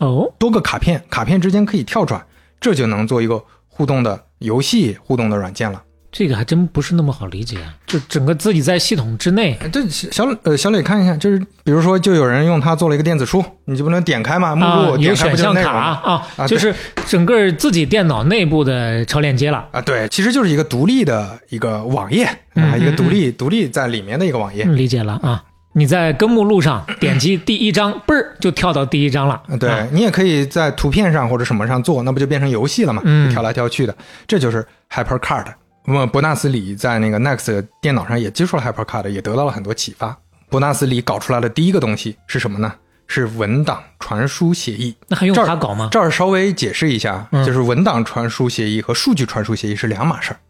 [0.00, 2.26] 哦，多个卡片，卡片之间可以跳转，
[2.60, 5.82] 这就能做一个互动的游戏互动的软件了。
[6.18, 9.54] 这个还真不是那么好理解啊，就整个自己在系统之内。
[9.60, 15.78] 哎这小呃小磊看一下，就是比如说，就有人用它做了一个电子书，你就不能点开嘛，目啊录，点开有选项不就是内容卡？
[15.78, 16.74] 啊，啊就是
[17.06, 19.68] 整个自己电脑内部的超链接了。
[19.72, 24.64] 啊，对，其实就是一个独立的一个网页嗯啊，一个嗯独立独立在里面的一个网页。
[24.64, 25.44] 嗯理解了啊。
[25.74, 29.34] 你在根目录上点击第一章，嘣儿就跳到第一章了。
[29.46, 33.02] 啊对啊你也可以在图片上或者什么上做，那不就变成游戏了嘛？
[33.04, 33.94] 嗯跳来跳去的，
[34.26, 35.44] 这就是 HyperCard。
[35.86, 40.16] 那么伯纳斯里在那个 Next 电脑上也接触了 HyperCard，也得到了很多启发。
[40.50, 42.74] 伯纳斯里搞出来的第一个东西是什么呢？
[43.06, 44.96] 是文档传输协议。
[45.06, 45.88] 那还用这儿它搞吗？
[45.92, 50.40] 这儿稍微解释一下，嗯就是文档传输协议和数据传输协议是两码事儿。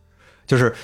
[0.46, 0.74] 就是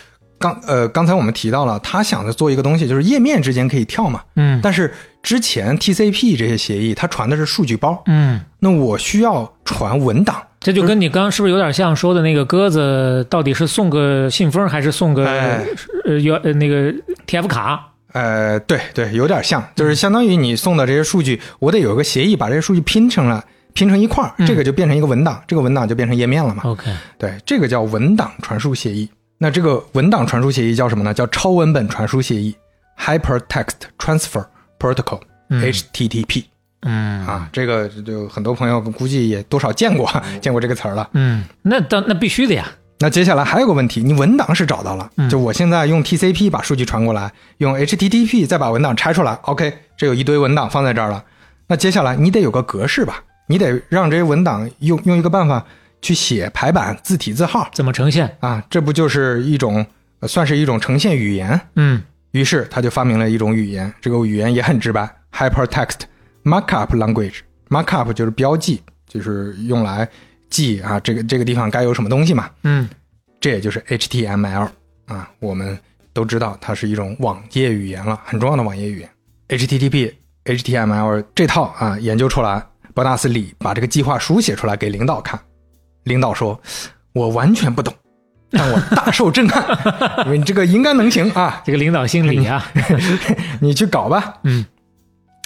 [0.43, 4.21] 刚呃刚才我们提到了，他想着做一个东西，就是页面之间可以跳嘛。
[4.37, 4.93] 嗯但是
[5.23, 10.43] 之前 TCP 这些协议，它传的是数据包，嗯，那我需要传文档。
[10.59, 15.65] 这就跟你刚刚是不是有点像说的那个鸽子，到底是送个信封还是送个、哎
[16.05, 16.93] 呃原呃那个
[17.27, 17.89] TF 卡？
[18.13, 23.43] 呃，对对，有点像，就是相当于你送的这些数据，我得有个协议把这些数据拼成了，
[23.73, 26.63] 拼成一块这个就变成一个文档，这个文档就变成页面了嘛。
[26.65, 29.09] OK，对，这个叫文档传输协议。
[29.43, 31.13] 那这个文档传输协议叫什么呢？
[31.13, 32.55] 叫超文本传输协议
[32.97, 34.47] （Hypertext Transfer
[34.79, 36.45] Protocol，HTTP）、嗯 HTTP
[36.83, 37.49] 嗯啊。
[37.53, 40.09] 这个就很多朋友估计也多少见过
[40.41, 41.11] 见过这个词儿了。
[41.15, 42.71] 嗯，那当那必须的呀。
[43.01, 51.25] 那接下来还有个问题，你文档是找到了，嗯就我现在用 TCP 把数据传过来，用 HTTP 再把文档拆出来，OK，这有一堆文档放在这儿了。
[51.67, 55.65] 那接下来你得有个格式吧，你得让这些文档用用一个办法
[56.03, 58.37] 去写排版、字体字号怎么呈现？
[58.41, 59.87] 啊，这不就是一种、
[60.21, 61.59] 呃算是一种呈现语言？
[61.77, 62.03] 嗯
[62.33, 66.01] 于是他就发明了一种语言，这个语言也很直白，Hypertext
[66.45, 67.41] Markup Language。
[67.69, 70.09] Markup 就是标记，就是用来
[70.51, 72.51] 记啊这个这个地方该有什么东西嘛。
[72.65, 72.89] 嗯
[73.41, 74.69] 这也就是 HTML
[75.07, 75.79] 啊，我们
[76.13, 79.11] 都知道它是一种网页语言了，很重要的网页语言。
[79.49, 80.13] HTTP、
[80.45, 82.65] HTML 这套啊研究出来，
[82.95, 85.39] 伯纳斯里把这个计划书写出来给领导看，
[86.05, 86.61] 领导说
[87.13, 87.95] ：“我完全不懂，
[88.51, 89.65] 但我大受震撼，
[90.27, 92.65] 因 为你这个应该能行啊，这个领导姓李啊。
[93.61, 94.65] 你去搞吧。”嗯，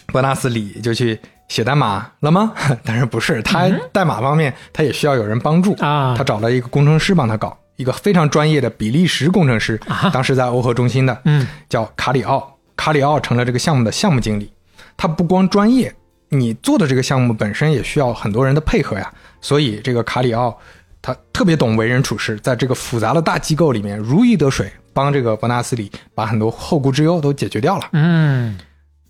[0.07, 1.19] 伯纳斯李就去
[1.49, 2.53] 写代码了吗？
[2.85, 12.53] 当然不是，他代码方面他也需要有人帮助啊他找了一个工程师帮他搞，一个非常专业的比利时工程师，啊当时在欧核中心的，嗯叫卡里奥。
[12.77, 14.53] 卡里奥成了这个项目的项目经理。
[14.99, 15.95] 他不光专业，
[16.29, 19.13] 你做的这个项目本身也需要很多人的配合呀。
[19.47, 20.59] 所以这个卡里奥
[21.01, 27.85] 他特别懂为人处事，在这个复杂的大机构里面如鱼得水，帮这个伯纳斯里把很多后顾之忧都解决掉了。
[27.93, 28.59] 嗯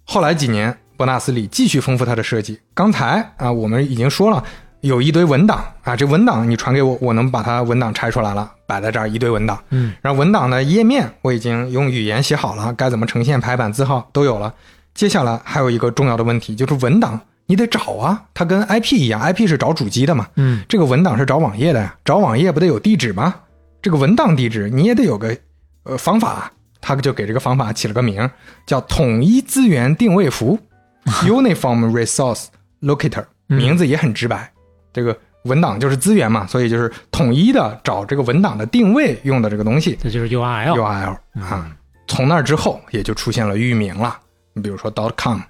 [0.04, 2.60] 后来几年，伯纳斯里继续丰富他的设计。
[2.74, 4.44] 刚才啊，我们已经说了，
[4.82, 9.58] 有一堆文档啊，这文档你传给我，我能把它文档拆出来了，摆在这儿一堆文档。
[9.70, 14.52] 嗯然后文档的页面我已经用语言写好了，该怎么呈现排版字号都有了。
[14.92, 23.34] 接下来还有一个重要的问题，就是文档你得找啊，它跟 IP 一样，IP 是找主机的嘛，嗯，这个文档是找网页的呀，找网页不得有地址吗？
[23.80, 25.36] 这个文档地址你也得有个
[25.84, 26.50] 呃方法，
[26.80, 28.30] 他就给这个方法起了个名儿，
[28.66, 30.58] 叫统一资源定位符
[31.24, 32.46] （Uniform Resource
[32.82, 34.52] Locator），名字也很直白。
[34.92, 40.74] 这个文档就是资源嘛，所以就是统一的找这个文档的定位用的这个东西这就是 URL。
[40.74, 41.70] URL 啊。
[42.08, 44.18] 从那之后也就出现了域名了，
[44.52, 45.40] 你比如说 .dot .com、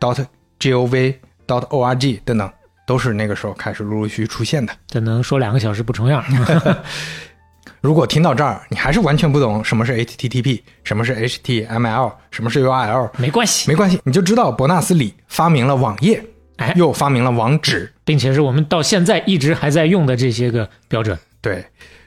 [0.00, 0.24] .dot、
[0.60, 1.14] .gov、
[1.52, 2.50] .org 等等，
[2.86, 4.72] 都是那个时候开始陆陆续续出现的。
[4.86, 6.24] 这能说两个小时不重样。
[7.80, 16.24] 如果听到这儿，你还是完全不懂什么是 HTTP，什么是 HTML，什么是 URL，没关系，没关系，你就知道伯纳斯里发明了网页，
[16.58, 17.92] 哎，又发明了网址。
[18.04, 21.18] 并且是我们到现在一直还在用的这些个标准。
[21.40, 21.64] 对，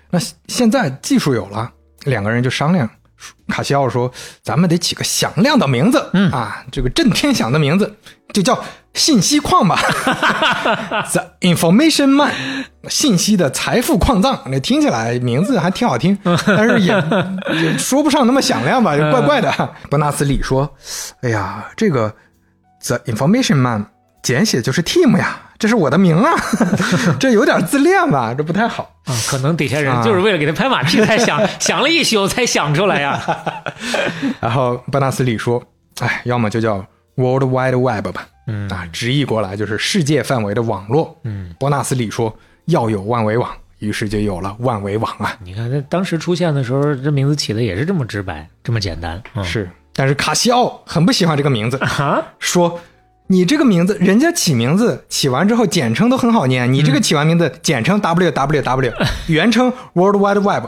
[0.10, 1.72] 那现在技术有了，
[2.06, 2.90] 两个人就商量。
[3.48, 4.12] 卡西奥说
[4.44, 7.96] ：“咱们得起个响亮的名字，嗯啊，这个震天响的名字，
[8.34, 8.62] 就叫
[8.96, 9.78] 信息矿吧，
[11.12, 12.32] The Information Man，
[12.88, 14.42] 信息的财富矿藏。
[14.48, 17.04] 那听起来名字还挺好听， 但是也
[17.62, 19.52] 也说不上那么响亮吧，就怪怪的。
[19.90, 20.74] 伯纳斯里说
[21.22, 22.14] ：‘哎呀，这个
[22.88, 23.86] The Information Man
[24.24, 26.32] 简写就是 Team 呀，这是我的名啊，
[27.20, 33.22] 这有点自恋吧，这不太好。’啊，可能底下人啊就是为了给他拍马屁才想想了一宿才想出来呀。
[34.40, 35.62] 然后伯纳斯里说
[36.02, 36.84] ：“哎，要么就叫
[37.16, 45.38] World Wide Web 吧，嗯啊，直译过来就是世界范围的网络。”嗯，伯纳斯里说：“要有万维网。”于是就有了万维网啊。
[45.44, 49.22] 你看，这当时出现的时候，这名字起的也是这么直白，这么简单。
[49.36, 52.80] 嗯、是，但是卡西奥很不喜欢这个名字，啊，说
[53.28, 58.94] ：“你这个名字，人家起名字起完之后简称都很好念，你这个起完名字简称 W W W，
[59.28, 60.66] 原称 World Wide Web，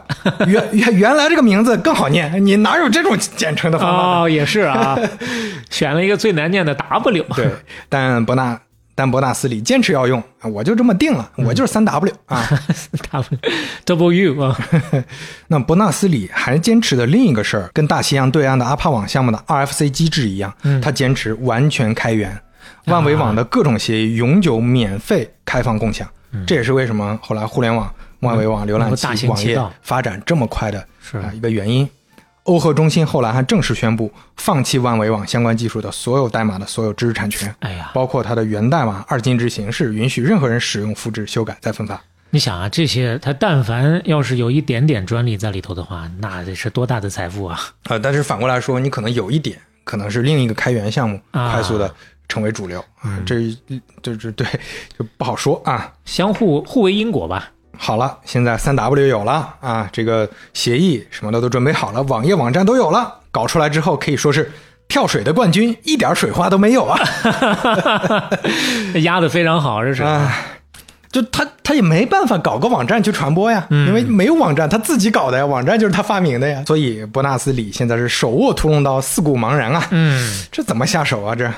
[0.47, 4.97] 原原原来这个名字更好念，你哪有这种简称的方法？”哦，也是啊，
[5.69, 7.23] 选了一个最难念的 W。
[7.35, 7.51] 对，
[7.89, 8.59] 但伯纳
[8.95, 12.43] 但伯纳斯里坚持要用，我就这么定了，我就是三 W 啊。
[13.05, 13.37] W
[13.85, 14.57] W 啊，
[15.49, 22.35] 那伯纳斯里还坚持的另一个事儿，跟大西洋对岸的阿帕网项目的 RFC 机制一样，嗯他坚持完全开源，
[22.87, 26.07] 万维网的各种协议永久免费开放共享。
[26.45, 30.85] 这也是为什么后来互联网、万维网、浏览器、网页发展这么快的
[31.33, 31.87] 一个原因。
[32.43, 42.01] 欧核中心后来还正式宣布放弃万维网相关技术的所有代码的所有知识产权，哎呀，包括它的源代码二进制形式，允许任何人使用、复制、修改、再分发。
[42.29, 47.59] 你想啊，这些它但凡要是有一点点专利在里头的话，那得是多大的财富啊！
[47.83, 51.93] 啊，但是反过来说，你可能有一点，可能是另一个开源项目啊快速的
[52.27, 53.55] 成为主流啊，这
[54.01, 54.45] 这这对
[54.97, 55.91] 就不好说啊。
[56.05, 57.49] 相互互为因果吧。
[57.77, 64.51] 好了，现在三 W 有了啊，这个协议什么的都准备好了，网页网站都有了，搞出来之后可以说是
[64.87, 66.99] 跳水的冠军，一点水花都没有啊。
[69.03, 70.01] 压的非常好，这是。
[70.01, 70.33] 啊，
[71.11, 76.63] 就他他也没办法搞个网站去传播呀，因为没有网站，他自己搞的呀，网站就是他发明的呀。
[76.65, 79.85] 所以伯纳斯李现在是手握屠龙刀，四顾茫然啊。
[79.91, 81.35] 嗯，这怎么下手啊？
[81.35, 81.51] 这，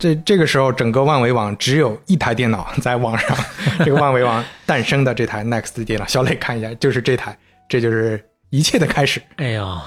[0.00, 3.36] 这这个时候，整个万维网只有一台电脑在网上，
[3.84, 7.36] 这个万维网诞生的这台 Next 电脑，小磊看一下，就是这台，
[7.68, 9.78] 这就是一切的开始，哎呦，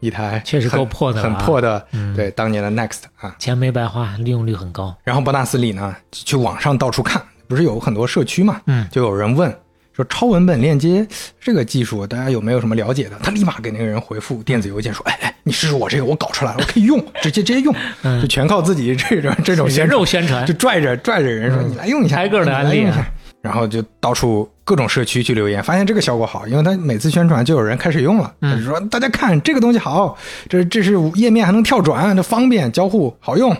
[0.00, 1.24] 一台确实够破的啊。
[1.24, 1.86] 很破的，
[2.16, 3.36] 对当年的 Next 啊。
[3.38, 4.96] 钱没白花，利用率很高。
[5.04, 8.88] 然后伯纳斯里呢，去网上到处看，不是有很多社区嘛，嗯。
[8.90, 9.54] 就有人问
[9.98, 11.04] 说超文本链接
[11.40, 13.18] 这个技术，大家有没有什么了解的？
[13.20, 23.04] 他立马给那个人回复电子邮件说，哎哎，你试试我这个，我搞出来了，我可以用，直接直接用， 嗯就全靠自己这种这种人肉宣传就，拽着拽着人说：“你来用一下，挨个儿的案例啊你来用一下。”
[23.42, 30.16] 然后就到处各种社区去留言，发现这个效果好，因为他每次宣传就有人开始用了，嗯他就说：“大家看这个东西好，
[30.48, 33.56] 这这是页面还能跳转，这方便交互好用。”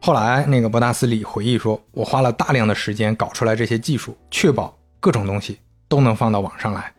[0.00, 5.58] 后来那个伯纳斯里回忆说：“我花了大量的时间搞出来这些技术，确保各种东西
[5.88, 6.92] 都能放到网上来。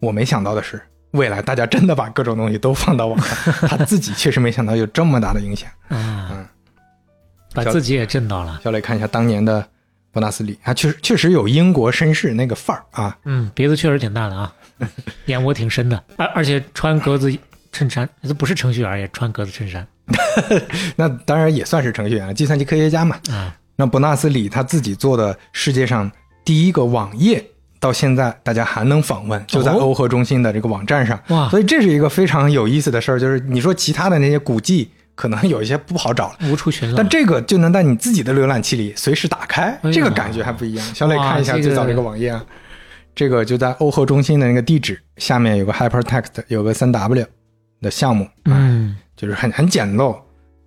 [0.00, 0.80] 我没想到的是，
[1.12, 5.68] 未来大家真的把各种东西都放到网上，他自己确实没想到有这么大的影响。
[5.90, 6.46] ”嗯，
[7.54, 8.60] 把自己也震到了。
[8.62, 9.66] 小磊看一下当年的
[10.12, 13.16] 伯纳斯李，他确实确实有英国绅士那个范儿啊。
[13.24, 14.52] 嗯，鼻子确实挺大的啊，
[15.26, 17.34] 眼窝挺深的，而而且穿格子
[17.72, 19.86] 衬衫，这不是程序员也穿格子衬衫
[20.94, 23.18] 那当然也算是程序员，计算机科学家嘛。
[23.30, 23.56] 啊。
[23.78, 26.10] 那伯纳斯里他自己做的世界上
[26.46, 27.44] 第一个网页，
[27.80, 31.20] 到现在大家还能访问，就在哦欧核中心的这个网站上。
[31.28, 36.38] 哇所以这是一个非常有意思的事儿，就是你说其他的那些古迹可能有一些不好找了。
[36.48, 37.08] 无处寻找但。
[37.08, 40.86] 这个就能在你自己的浏览器里随时打开，哎这个感觉还不一样。
[40.94, 42.44] 小磊看一下最早这个网页啊，
[43.12, 47.26] 这个就在欧核中心的那个地址下面有个 hypertext，有个三 W
[47.82, 50.16] 的项目，啊，嗯，就是很很简陋，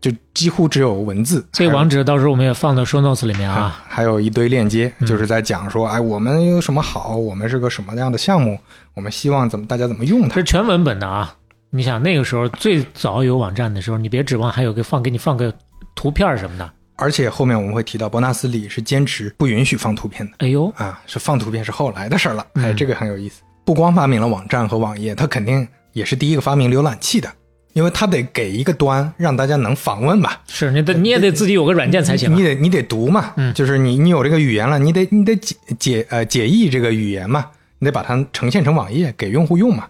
[0.01, 1.45] 就几乎只有文字。
[1.51, 3.61] 这个网址到时候我们也放到 show notes 里面啊。
[3.61, 8.57] 啊，还有一堆链接，嗯就是在讲说，哎，我们有什么好，我们是个什么样的项目，
[8.93, 10.43] 我们希望怎么大家怎么用它这是。
[10.45, 11.35] 全文本的啊。
[11.71, 15.53] 你想那个时候最早有网站的时候，你别指望还有个放给你放个
[15.93, 16.69] 图片什么的。
[16.95, 22.45] 而且后面我们会提到，伯纳斯里是坚持不允许放图片的哎呦，啊，是放图片是后来的事儿了。
[22.55, 23.41] 哎，嗯这个很有意思。
[23.63, 27.31] 不光发明了网站和网页，他肯定也是第一个发明浏览器的，
[27.73, 30.41] 因为他得给一个端让大家能访问吧。
[30.47, 32.35] 是你得你也得自己有个软件才行啊。
[32.35, 37.45] 你得你得读嘛，嗯就是你你有这个语言了，你得你得解解呃解译这个语言嘛，
[37.79, 39.87] 你得把它呈现成网页给用户用嘛，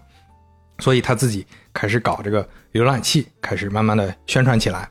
[0.78, 4.88] 所以他自己开始搞这个浏览器，开始慢慢的宣传起来。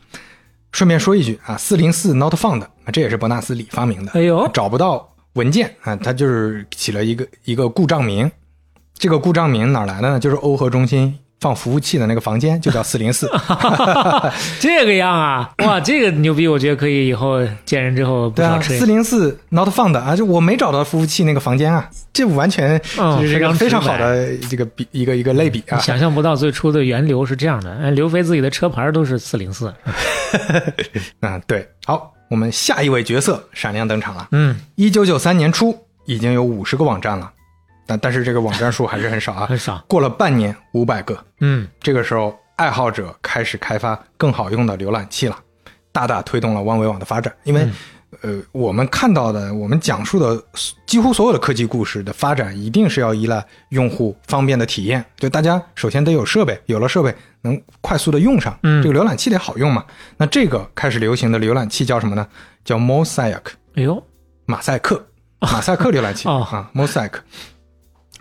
[0.71, 8.31] 顺便说一句啊，四零四 Not Found，啊这也是伯纳斯李发明的，哎呦，找不到文件啊，他就是起了一个一个故障名，
[8.93, 10.19] 这个故障名哪来的呢？
[10.19, 13.29] 就是欧和中心放服务器的那个房间就叫四零四。
[14.59, 16.47] 这个样啊，哇，这个牛逼！
[16.47, 25.79] 我觉得可以以后见人之后不对啊，少吃一四零四 not found 啊，就我没找到服务器那个房间啊，这完全嗯就是一个非常好的这个比一个一个类比啊。
[25.79, 27.71] 想象不到最初的源流是这样的。
[27.75, 29.73] 哎，刘飞自己的车牌都是四零四。
[31.21, 34.27] 啊，对，好，我们下一位角色闪亮登场了。
[34.31, 35.75] 嗯，一九九三年初
[36.05, 37.31] 已经有五十个网站了，
[37.89, 39.83] 但但是这个网站数还是很少啊， 很少。
[39.87, 41.17] 过了半年五百个。
[41.39, 45.35] 嗯，这个时候，爱好者开始开发更好用的浏览器了，
[45.91, 47.33] 大大推动了万维网的发展。
[47.43, 47.67] 因为，
[48.21, 50.39] 呃，我们看到的，我们讲述的
[50.85, 55.03] 几乎所有的科技故事的发展，一定是要依赖用户方便的体验。
[55.17, 59.83] 就大家首先得有设备，有了设备能快速的用上，嗯这个浏览器得好用嘛。
[60.17, 62.27] 那这个开始流行的浏览器叫什么呢？
[62.63, 63.41] 叫 Mosaic。
[63.75, 64.03] 哎呦，
[64.45, 65.07] 马赛克，
[65.39, 67.11] 马赛克浏览器、 哦啊，Mosaic。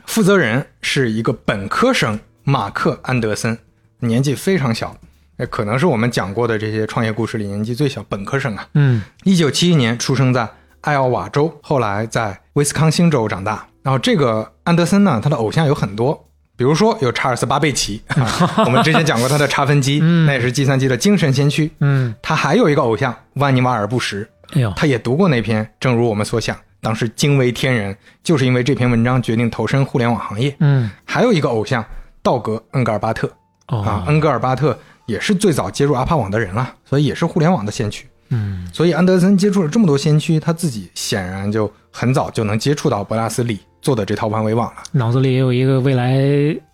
[0.08, 3.58] 负责人是一个本科生马克·安德森，
[4.00, 4.96] 年纪非常小，
[5.36, 8.66] 那可能是我们讲过的这些创业故事里年纪最小，本科生啊。
[8.72, 10.48] 嗯一九七一年出生在
[10.80, 13.68] 艾奥瓦州，后来在威斯康星州长大。
[13.82, 16.26] 然后这个安德森呢，他的偶像有很多，
[16.56, 21.70] 比如说有查尔斯·巴贝奇，啊、 我们之前讲过他的查分机，那也是计算机的精神先驱。
[21.80, 30.54] 嗯，他还有一个偶像万尼瓦尔·布什，哎呦，他也读过那篇，正如我们所想，当时惊为天人，就是因为这篇文章决定投身互联网行业。
[30.60, 31.84] 嗯还有一个偶像
[32.22, 33.26] 道格·恩格尔巴特
[33.66, 38.06] 啊哦，，恩格尔巴特也是最早接入阿帕网的人了，所以也是互联网的先驱。
[38.30, 44.82] 嗯所以安德森接触了这么多先驱，他自己显然就很早就能接触到伯纳斯里做的这套万维网了。
[44.92, 46.20] 脑子里也有一个未来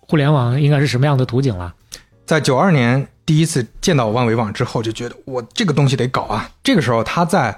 [0.01, 1.73] 互联网应该是什么样的图景了。
[2.25, 6.49] 在九二年第一次见到万维网之后，就觉得我这个东西得搞啊。
[6.61, 7.57] 这个时候他在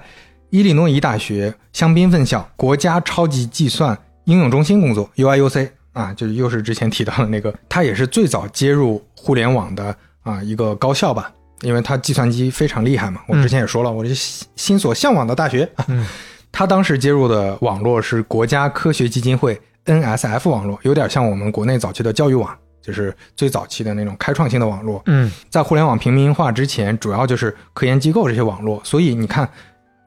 [0.50, 11.30] 伊利诺伊大学香槟分校国家超级计算应用中心工作 （UIUC） 啊，就又是之前提到的那个，他也是最早接入互联网的啊一个高校吧，
[11.62, 13.20] 因为他计算机非常厉害嘛。
[13.26, 15.68] 我之前也说了，我这心心所向往的大学。
[15.88, 16.06] 嗯
[16.50, 25.02] 他当时接入的网络是国家科学基金会 NSF 网络，有点像我们国内早期的教育网，就是最早期的那种开创性的网络。
[25.06, 29.46] 嗯在互联网平民化之前，主要就是科研机构这些网络，所以你看，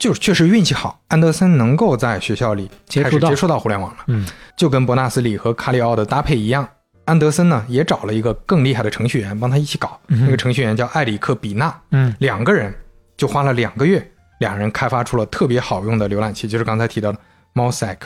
[0.01, 4.25] 就是确实运气好，安德森能够在学校里接触到开始接触到互联网了，嗯
[4.57, 6.67] 就跟伯纳斯里和卡里奥的搭配一样。
[7.05, 12.73] 安德森呢也找了一个更厉害的程序员帮他一起搞，嗯那个程序员叫艾里克比纳，嗯两个人
[13.15, 14.03] 就花了两个月，
[14.39, 17.19] 两人开发出了特别好用的浏览器，就是刚才提到的
[17.53, 17.97] Mosaic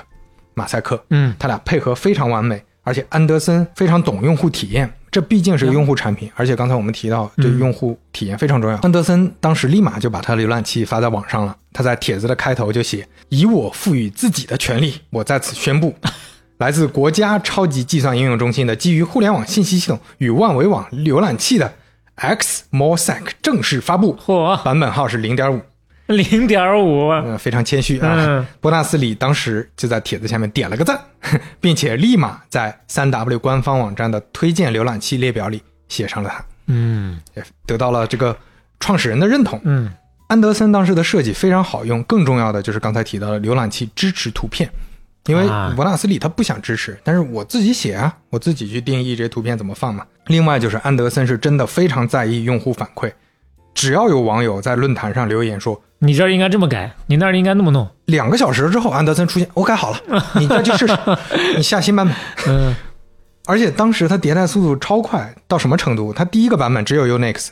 [0.53, 1.01] 马赛克。
[1.11, 8.75] 嗯他俩配合非常完美，而且安德森非常懂用户体验，这毕竟是个用户产品，而且刚才我们提到对用户体验非常重要。
[8.79, 15.95] 安德森当时立马就把他的浏览器发在网上了，他在帖子的开头就写：“以我赋予自己的权利，我在此宣布，
[16.59, 21.75] 来自国家超级计算应用中心的基于互联网信息系统与万维网浏览器的
[22.15, 25.61] X Mosaic 正式发布，嚯，版本号是零点五。”
[26.13, 28.15] 零点五，呃，非常谦虚啊。
[28.17, 28.45] 嗯。
[28.61, 30.99] 伯纳斯里当时就在帖子下面点了个赞，
[31.59, 37.19] 并且立马在三 W 官方网站的推荐浏览器列表里写上了它，嗯。
[37.35, 38.37] 也得到了这个
[38.79, 39.59] 创始人的认同。
[39.63, 39.91] 嗯。
[40.27, 44.69] 安德森当时的设计非常好用，更重要的就是刚才提到的浏览器支持图片，
[45.25, 45.73] 因为啊。
[45.75, 50.05] 伯纳斯里他不想支持，但是我自己写啊，我自己去定义这些图片怎么放嘛。
[50.27, 53.11] 另外就是安德森是真的非常在意用户反馈，
[53.75, 57.87] 只要有网友在论坛上留言说你这儿应该这么改，你那儿应该那么弄。
[58.05, 59.99] 两个小时之后，安德森出现，我改好了，
[60.39, 60.97] 你再去试试，
[61.55, 62.15] 你下新版本。
[62.47, 62.75] 嗯
[63.47, 66.11] 而且当时它迭代速度超快，到什么程度？
[66.11, 67.49] 它第一个版本只有 Unix，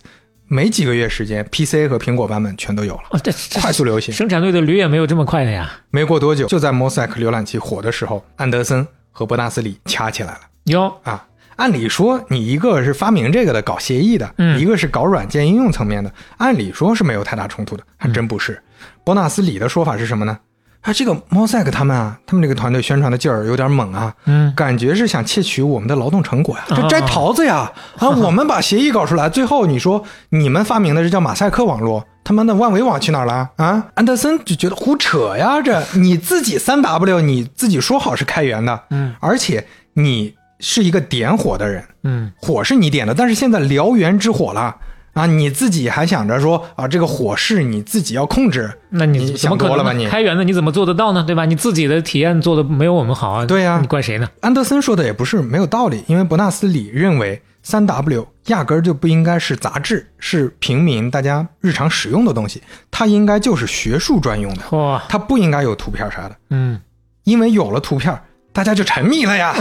[0.47, 4.11] 没几个月时间，PC 和苹果版本全都有了，哦，这这快速流行。
[4.11, 5.71] 生产队的驴也没有这么快的呀。
[5.91, 11.27] 没过多久，就在 Mosaic 浏览器火的时候，安德森和伯纳斯里掐起来了哟，啊！
[11.55, 18.61] 按理说，你一个是发明这个的，搞协议的，嗯一个是搞软件应用层面的，按理说是没有太大冲突的，还真不是。
[19.03, 20.37] 伯纳斯里的说法是什么呢？
[20.81, 27.71] 啊，这个 Mosaic 他们啊，他们这个团队宣传的劲儿有点猛啊，嗯感觉是想窃取我们的劳动成果呀，啊这摘桃子呀！
[27.97, 33.85] 啊， 我们把协议搞出来，最后你说你们发明的这叫马赛克网络，他妈的万维网去哪儿了啊？
[33.93, 44.75] 安德森就觉得胡扯呀，这你自己三 W 你自己说好是开源的，嗯而且你是一个点火的人，嗯火是你点的，但是现在燎原之火了
[45.11, 51.23] 啊，你自己还想着说啊，这个火是你自己要控制，那你想多了吧你开源的你怎么做得到呢？
[51.27, 51.45] 对吧？
[51.45, 53.45] 你自己的体验做的没有我们好啊。
[53.45, 54.27] 对呀你怪谁呢？
[54.39, 66.79] 安德森说的也不是没有道理，因为伯纳斯里认为三 W 压根儿就不应该是杂志，是平民大家日常使用的东西，它应该就是学术专用的，嚯，它不应该有图片啥的，嗯，
[67.25, 68.19] 因为有了图片，
[68.53, 69.53] 大家就沉迷了呀，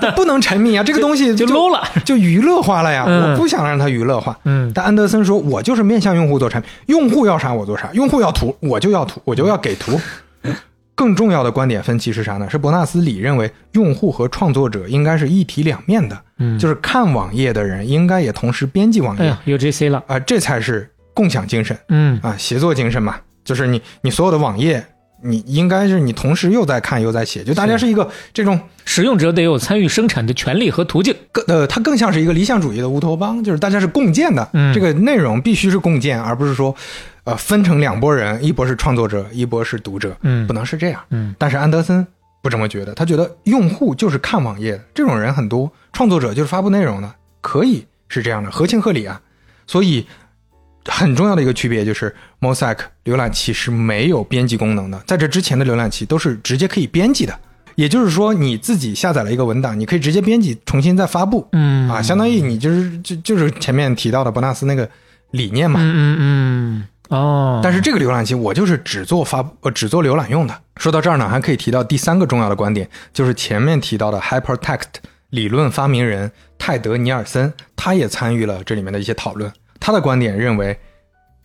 [0.00, 1.82] 它 不能沉迷啊，这个东西就 low 了。
[2.04, 4.36] 就娱乐化了呀，嗯我不想让它娱乐化。
[4.44, 9.98] 嗯但安德森说，我就是面向用户做产品，用户要啥我做啥，用户要图我就要图，我就要给图。
[10.94, 12.48] 更重要的观点分歧是啥呢？
[12.50, 20.18] 是伯纳斯里认为用户和创作者应该是一体两面的，嗯，就是看网页的人应该也同时编辑网页，有 JC 了啊。
[20.18, 23.16] 这才是共享精神嗯啊，协作精神嘛。
[23.44, 24.84] 就是你你所有的网页，
[25.22, 31.14] 你应该是你同时又在看又在写，就大家是一个这种使用者得有参与生产的权利和途径。
[31.32, 36.74] 更呃，它更像是一个理想主义的乌托邦，就是大家是共建的，嗯这个内容必须是共建，而不是说，
[37.24, 41.02] 呃，分成两拨人，一波是创作者，一波是读者，嗯不能是这样。
[41.10, 42.06] 嗯但是安德森
[42.42, 49.20] 不这么觉得，他觉得用户就是看网页的，这种人很多，创作者就是发布内容的，可以是这样的，合情合理啊。
[49.66, 50.06] 所以
[50.86, 57.38] 很重要的一个区别就是，Mosaic 浏览器是没有编辑功能的，在这之前的浏览器都是直接可以编辑的。
[57.74, 61.46] 也就是说，你自己下载了一个文档，你可以直接编辑，重新再发布。
[61.52, 64.88] 嗯啊，相当于你就是就就是前面提到的伯纳斯那个
[65.32, 65.78] 理念嘛。
[65.82, 70.58] 嗯嗯嗯哦，但是这个浏览器我就是只做发呃只做浏览用的。
[70.78, 74.80] 说到这儿呢，还可以提到第三个重要的观点，就是前面提到的 hypertext
[75.28, 79.52] 理论发明人泰德尼尔森，他也参与了这里面的一些讨论。
[79.80, 80.78] 他的观点认为，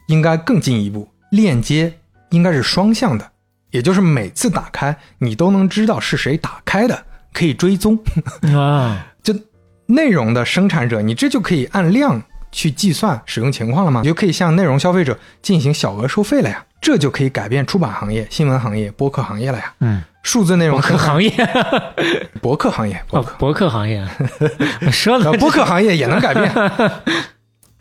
[0.07, 1.93] 应该更进一步，链接
[2.29, 3.31] 应该是双向的，
[3.71, 7.03] 也就是每次打开你都能知道是谁打开的，
[7.33, 7.97] 可以追踪。
[8.55, 9.33] 啊， 就
[9.85, 12.21] 内容的生产者，你这就可以按量
[12.51, 14.01] 去计算使用情况了吗？
[14.01, 19.73] 你就可以向内容消费者进行小额收费了呀，这就可以改变出版行业、新闻行业、播客行业了呀。
[19.79, 21.31] 嗯，数字内容 博客行业，
[22.41, 24.05] 博客行业，博哦客，博客行业，
[24.91, 26.51] 说的博客行业也能改变。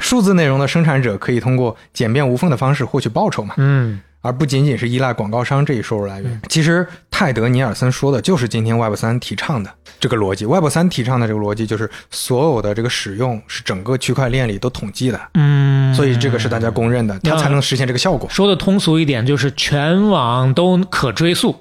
[0.00, 6.42] 数字内容的生产者可以通过简便无缝的方式获取报酬嘛，嗯而不仅仅是依赖广告商这一收入来源。
[6.46, 10.44] 其实泰德尼尔森说的就是今天 Web 三提倡的这个逻辑。
[10.44, 18.28] Web 三提倡的这个逻辑就是所有的这个使用是整个区块链里都统计的，嗯，所以这个是大家公认的，它才能实现这个效果。
[18.28, 21.56] 说的通俗一点，就是全网都可追溯。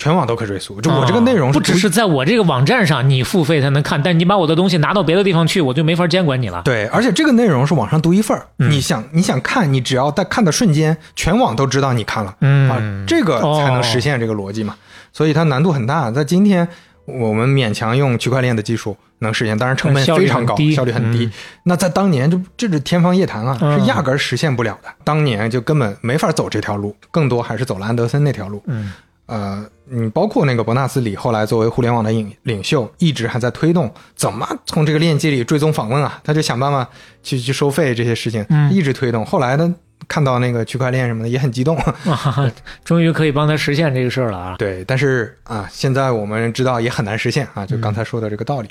[0.00, 6.62] 全网都可追溯，就我这个内容啊不只是在我这个网站上你付费才能看，但你把我的东西拿到别的地方去，我就没法监管你了。
[6.64, 8.46] 对，而且这个内容是网上独一份儿。
[8.58, 14.74] 嗯你想你想看，你只要在看的瞬间，全网都知道你看了、嗯啊，这个才能实现这个逻辑嘛。
[15.12, 16.66] 所以它难度很大，在今天
[17.04, 21.26] 我们勉强用区块链的技术能实现，当然成本非常高，效率很低。
[21.26, 21.32] 嗯
[21.64, 24.88] 那在当年就这是天方夜谭啊，嗯是压根儿实现不了的。
[25.04, 28.62] 当年就根本没法走这条路，更多还是走了安德森那条路。
[28.66, 28.92] 嗯
[29.30, 36.88] 呃，你包括那个伯纳斯里，后来作为互联网的领领袖，一直还在推动怎么从这个链接里追踪访问啊，他就想办法
[37.22, 39.24] 去去收费这些事情，嗯一直推动。
[39.24, 39.72] 后来呢，
[40.08, 42.52] 看到那个区块链什么的也很激动， 啊，
[42.84, 44.56] 终于可以帮他实现这个事儿了啊！
[44.58, 44.84] 对。
[44.84, 48.68] 但是啊，现在我们知道也很难实现啊，就刚才说的这个道理。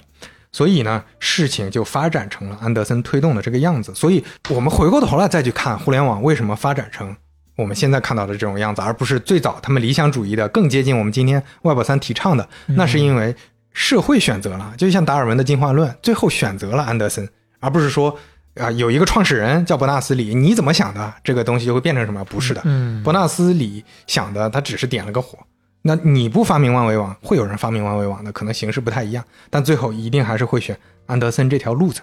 [0.52, 3.94] 所以呢，事情就发展成了安德森推动的这个样子。
[3.96, 7.16] 所以我们回过头来再去看互联网为什么发展成
[7.60, 13.36] 我们现在看到的这种样子，而不是最早他们理想主义的更接近我们今天 Web 三提倡的，那是因为
[13.74, 17.28] 社会选择了，就像达尔文的进化论，最后选择了安德森，
[17.60, 18.18] 而不是说
[18.56, 22.24] 啊、有一个创始人叫伯纳斯里，你怎么想的，这个东西就会变成什么？
[22.26, 25.38] 不是的，嗯伯纳斯里想的，他只是点了个火。
[25.82, 32.02] 那你不发明万维网，会有人发明万维网的，可能形式不太一样，但最后一定还是会选安德森这条路子。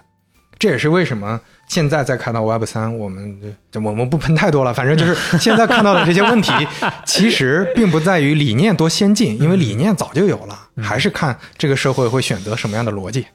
[0.57, 3.39] 这也是为什么现在再看到 Web 三，我们
[3.71, 6.51] 就我们不喷太多了，反正就是 现在看到的这些问题，
[7.05, 13.25] 其实并不在于理念多先进，因为理念早就有了，还是看这个社会会选择什么样的逻辑。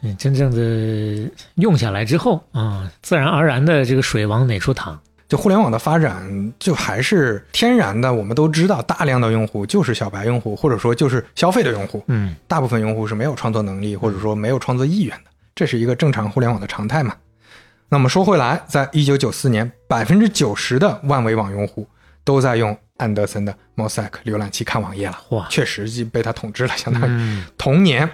[0.00, 4.98] 你嗯真正的用下来之后啊、自然而然的这个水往哪处淌？
[5.28, 12.04] 就互联网的发展，就还是天然的，我们都知道，大量的用户就是小白用户，或者说就是消费的用户。
[12.08, 17.14] 嗯大部分用户是没有创作能力，或者说没有创作意愿的，这是一个正常互联网的常态嘛。
[17.92, 21.86] 那么说回来，在一九九四年，百分之九十的万维网用户
[22.24, 27.06] 都在用安德森的 Mosaic 浏览器看网页了，哇确实就被他统治了，相当于。
[27.10, 28.08] 嗯同年，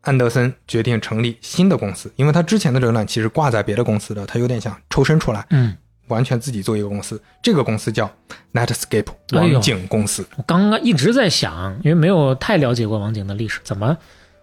[0.00, 5.76] 安德森决定成立新的公司，因为他之前的浏览器是挂在别的公司的，他有点想抽身出来，嗯，
[6.08, 7.22] 完全自己做一个公司。
[7.40, 8.10] 这个公司叫
[8.52, 10.26] Netscape 网景公司。
[10.34, 13.96] 我刚刚一直在想，因为没有太了解过网景的历史，怎么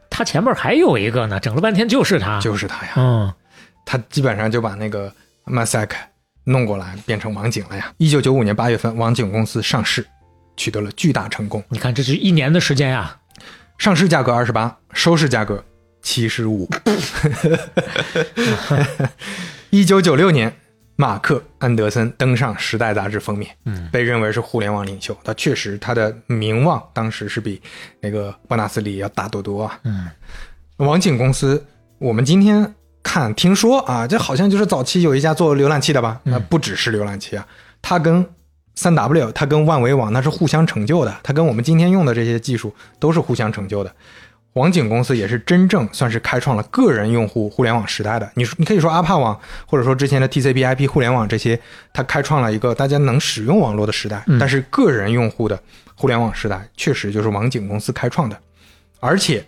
[0.10, 1.42] 他前面还有一个呢？
[1.42, 3.34] 整了半天就是他，就是他呀，嗯
[3.86, 5.14] 他基本上就把那个
[5.46, 5.90] Mosaic
[6.44, 7.94] 弄过来变成网景了呀。
[7.98, 10.06] 一九九五年八月份，网景公司上市，
[10.58, 13.20] 取得了巨大成功，你看这是一年的时间呀，
[13.78, 15.64] 上市价格二十八，收市价格
[16.02, 16.68] 七十五。
[19.70, 20.54] 一九九六年，
[20.96, 25.18] 马克·安德森登上《时代》杂志封面，嗯被认为是互联网领袖。
[25.24, 27.62] 他确实，他的名望当时是比
[28.02, 29.80] 那个伯纳斯·李要大得多啊。
[29.84, 30.10] 嗯
[30.78, 31.64] 网景公司，
[32.00, 36.20] 我们今天看听说啊，这好像就是早期有一家做浏览器的吧？
[36.26, 37.46] 嗯那不只是浏览器啊，
[37.82, 38.26] 它跟
[38.76, 43.92] 三 W，它跟万维网那是互相成就的，它跟我们今天用的这些技术都是互相成就的。
[44.54, 48.30] 网景公司也是真正算是开创了个人用户互联网时代的。
[48.36, 51.58] 你说，你可以说阿帕网，或者说之前的 TCP/IP 互联网这些，
[51.94, 54.22] 它开创了一个大家能使用网络的时代。
[54.28, 55.58] 嗯但是个人用户的
[55.96, 58.38] 互联网时代，确实就是网景公司开创的，
[59.00, 59.46] 而且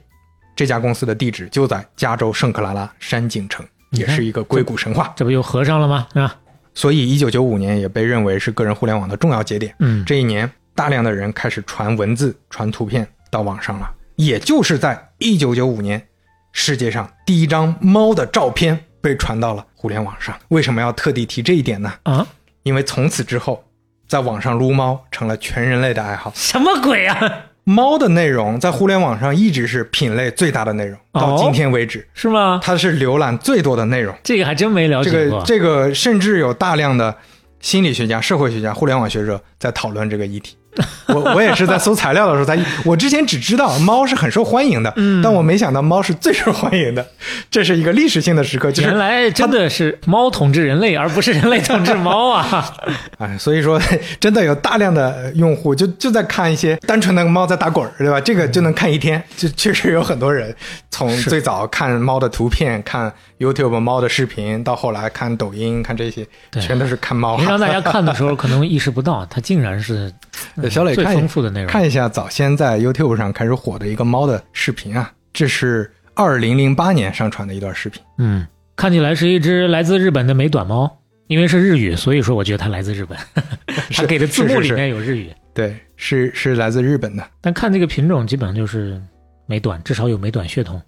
[0.55, 5.13] 这家公司的地址就在加州圣克拉拉山景城，也是一个硅谷神话。
[5.15, 6.07] 这不又合上了吗？
[6.13, 6.35] 是吧？
[6.75, 9.75] 所以，一九九五年也被认为是个人互联网的重要节点。
[9.79, 13.87] 嗯，这一年，大量的人开始传文字、传图片到网上了。
[14.15, 16.03] 也就是在一九九五年，
[16.51, 20.35] 世界上第一张猫的照片被传到了互联网上。
[20.47, 21.93] 为什么要特地提这一点呢？
[22.03, 22.25] 啊，
[22.63, 23.63] 因为从此之后，
[24.07, 26.31] 在网上撸猫成了全人类的爱好。
[26.35, 27.45] 什么鬼啊？
[27.65, 32.59] 猫的内容在互联网上一直是品类最大的内容，到哦今天为止，是吗？
[32.61, 34.13] 它是浏览最多的内容。
[34.23, 35.39] 这个还真没了解过。
[35.39, 37.15] 个这个甚至有大量的
[37.59, 40.57] 心理学家、社会学家、互联网学者在讨论这个议题。
[41.07, 47.05] 我我也是在搜材料的时候才，我之前只知道猫是很受欢迎的，嗯但我没想到猫是最受欢迎的，
[47.51, 52.73] 这是一个历史性的时刻，就是原来真的是猫统治人类，而不是人类统治猫啊！
[53.19, 53.79] 哎，所以说
[54.19, 58.19] 真的有大量的用户就就在看一些单纯的猫在打滚儿，对吧？
[58.19, 60.55] 这个就能看一天，就确实有很多人
[60.89, 63.11] 从最早看猫的图片、看
[63.43, 67.35] YouTube 猫的视频，到后来看抖音、看这些，全都是看猫。
[67.37, 70.11] 平常大家看的时候可能意识不到，它竟然是
[70.55, 71.69] 呃小磊最丰富的内容。
[71.69, 78.01] 看一下早先在 YouTube 上开始火的一个猫的视频啊，这是二零零八年上传的一段视频。
[78.17, 83.17] 嗯，看起来是一只来自日本的美短猫，因为是日语，所以说我觉得它来自日本。
[83.93, 87.23] 它给的字幕里面有日语，对，是是来自日本的。
[87.41, 88.99] 但看这个品种基本上就是
[89.45, 90.81] 美短，至少有美短血统。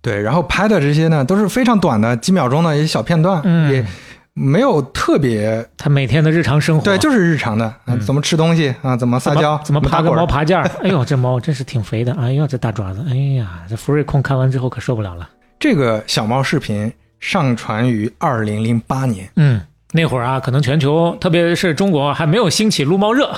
[0.00, 3.84] 对，然后拍的这些呢都是非常短的，几秒钟的一些小片段，嗯也
[4.32, 7.74] 没有特别他每天的日常生活，对，就是日常的
[8.06, 10.70] 怎么吃东西啊，怎么撒娇，怎么爬个猫爬架儿？
[10.82, 12.12] 哎呦，这猫真是挺肥的！
[12.14, 13.04] 哎呦，这大爪子！
[13.08, 15.28] 哎呀，这福瑞控看完之后可受不了了。
[15.58, 19.60] 这个小猫视频上传于二零零八年，嗯，
[19.90, 23.28] 那会儿啊，可能全球，特别是中国还没有兴起撸猫热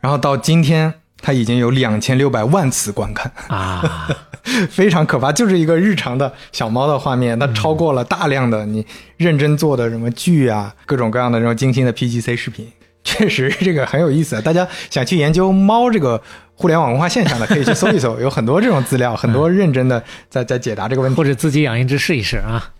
[0.00, 0.94] 然后到今天
[1.24, 4.08] 它已经有两千六百万次观看，啊。
[4.70, 8.86] 非常可怕，就是一个日常的小猫的画面，它超过了大量的你
[9.16, 12.70] 认真做的什么剧啊，各种各样的这种精心的 PGC 视频，
[13.02, 14.38] 确实这个很有意思。
[14.42, 16.20] 大家想去研究猫这个
[16.52, 21.16] 互联网文化现象的，可以去搜一搜， 有很多这种资料，很多认真的在在解答这个问题。
[21.16, 22.70] 或者自己养一只试一试啊。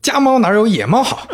[0.00, 1.28] 家猫哪有野猫好？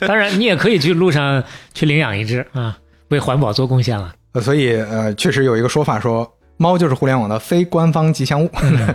[0.00, 1.42] 当然，你也可以去路上
[1.72, 2.78] 去领养一只啊，
[3.08, 4.14] 为环保做贡献了。
[4.32, 8.50] 呃所以呃，确实有一个说法说，猫就是互联网的非官方吉祥物。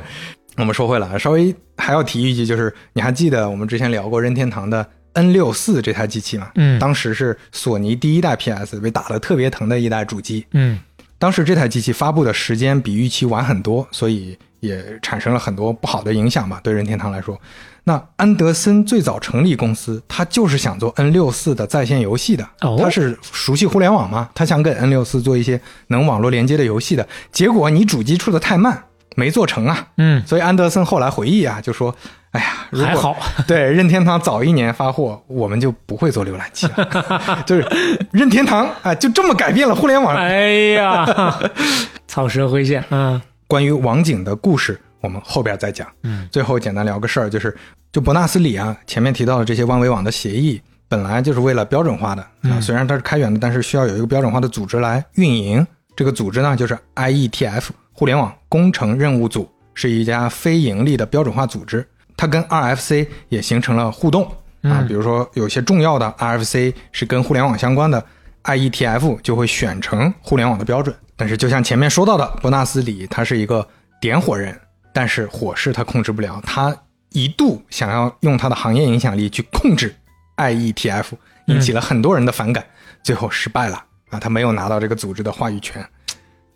[0.58, 6.52] 我们说回来，稍微还要提一句，就是你还记得我们之前聊过任天堂的 N 六四这台机器吗？
[6.56, 10.46] 嗯当时是索尼第一代 PS 被打得特别疼的一代主机。
[10.52, 10.80] 嗯
[11.18, 17.40] 当时这台机器发布的时间比预期晚很多，所以也产生了很多不好的影响吧，对任天堂来说。
[17.84, 27.08] 那安德森最早成立公司，他就是想做 N 六四的在线游戏的，哦他是熟悉互联网嘛，他想给 N 六四做一些能网络连接的游戏的。
[27.32, 28.84] 结果你主机出的太慢，
[29.16, 29.88] 没做成啊。
[29.98, 31.96] 嗯，所以安德森后来回忆啊，就说
[32.32, 37.42] ：“哎呀，如果还好，对任天堂早一年发货，我们就不会做浏览器了。
[37.48, 37.68] 就是
[38.12, 40.16] 任天堂啊，就这么改变了互联网。
[40.16, 41.40] 哎呀，
[42.08, 43.22] 草蛇灰线啊。
[43.48, 45.88] 关于网景的故事，我们后边再讲。
[46.04, 47.56] 嗯，最后简单聊个事儿，就是
[47.92, 55.66] 就伯纳斯里啊，前面提到的这些万维网的协议，本来就是为了标准化的啊，嗯虽然它是开源的，但是需要有一个标准化的组织来运营。
[55.96, 61.86] 这个组织呢，就是 IETF 互联网工程任务组，是一家非盈利的标准化组织。
[62.16, 64.24] 它跟 RFC 也形成了互动
[64.62, 68.02] 啊，嗯比如说有些重要的 RFC 是跟互联网相关的
[68.44, 70.96] ，IETF 就会选成互联网的标准。
[71.18, 73.68] 但是就像前面说到的，伯纳斯李他是一个
[74.00, 74.58] 点火人，
[74.94, 76.76] 但是火势他控制不了，他
[77.12, 79.96] 一度想要用他的行业影响力去控制
[80.38, 81.06] IETF，
[81.46, 82.64] 引起了很多人的反感，
[83.04, 85.86] 最后失败了啊，他没有拿到这个组织的话语权。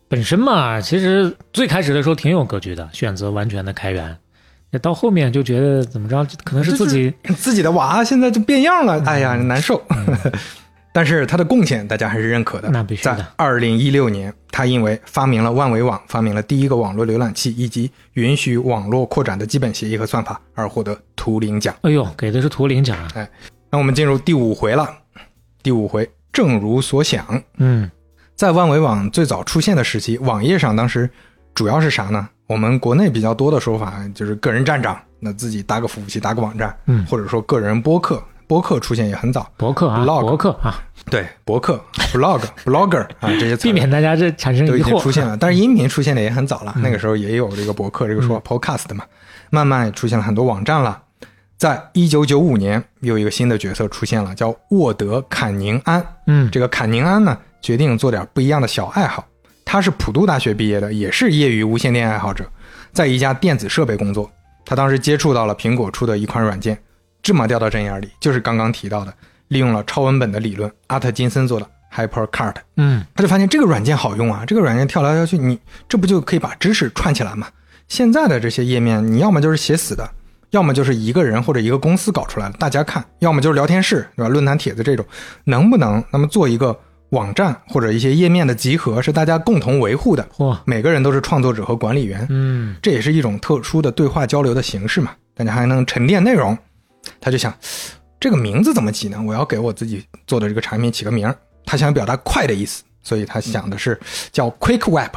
[0.07, 4.15] 本身嘛，其实最开始的时候挺有格局的，选择完全的开源。
[4.69, 9.81] 那到后面就觉得怎么着，可能是自己自己的娃现在就变样了，哎呀，难受。
[10.93, 12.69] 但是他的贡献大家还是认可的。
[12.69, 21.75] 那必须的在二零一六年，他因为发明了万维网，发明了第一个网络浏览器以及允许网络扩展的基本协议和算法，而获得图灵奖。
[21.81, 23.27] 哎呦，给的是图灵奖啊。
[23.69, 24.89] 那我们进入第五回了。
[25.63, 27.89] 第五回，正如所想，嗯
[28.35, 31.09] 在万维网最早出现的时期，网页上当时
[31.55, 32.29] 主要是啥呢？
[32.47, 40.75] 我们国内比较多的说法就是个人站长，那自己搭个服务器，搭个网站，嗯或者说个人播客，播客出现也很早，博客啊，Blog 博客啊，
[41.09, 41.83] 对，博客、
[42.13, 45.01] blog、 blogger 啊这些词避免大家这产生都已经疑惑。
[45.01, 49.05] 出现了， 但是音频出现的也很早了，那个时候也有这个博客这个说 podcast 嘛，
[49.49, 51.01] 慢慢出现了很多网站了。
[51.57, 56.05] 在一九九五年，有一个新的角色出现了，叫沃德·坎宁安。
[56.27, 59.25] 嗯这个坎宁安呢，决定做点不一样的小爱好。
[59.63, 62.45] 他是普渡大学毕业的，也是业余无线电爱好者，
[62.91, 64.29] 在一家电子设备工作。
[64.65, 66.77] 他当时接触到了苹果出的一款软件，
[67.23, 69.13] 这么掉到针眼里，就是刚刚提到的，
[69.47, 72.55] 利用了超文本的理论，阿特金森做的 HyperCard。
[72.77, 77.47] 嗯他就发现这个软件好用啊，这个软件跳来跳去，你这不就可以把知识串起来吗？
[77.87, 80.09] 现在的这些页面，你要么就是写死的，
[80.51, 84.29] 要么就是一个人或者一个公司搞出来的，大家看；要么就是聊天室，对吧？
[84.29, 85.05] 论坛帖子这种，
[85.45, 86.77] 能不能那么做一个
[87.09, 96.57] 网站或者一些页面的集合，是大家共同维护的，嚯，每个人都是创作者和管理员，嗯这也是一种特殊的对话交流的形式嘛，大家还能沉淀内容。
[97.19, 97.53] 他就想，
[98.19, 99.21] 这个名字怎么起呢？
[99.25, 101.35] 我要给我自己做的这个产品起个名儿。
[101.65, 103.99] 他想表达快的意思，所以他想的是
[104.31, 105.15] 叫 Quick Web，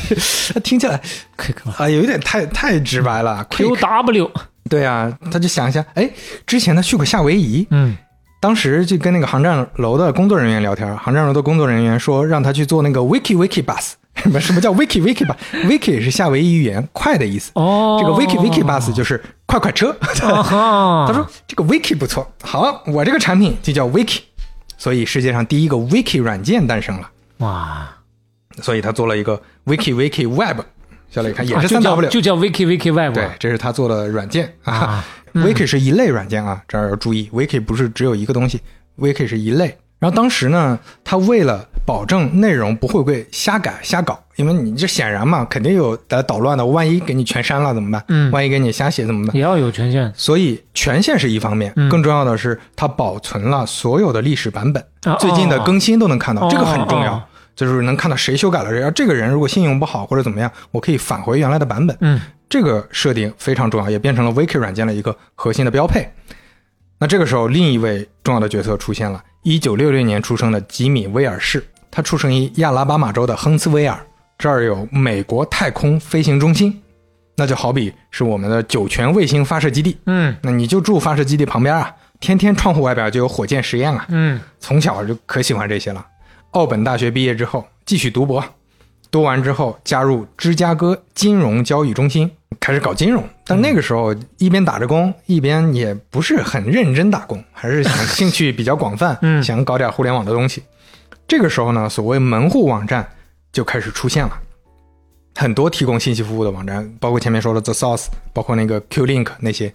[0.64, 1.00] 听起来
[1.36, 3.46] “Quick” 啊有一点太太直白了。
[3.50, 4.30] Quick，W，
[4.70, 6.10] 对啊，他就想一下，哎，
[6.46, 7.96] 之前他去过夏威夷，嗯
[8.40, 13.92] 当时就跟那个航站楼的工作人员聊天，航站楼的工作人员说让他去做那个 Wiki Wiki Bus。
[14.16, 19.96] 什 么什么叫 Wiki Wiki Bus？Wiki 是夏威夷语言“快”的意思，哦，这个 Wiki Wiki Bus 就是快快车。
[20.00, 24.20] 他说这个 Wiki 不错，好，我这个产品就叫 Wiki，
[24.76, 27.10] 所以世界上第一个 Wiki 软件诞生了。
[27.38, 27.88] 哇，
[28.60, 30.60] 所以他做了一个 Wiki Wiki Web，
[31.10, 34.72] 小磊看也是三 W，、叫就叫 Wiki Wiki Web 对，这是他做的软件啊。
[34.74, 38.60] 啊，Wiki 是一类软件啊，这儿要注意，Wiki 不是只有一个东西
[38.98, 39.78] ，Wiki 是一类。
[40.02, 48.04] 然后当时呢，他为了保证内容不会被瞎改瞎搞，因为你这显然嘛，肯定有来捣乱的，万一给你全删了怎么办？
[48.08, 49.36] 嗯万一给你瞎写怎么办？
[49.36, 57.14] 也要有权限所以权限是一方面，嗯更重要的是它保存了所有的历史版本，啊最近的更新都能看到，哦这个很重要。
[57.14, 57.22] 哦
[57.54, 61.96] 就是能看到谁修改了谁，要这个人如果信用不好或者怎么样，我可以返回原来的版本。
[62.00, 62.18] 嗯
[62.48, 66.10] 这个设定非常重要，也变成了 Wiki 软件的一个核心的标配。
[67.02, 69.20] 那这个时候，另一位重要的角色出现了。
[69.42, 71.60] 一九六六年出生的吉米·威尔士，
[71.90, 73.98] 他出生于亚拉巴马州的亨茨维尔，
[74.38, 76.80] 这儿有美国太空飞行中心，
[77.34, 79.98] 那就好比是我们的酒泉卫星发射基地。
[80.06, 80.36] 嗯。
[80.42, 84.40] 那你就住发射基地旁边啊，天天窗户外边就有火箭实验啊，嗯。
[84.60, 86.06] 从小就可喜欢这些了。
[86.52, 88.44] 奥本大学毕业之后继续读博，
[89.10, 92.30] 读完之后加入芝加哥金融交易中心，
[92.60, 93.22] 开始搞金融。
[93.44, 100.62] 但那个时候一边打着工，一边也不是很认真打工， 还是想兴趣比较广泛，嗯想搞点互联网的东西。
[101.28, 103.08] 这个时候呢，所谓门户网站
[103.52, 104.38] 就开始出现了。
[105.34, 109.72] 很多提供信息服务的网站，包括前面说的 The Source，包括那个 QLink 那些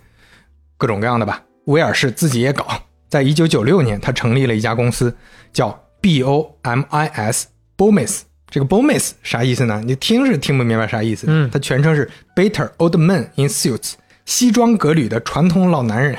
[0.78, 1.42] 各种各样的吧。
[1.66, 2.66] 威尔士自己也搞，
[3.10, 5.16] 在一九九六年，他成立了一家公司，
[5.52, 7.46] 叫 BOMIS
[7.76, 8.22] BOMIS。
[8.50, 9.82] 这个 BOMIS 啥意思呢？
[9.86, 11.28] 你听是听不明白啥意思。
[11.30, 13.94] 嗯它全称是 Better Old Men in Suits，
[14.26, 16.16] 西装革履的传统老男人，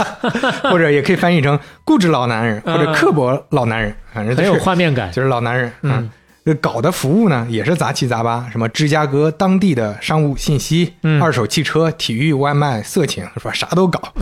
[0.70, 5.10] 或者也可以翻译成固执老男人或者刻薄老男人，反正就很有画面感。
[5.12, 5.72] 就是老男人。
[5.82, 6.10] 嗯，
[6.44, 13.52] 这搞的服务呢也是杂七杂八，什么芝加哥当地的商务信息、嗯二手汽车、体育、外卖、色情，是吧？
[13.54, 14.12] 啥都搞。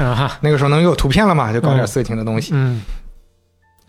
[0.41, 2.53] 那个时候能有图片了嘛，就搞点色情的东西。
[2.55, 2.81] 嗯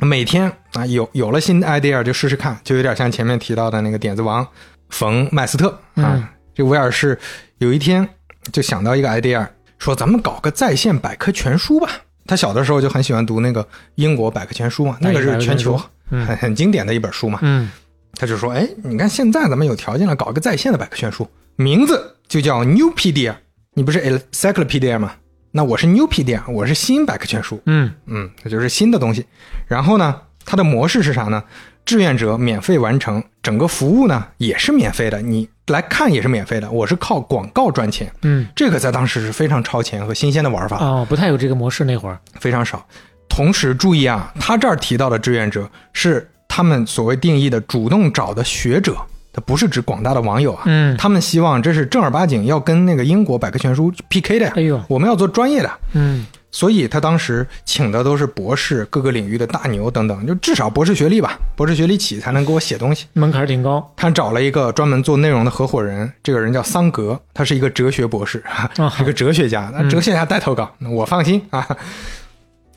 [0.05, 4.45] 每天啊，有有了新的 idea 就试试看，就有点像前面提到的那个点子王
[4.89, 6.13] 冯麦斯特啊。
[6.15, 7.17] 嗯这威尔士
[7.59, 8.07] 有一天
[8.51, 9.47] 就想到一个 idea，
[9.77, 11.89] 说咱们搞个在线百科全书吧。
[12.25, 13.65] 他小的时候就很喜欢读那个
[13.95, 15.79] 英国百科全书嘛，那个是全球
[16.09, 17.39] 嗯很很经典的一本书嘛。
[17.41, 17.71] 嗯
[18.15, 21.25] 他就说：“哎，你看现在咱们有条件了，搞一个在线的百科全书，
[21.55, 23.33] 名字就叫 Newpedia。
[23.73, 24.01] 你不是
[24.31, 25.13] Encyclopedia 吗？
[25.53, 27.61] 那我是 Newpedia，我是新百科全书。
[27.65, 29.25] 嗯嗯，那就是新的东西。
[29.67, 31.43] 然后呢，它的模式是啥呢？
[31.83, 36.71] 志愿者免费完成，整个服务呢也是免费的，你来看也是免费的。
[36.71, 40.77] 我是靠广告赚钱，嗯这个在当时是非常超前和新鲜的玩法。
[40.77, 42.17] 哦，不太有这个模式那会儿。
[42.39, 42.85] 非常少。
[43.27, 48.95] 同时注意啊，他这儿提到的志愿者是他们所谓定义的主动找的学者，
[49.33, 50.63] 它不是指广大的网友啊。
[50.65, 54.53] 嗯他们希望这是正儿八经要跟那个英国百科全书 PK 的呀。
[54.55, 63.05] 哎呦我们要做专业的，嗯所以他当时请的都是博士、各个领域的大牛等等，就至少博士学历吧，博士学历起才能给我写东西。
[63.13, 69.71] 门槛挺高他找了一个专门做内容的合伙人，这个人叫桑格，他是一个哲学博士，啊一个哲学家。
[69.73, 71.65] 那哲学家带投稿，那我放心啊。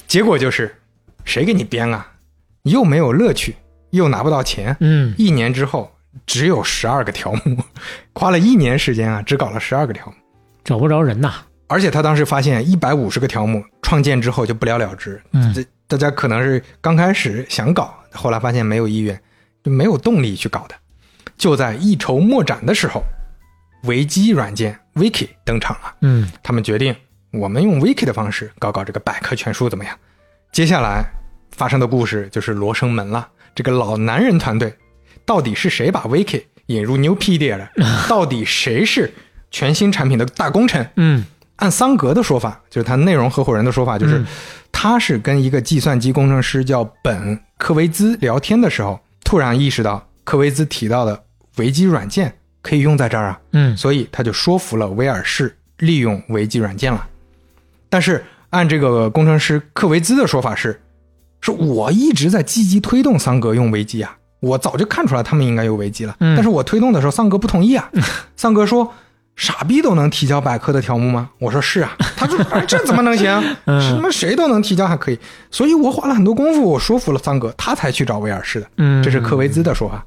[0.06, 0.72] 结果就是，
[1.24, 2.06] 谁给你编啊？
[2.62, 3.56] 又没有乐趣，
[3.90, 4.76] 又拿不到钱。
[4.78, 5.90] 嗯一年之后，
[6.26, 7.58] 只有十二个条目，
[8.14, 10.12] 花了一年时间啊，只搞了十二个条目。
[10.64, 11.34] 找不着人呐。
[11.66, 19.18] 而且他当时发现一百五十个条目创建之后就不了了之，嗯这大家可能是刚开始想搞，后来发现没有意愿，
[19.62, 20.74] 就没有动力去搞的。
[21.36, 23.02] 就在一筹莫展的时候，
[23.84, 25.94] 维基软件 Wiki 登场了。
[26.02, 26.94] 嗯他们决定，
[27.32, 29.98] 我们用 Wiki 的方式搞搞这个百科全书怎么样？
[30.52, 31.02] 接下来
[31.50, 33.26] 发生的故事就是罗生门了。
[33.54, 34.72] 这个老男人团队，
[35.24, 37.68] 到底是谁把 Wiki 引入 Newpedia 的？
[38.08, 39.12] 到底谁是
[39.50, 40.88] 全新产品的大功臣？
[40.96, 41.24] 嗯
[41.56, 44.26] 按桑格的说法，就是他内容合伙人的说法，就是、嗯
[44.76, 51.24] 他是跟一个计算机工程师叫本科维兹聊天的时候，突然意识到科维兹提到的
[51.56, 57.06] 维基软件可以用在这儿啊，嗯所以他就说服了威尔士利用维基软件了。
[57.88, 60.78] 但是按这个工程师克维兹的说法是，
[61.40, 67.88] 是我一直在积极推动桑格用维基啊，我早就看出来他们应该有危机了，嗯但是我推动的时候桑哥不同意啊，
[68.36, 68.92] 桑哥说。
[69.36, 71.28] 傻逼都能提交百科的条目吗？
[71.40, 71.90] 我说是啊。
[72.16, 73.26] 他说、哎、这怎么能行？
[73.66, 75.18] 嗯什么谁都能提交还可以？
[75.50, 78.66] 所以我花了很多功夫，我说服了桑哥，他才去找威尔士的。
[78.76, 80.04] 嗯，这是科维兹的说法。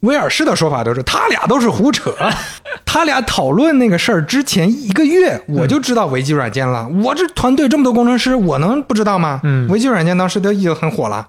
[0.00, 2.10] 威尔士的说法都是他俩都是胡扯，
[2.86, 6.88] 他俩讨论那个事儿之前一个月我就知道维基软件了。
[7.04, 9.40] 我这团队这么多工程师，我能不知道吗？
[9.44, 11.28] 嗯维基软件当时都已经很火了。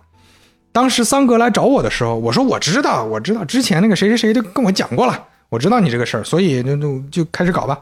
[0.72, 7.78] 当时桑格来找我的时候，我说我知道，我知道之前那个谁谁谁都跟我讲过了，我知道你这个事儿，所以就就就开始搞吧。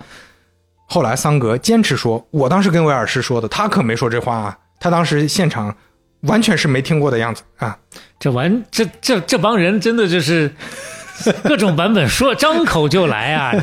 [0.86, 5.76] 后来桑格坚持说，我当时跟威尔士说的，他可没说这话啊，他当时现场
[6.22, 7.78] 完全是没听过的样子啊。
[8.20, 10.52] 这完这这这帮人真的就是
[11.44, 13.54] 各种版本说张口就来啊，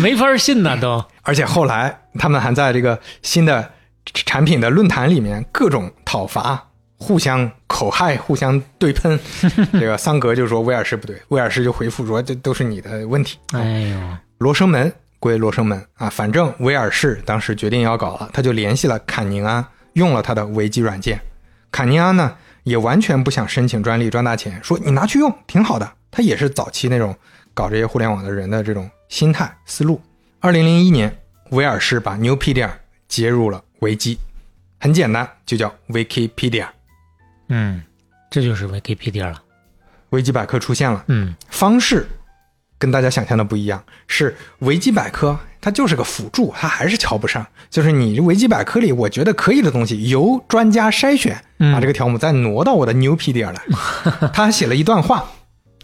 [0.00, 1.04] 没法信呐都。
[1.22, 3.68] 而且后来他们还在这个新的
[4.12, 6.69] 产品的论坛里面各种讨伐，
[7.00, 9.18] 互相口嗨，互相对喷。
[9.72, 13.38] 这个桑格就说威尔士不对，威尔士就回复说这都是你的问题。
[13.52, 13.98] 哎呦，
[14.38, 19.64] 罗生门归罗生门啊，反正威尔士当时决定要搞了，他就联系了坎宁安，
[19.94, 21.18] 用了他的维基软件。
[21.72, 25.90] 坎宁安呢也完全不想申请专利赚大钱，说你拿去用挺好的。
[26.10, 27.16] 他也是早期那种
[27.54, 29.98] 搞这些互联网的人的这种心态思路。
[30.40, 31.16] 二零零一年，
[31.50, 32.68] 威尔士把 Newpedia
[33.08, 34.18] 接入了维基，
[34.78, 36.66] 很简单，就叫 Wikipedia。
[37.50, 37.82] 嗯，
[38.30, 39.42] 这就是 Wikipedia 了。
[40.08, 42.08] 维基百科出现了，嗯方式
[42.78, 47.46] 跟大家想象的不一样，是维基百科它就是个辅助，它还是瞧不上。
[47.68, 53.62] 就是你维基百科里我觉得可以的东西，由专家筛选，嗯把这个条目再挪到我的 Newpedia 来。
[54.32, 55.30] 他还写了一段话，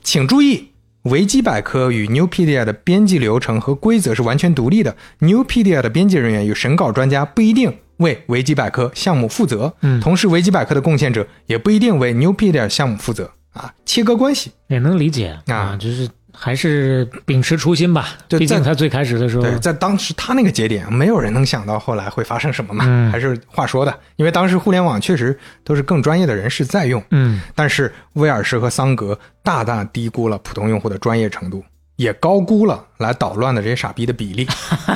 [0.03, 0.73] 请注意。
[1.03, 4.97] 维基百科与 Newpedia 的编辑流程和规则是完全独立的。
[5.21, 14.53] Newpedia 的编辑人员与审稿专家不一定为维基百科项目负责，嗯同时维基百科的贡献者也不一定为 Newpedia 项目负责啊，切割关系。
[14.69, 18.09] 也能理解啊就是还是秉持初心吧。
[18.29, 31.65] 毕竟他最开始的时候，对，在当时他那个节点，没有人能想到后来会发生什么嘛，嗯还是话说的，因为当时互联网确实都是更专业的人士在用，嗯但是威尔士和桑格大大低估了普通用户的专业程度，
[31.97, 34.47] 也高估了来捣乱的这些傻逼的比例。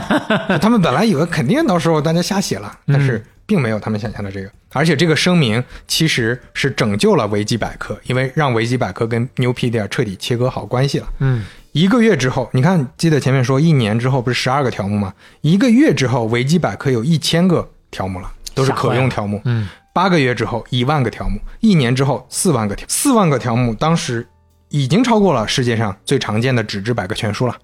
[0.61, 4.51] 他们本来以为肯定到时候大家瞎写了，但是并没有他们想象的这个。
[4.73, 11.09] 而且这个声明其实是拯救了维基百科，因为让维基百科跟 Newpedia 彻底切割好关系了。
[11.19, 15.15] 嗯一个月之后，你看，记得前面说一年之后不是十二个条目吗？
[15.41, 19.41] 一个月之后，维基百科有一千个条目了，都是可用条目。
[19.45, 24.27] 嗯八个月之后，一万个条目；一年之后，四万个条，四万个条目，当时
[24.71, 27.57] 已经超过了世界上最常见的纸质百科全书了。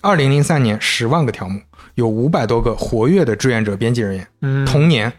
[0.00, 1.60] 二零零三年，十万个条目，
[1.96, 4.28] 有五百多个活跃的志愿者编辑人员。
[4.40, 5.12] 嗯，同年，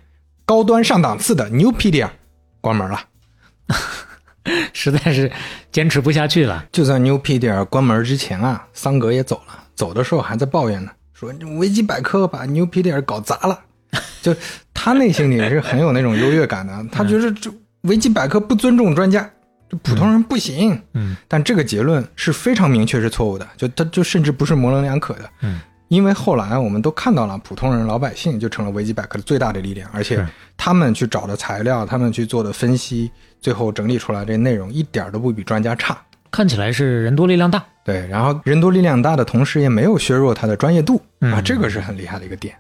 [0.46, 2.10] 高端上档次的 Newpedia
[2.62, 3.02] 关门了。
[4.74, 5.32] 实在是
[5.72, 6.66] 坚持不下去了。
[6.72, 13.60] 就在 Newpedia 关门之前啊，桑格也走了，走的时候还在抱怨呢，说维基百科把 Newpedia 搞砸了。
[14.22, 14.36] 就
[14.74, 17.50] 他内心里是很有那种优越感的，他觉得这
[17.82, 19.30] 维基百科不尊重专家，这
[19.82, 20.80] 普通人不行。
[20.94, 25.30] 嗯但这个结论是非常明确是错误的，就他就甚至不是模棱两可的。
[25.41, 30.26] 嗯，因为后来我们都看到了，普通人老百姓就成了维基百科的最大的力量，而且
[30.56, 35.98] 他们去找的材料，他们去做的分析，最后整理出来这内容一点都不比专家差。
[36.32, 37.64] 看起来是人多力量大。
[37.86, 42.56] 对，然后人多力量大的同时，也没有削弱他的专业度啊，嗯这个是很厉害的一个点。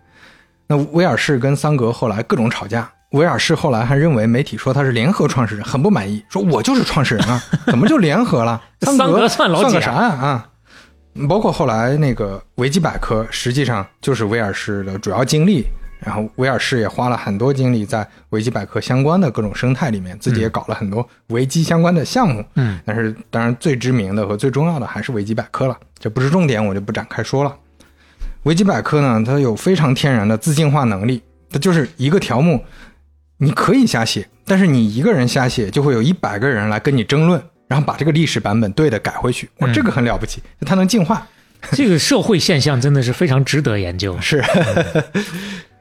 [0.67, 8.61] 那威尔士跟桑格后来各种吵架，威尔士后来还认为媒体说他是联合创始人，很不满意，说我就是创始人啊， 怎么就联合了？
[8.81, 10.49] 桑格格算老几啊算个啥呀啊？
[11.29, 15.65] 包括后来那个维基百科，实际上就是威尔士的主要精力。
[15.99, 22.43] 然后威尔士也花了很多精力在维基百科相关的各种生态里面，自己也搞了很多维基相关的项目。
[22.55, 27.55] 嗯但是当然最知名的和最重要的还是维基百科了，这不是重点，我就不展开说了。
[28.41, 32.61] 维基百科呢，它有非常天然的自净化能力，它就是一个条目，
[33.37, 41.27] 你可以瞎写，但是你一个人瞎写，就会有一百个人来跟你争论，然后把这个历史版本对的改回去，哇，嗯这个很了不起，它能进化。
[41.71, 44.17] 这个社会现象真的是非常值得研究。
[44.21, 44.43] 是，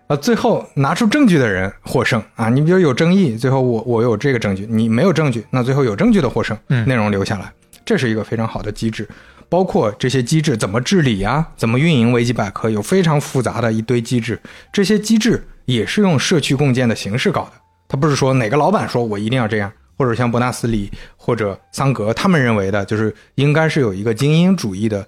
[0.07, 2.49] 啊，最后拿出证据的人获胜啊！
[2.49, 7.53] 你比如有争议，最后我我有这个证据，你没有证据，那最后有证据的获胜，嗯内容留下来，
[7.85, 9.09] 这是一个非常好的机制。
[9.49, 14.41] 包括这些机制怎么治理啊，怎么运营维基百科，有非常复杂的一堆机制。
[14.73, 17.53] 这些机制也是用社区共建的形式搞的，
[17.89, 25.07] 他不是说哪个老板说我一定要这样，或者像伯纳斯里或者桑格他们认为的，就是应该是有一个精英主义的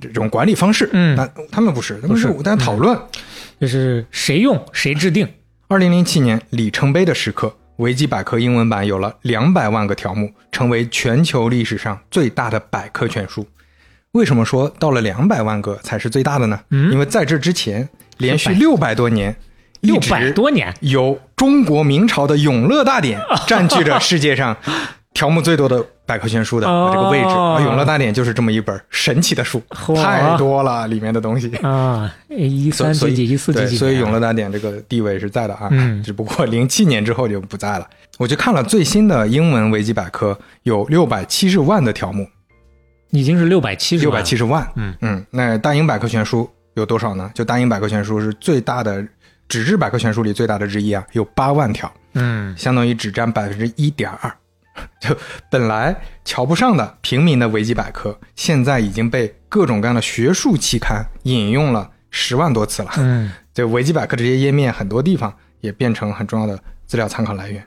[0.00, 0.88] 这种管理方式。
[0.92, 2.98] 嗯那他们不是，他们不是在讨论。
[3.60, 5.28] 就是谁用谁制定。
[5.68, 13.46] 二零零七年里程碑的时刻，维基百科英文版有了两百万个条目，成为全球历史上最大的百科全书。
[14.12, 16.60] 为什么说到了两百万个才是最大的呢？
[16.70, 17.88] 嗯因为在这之前，
[18.18, 19.36] 连续六百多年，一
[19.82, 24.56] 六直百多年，由中国明朝的《永乐大典 》占据着世界上
[25.12, 27.26] 条目最多的百科全书的哦这个位置。
[27.26, 31.54] 啊永乐大典》就是这么一本神奇的书，嚯太多了里面的东西。
[31.56, 37.86] 啊，一三几几一四几，几所以《永乐大典》这个地位是在的啊，嗯只不过零七年之后就不在了。
[38.18, 42.26] 我去看了最新的英文维基百科，有六百七十万的条目，
[43.10, 44.66] 已经是六百七十六百七十万。
[44.76, 47.28] 嗯嗯，那大英百科全书有多少呢？
[47.34, 49.04] 就大英百科全书是最大的
[49.52, 54.34] 纸质百科全书里最大的之一啊，有八万条，嗯相当于只占百分之一点二。
[54.98, 55.14] 就
[55.50, 62.92] 本来瞧不上的平民的维基百科，现在已经被各种各样的学术期刊引用了十万多次了。
[62.96, 65.30] 嗯 就维基百科这些页面，很多地方
[65.60, 67.62] 也变成很重要的资料参考来源。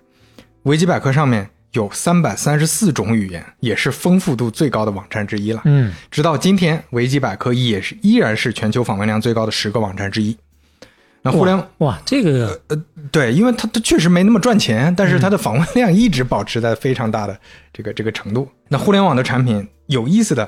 [0.63, 5.61] 维基百科上面有三百三十四种语言，也是丰富度最高的网站之一了。
[5.65, 10.35] 嗯直到今天，维基百科也是依然是全球访问量最高的十个网站之一。
[11.25, 17.35] 那互联网哇，这个呃对，因为它它确实没那么赚钱，但是它的访问量一直保持在非常大的
[17.73, 18.47] 这个这个程度。
[18.67, 20.47] 那互联网的产品有意思的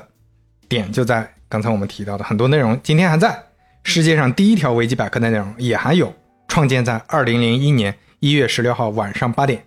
[0.68, 3.36] 点就在刚才我们提到的很多内容，今天还在
[3.82, 6.14] 世界上第一条维基百科的内容也还有，
[6.46, 9.64] 创建在二零零一年一月十六号晚上八点。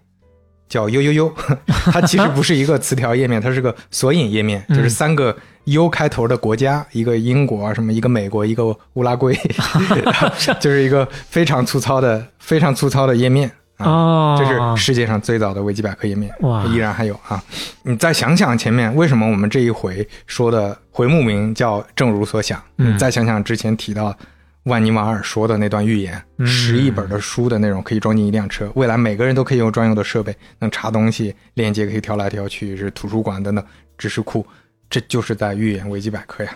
[0.72, 1.34] 叫悠悠悠
[1.92, 5.36] 它其实不是一个词条页面，它是个索引页面，就是三个
[5.66, 9.38] U 开头的国家，一个英国啊，什么一个美国，一个乌拉圭，
[10.62, 13.86] 就是一个非常粗糙的、非常粗糙的页面啊。
[13.86, 17.44] 哦，这是世界上最早的维基百科页面，哇依然还有啊！
[17.84, 24.16] 你再想想前面为什么我们这一回说的回目名叫“正如所想”，嗯你再想想之前提到
[24.64, 33.66] 万尼瓦尔说的那段预言，嗯十亿本的书的内容可以装进一辆车，未来每个人都可以用专用的设备，能查东西，链接可以调来调去，是图书馆等等
[33.98, 34.46] 知识库，
[34.90, 36.52] 这就是在预言维基百科呀。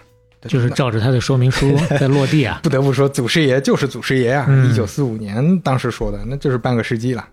[0.47, 2.59] 就是照着他的说明书在落地啊。
[2.63, 4.45] 不得不说，祖师爷就是祖师爷啊！
[4.47, 7.27] 嗯一九四五年当时说的，那就是半个世纪了。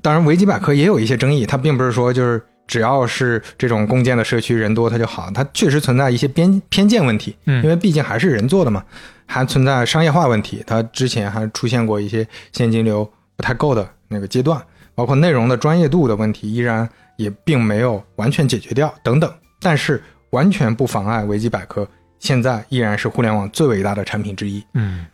[0.00, 8.82] 当然，维基百科也有一些争议，它并不是说就是只要是这种共建的社区人多它就好，它确实存在一些边偏见问题，嗯因为毕竟还是人做的嘛，
[9.28, 10.64] 还存在商业化问题。
[10.66, 14.60] 它之前还出现过一些现金流不太够的那个阶段，
[14.94, 19.32] 包括内容的专业度的问题，依然也并没有完全解决掉等等。
[19.60, 21.86] 但是完全不妨碍维基百科
[22.18, 24.64] 现在依然是互联网最伟大的产品之一。
[24.74, 25.06] 嗯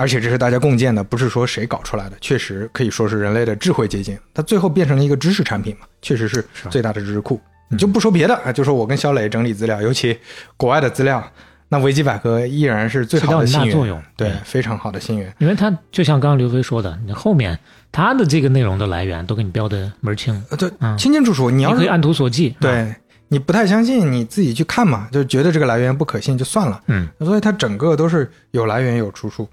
[0.00, 4.16] 而且这是大家共建的，不是说谁搞出来的，确实可以说是人类的智慧结晶。
[4.32, 7.40] 它最后变成了一个知识产品嘛，确实是是最大的知识库。
[7.68, 10.16] 你就不说别的啊，就说我跟肖磊整理资料，尤其
[10.56, 11.20] 国外的资料，
[11.68, 14.02] 那维基百科依然是最好的信源，很大作用。
[14.16, 15.32] 对，非常好的信源。
[15.38, 17.58] 因为它就像刚刚刘飞说的，你后面
[17.92, 21.50] 它的这个内容的来源都给你标的门儿清，呃，对，嗯清清楚楚。
[21.50, 22.50] 你要是你可以按图索骥。
[22.50, 22.94] 啊，对
[23.28, 26.80] 你不太相信，你自己去看嘛，就觉得这个来源不可信就算了。
[26.86, 29.46] 嗯所以它整个都是有来源有出处，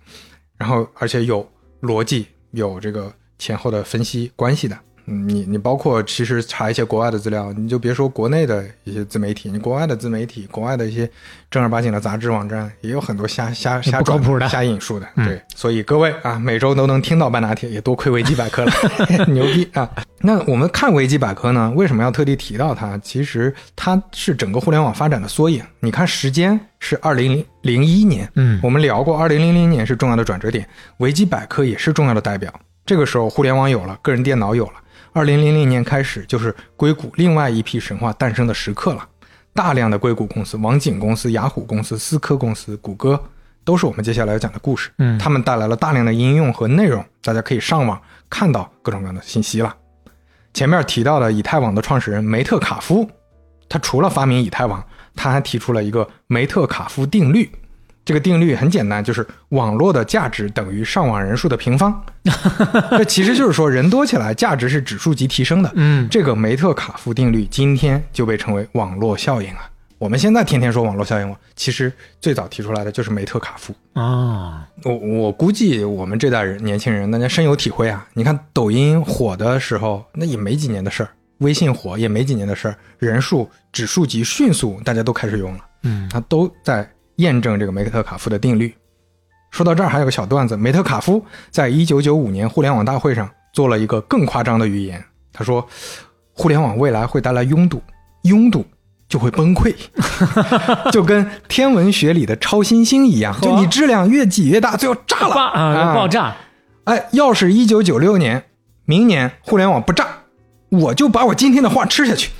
[0.57, 1.45] 然后而且有
[1.81, 4.77] 逻辑，有这个前后的分析关系的。
[5.07, 11.09] 嗯，你你包括其实查一些国外的资料，你就别说国内的一些自媒体，你国外的自媒体，国外的一些
[11.51, 15.07] 正儿八经的杂志网站，也有很多瞎瞎瞎转不靠谱的瞎引述的。
[15.15, 18.71] 嗯对，所以各位啊，每周都能听到半拿铁，也多亏维基百科了，
[19.29, 19.89] 牛逼啊！
[20.21, 22.97] 那我们看维基百科呢，为什么要特地提到它？
[22.99, 25.63] 其实它是整个互联网发展的缩影。
[25.79, 30.67] 你看时间是二零零一年，嗯我们聊过，二零零零年是重要的转折点，
[30.97, 32.51] 维基百科也是重要的代表。
[32.87, 34.73] 这个时候，互联网有了，个人电脑有了。
[35.15, 39.07] 二零零零年开始，就是硅谷另外一批神话诞生的时刻了。
[39.53, 43.17] 大量的硅谷公司，网景公司、雅虎公司、思科公司、谷歌，
[43.63, 44.91] 都是我们接下来要讲的故事。
[44.97, 47.97] 嗯他们带来了大量的应用和内容，大家可以上网
[48.29, 49.73] 看到各种各样的信息了。
[50.53, 53.09] 前面提到的以太网的创始人梅特卡夫，
[53.69, 54.85] 他除了发明以太网，
[55.15, 57.49] 他还提出了一个梅特卡夫定律。
[58.05, 62.01] 这个定律很简单，就是网络的价值等于上网人数的平方。
[62.91, 65.71] 这其实就是说，人多起来，价值是指数级提升的。
[65.75, 69.69] 嗯这个梅特卡夫定律今天就被称为网络效应啊。
[69.97, 73.73] 我们现在天天说网络效应嘛，其实最早提出来的就是梅特卡夫。
[73.93, 78.05] 啊，我我估计我们这代人年轻人，大家深有体会啊。
[78.13, 81.07] 你看抖音火的时候，那也没几年的事儿；
[81.39, 85.59] 微信火也没几年的事儿，人数指数级迅速，大家都开始用了。
[85.83, 88.73] 嗯它都在验证这个梅特卡夫的定律。
[89.51, 95.01] 说到这儿，还有个小段子：梅特卡夫在一九九五年互联网大会上做了一个更夸张的预言，
[95.31, 95.65] 他说，
[96.33, 97.81] 互联网未来会带来拥堵，
[98.23, 98.65] 拥堵
[99.07, 99.73] 就会崩溃，
[100.91, 105.33] 就跟天文学里的超新星一样，就你质量越挤越大，最后炸了。
[105.33, 105.93] 爆啊。
[105.93, 106.35] 爆炸，
[106.83, 108.43] 哎，要是一九九六年，
[108.83, 110.05] 明年互联网不炸，
[110.67, 112.31] 我就把我今天的话吃下去。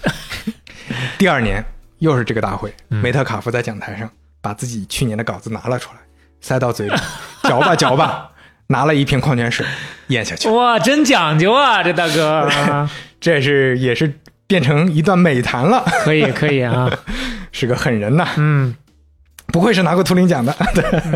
[1.17, 1.63] 第二年
[1.99, 4.09] 又是这个大会，梅特卡夫在讲台上
[4.45, 5.99] 把自己去年的稿子拿了出来，
[6.39, 6.93] 塞到嘴里，
[7.41, 8.29] 嚼吧嚼吧，
[8.67, 9.65] 拿了一瓶矿泉水
[10.09, 10.47] 咽下去。
[10.49, 12.87] 哇，真讲究啊，这大哥， 啊
[13.19, 16.87] 这是也是变成一段美谈了，可以可以啊，
[17.51, 18.75] 是个狠人呐，嗯，
[19.47, 20.55] 不愧是拿过图灵奖的。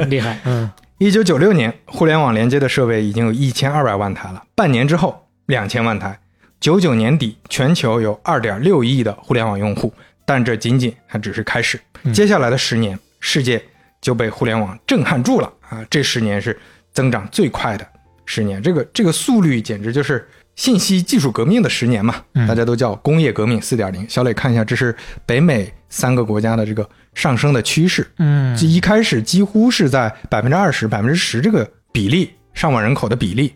[0.07, 6.19] 厉害，嗯一九九六年，互联网连接的设备已经有一千二百万台了，半年之后两千万台。
[6.59, 9.93] 九九年底，全球有二点六亿的互联网用户，
[10.25, 11.79] 但这仅仅还只是开始。
[12.11, 13.61] 接下来的十年，世界
[14.01, 15.85] 就被互联网震撼住了啊！
[15.89, 16.57] 这十年是
[16.93, 17.87] 增长最快的
[18.25, 22.15] 十年，这个这个速率简直就是信息技术革命的十年嘛，
[22.47, 24.07] 大家都叫工业革命四点零。
[24.09, 28.05] 小磊看一下，这是北美三个国家的这个上升的趋势。
[28.17, 33.53] 嗯这一开始几乎是在百分之二十、百分之十这个比例上网人口的比例，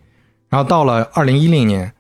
[0.50, 1.92] 然后到了二零一零年，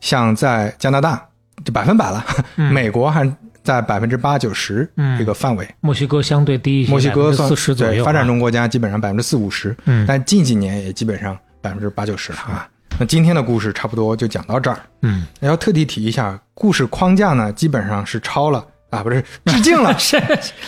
[0.00, 1.28] 像在加拿大
[1.64, 2.24] 就百分百了，
[2.56, 3.24] 美国还
[3.70, 5.18] 在百分之八九十嗯。
[5.18, 10.04] 这个范围，墨西哥相对低一些，墨西哥算四十左右啊，发展中国家基本上百分之四五十，嗯。
[10.06, 12.68] 但近几年也基本上百分之八九十了啊。
[12.98, 20.20] 那今天的故事差不多就讲到这儿，嗯，要特地提一下，故事框架呢基本上是抄了啊，不是 致敬了， 是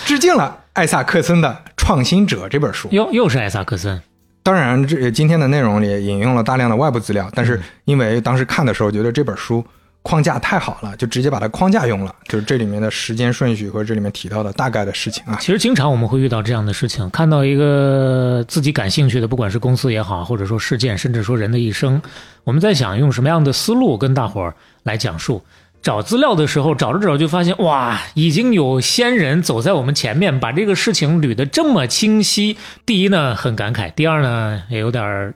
[0.07, 2.89] 致敬了艾萨克森的《创新者》这本书。
[2.93, 4.01] 又又是艾萨克森，
[4.43, 9.63] 当然，这今天的内容里引用了大量的外部资料，但是因为当时看的时候觉得这本书
[10.03, 15.39] 框架太好了，就直接把它框架用了，就是这里面的时间顺序和这里面提到的大概的事情啊。
[15.41, 22.03] 其实经常我们会遇到这样的事情，看到一个自己感兴趣的，不管是公司也好，或者说事件，甚至说人的一生，
[22.45, 25.43] 我们在想用什么样的思路跟大伙儿来讲述。
[25.83, 32.57] 找资料的时候，找着找着就发现，哇，已经有先人走在我们前面，把这个事情捋得这么清晰。
[32.87, 35.35] 第一呢，很感慨；第二呢，也有点儿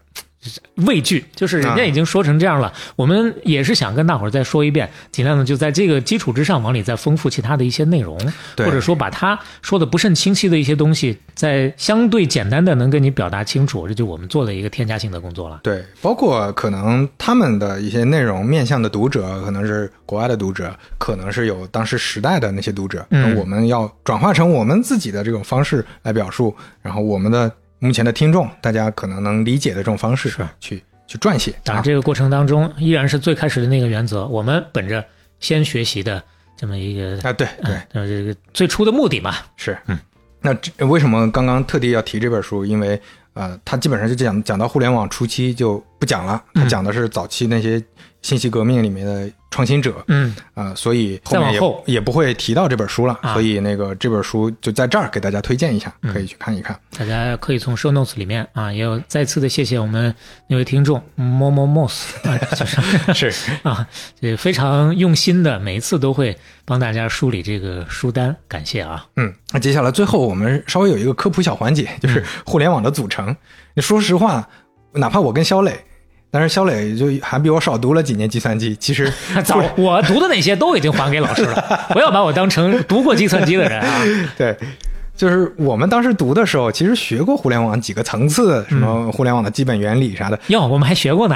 [0.86, 8.18] 畏惧，就是人家已经说成这样了，我们也是想跟大伙儿再说一遍，尽量的就在这个基础之上往里再丰富其他的一些内容，
[8.56, 15.60] 或者说把他说的不甚清晰的一些东西，在相对简单的能跟你表达清楚，这就我们做的一个添加性的工作了。
[15.62, 23.06] 对，包括可能他们的一些内容面向的读者，可能是国外的读者，可能是有当时时代的那些读者，
[23.36, 31.54] 我们要转化成我们自己的这种方式来表述，然后我们的目前的听众，大家可能能理解的这种方式是去去撰写。
[31.62, 35.04] 当然，啊这个过程当中依然是最开始的那个原则，我们本着
[35.40, 36.22] 先学习的
[36.56, 39.34] 这么一个啊，对对，呃这个最初的目的嘛。
[39.56, 39.98] 是，嗯，
[40.40, 42.64] 那这为什么刚刚特地要提这本书？
[42.64, 43.00] 因为
[43.34, 47.82] 呃，它基本上就讲讲到互联网初期就不不讲了，他嗯讲的是早期那些
[48.26, 50.04] 信息革命里面的创新者。
[50.08, 56.76] 嗯，啊、所以后面也再往后也不会提到这本书了，啊所以那个这本书就在这儿给大家推荐一下，嗯可以去看一看。
[56.98, 60.12] 大家可以从 show notes 里面啊，也有再次的谢谢我们
[60.48, 62.08] 那位听众 Momo Moss
[63.14, 63.86] 是是， 啊，
[64.20, 69.06] 这非常用心的，每一次都会帮大家梳理这个书单，感谢啊。
[69.14, 73.34] 嗯，那接下来最后我们稍微有一个科普小环节，就是互联网的组成。
[73.74, 74.48] 你说实话，
[74.94, 75.84] 哪怕我跟肖磊，
[76.38, 79.10] 但是肖磊就还比我少读了几年计算机，其实
[79.42, 84.02] 早，我读的那些都已经还给老师了， 不要把我当成读过计算机的人啊。
[84.36, 84.54] 对。
[85.16, 91.34] 就是我们当时读的时候，其实学过互联网几个层次，什么互联网的基本原理啥的，哟，我们还学过呢。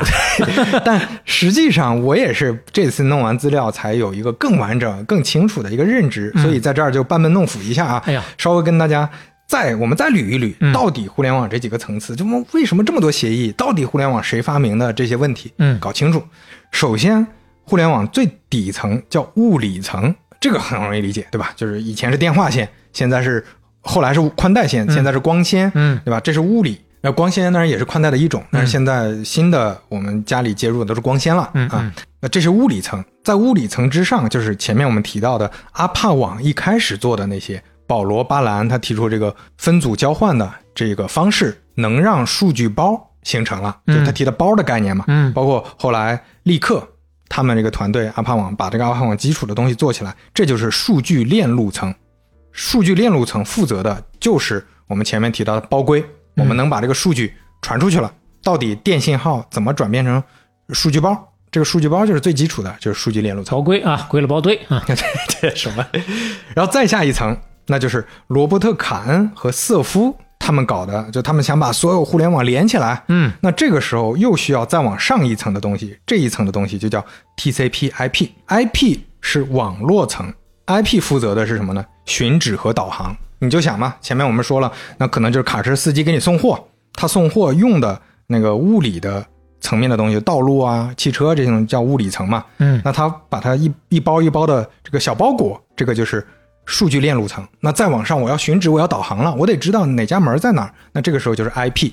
[0.85, 9.09] 但实际上我也是这次弄完资料，才有一个更完整、更清楚的一个认知，所以在这儿就班门弄斧一下啊，哎呀，稍微跟大家
[9.51, 16.23] 再我们再捋一捋嗯，到底互联网这几个层次，就为什么这么多协议，到底互联网谁发明的这些问题，嗯搞清楚。
[16.71, 17.27] 首先，
[17.65, 21.53] 互联网最底层叫物理层，这个很容易理解，对吧？
[21.57, 23.45] 就是以前是电话线，现在是
[23.81, 26.21] 后来是宽带线，现在是光纤，嗯对吧？
[26.21, 26.81] 这是物理。
[27.03, 31.93] 那光纤当然也是宽带的一种，但是现在新的我们家里接入的都是光纤了、啊嗯啊。
[32.21, 37.61] 那这是物理层，在物理层之上，就是前面我们提到的阿帕网一开始做的那些，
[37.91, 45.05] 保罗·巴兰他提出这个分组交换的这个方式，能让数据包形成了，嗯就他提的包的概念嘛。
[45.09, 46.89] 嗯包括后来立刻
[47.29, 51.93] 他们这个团队阿帕网把这个阿帕网基础的东西做起来，这就是数据链路层。
[52.53, 56.05] 数据链路层负责的就是我们前面提到的包规，
[56.37, 58.13] 我们能把这个数据传出去了，
[58.45, 60.23] 到底电信号怎么转变成
[60.69, 61.27] 数据包？
[61.51, 63.59] 这个数据包就是最基础的，就是数据链路层。
[63.59, 64.81] 包规啊，归了包堆啊。
[64.87, 64.95] 这
[65.41, 65.85] 这什么？
[66.55, 73.03] 然后再下一层，那就是罗伯特·卡恩和瑟夫他们搞的，就他们想把所有互联网连起来。
[73.09, 77.05] 嗯那这个时候又需要再往上一层的东西，这一层的东西就叫
[77.37, 78.29] TCP/IP。
[78.49, 80.33] IP 是网络层
[80.67, 81.85] ，IP 负责的是什么呢？
[82.07, 83.17] 寻址和导航。
[83.39, 86.63] 你就想嘛，前面我们说了，那可能就是卡车司机给你送货，
[86.93, 89.25] 他送货用的那个物理的
[89.61, 92.45] 层面的东西，道路啊、汽车这种叫物理层嘛。
[92.59, 96.27] 嗯那他把它一一包一包的这个小包裹，这个就是
[96.71, 97.47] 数据链路层。
[97.59, 100.73] 那再往上，我要寻址，我要导航了，我得知道哪家门在哪儿。
[100.93, 101.91] 那这个时候就是 IP，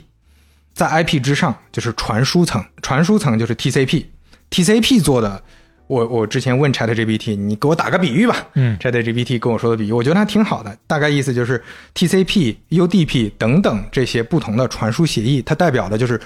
[0.74, 5.42] 在 IP 之上就是传输层，传输层就是 TCP，TCP 做的。
[5.88, 8.36] 我我之前问 ChatGPT，你给我打个比喻吧。
[8.56, 10.78] 嗯 ChatGPT 跟我说的比喻，我觉得还挺好的。
[10.86, 11.64] 大概意思就是
[11.96, 16.20] TCP、UDP 等等这些不同的传输协议，它代表的就是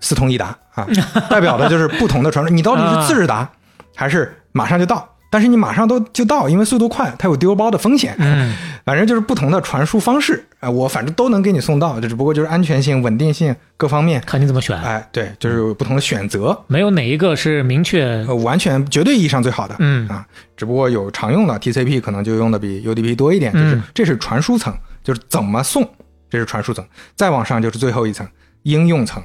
[0.00, 0.86] 四通一达啊，
[1.30, 2.52] 代表的就是不同的传输。
[2.52, 3.50] 你到底是次日达
[3.94, 5.15] 还是马上就到？
[5.30, 8.14] 但是你马上都就到，因为速度快，它有丢包的风险。
[8.18, 8.54] 嗯
[8.86, 16.56] 反正就是不同的传输方式啊、我反正都能给你送到，这只不过就是安全性、稳定性各方面，看你怎么选，哎，对，就是有不同的选择。
[16.68, 18.04] 没有哪一个是明确。
[18.28, 20.24] 呃，完全绝对意义上最好的，嗯啊，
[20.56, 24.72] 只不过有常用的 TCP 可能就用的比 UDP 多一点，就是、嗯这是传输层，
[25.02, 25.88] 就是怎么送，
[26.30, 26.84] 这是传输层，
[27.16, 28.24] 再往上就是最后一层
[28.62, 29.20] 应用层，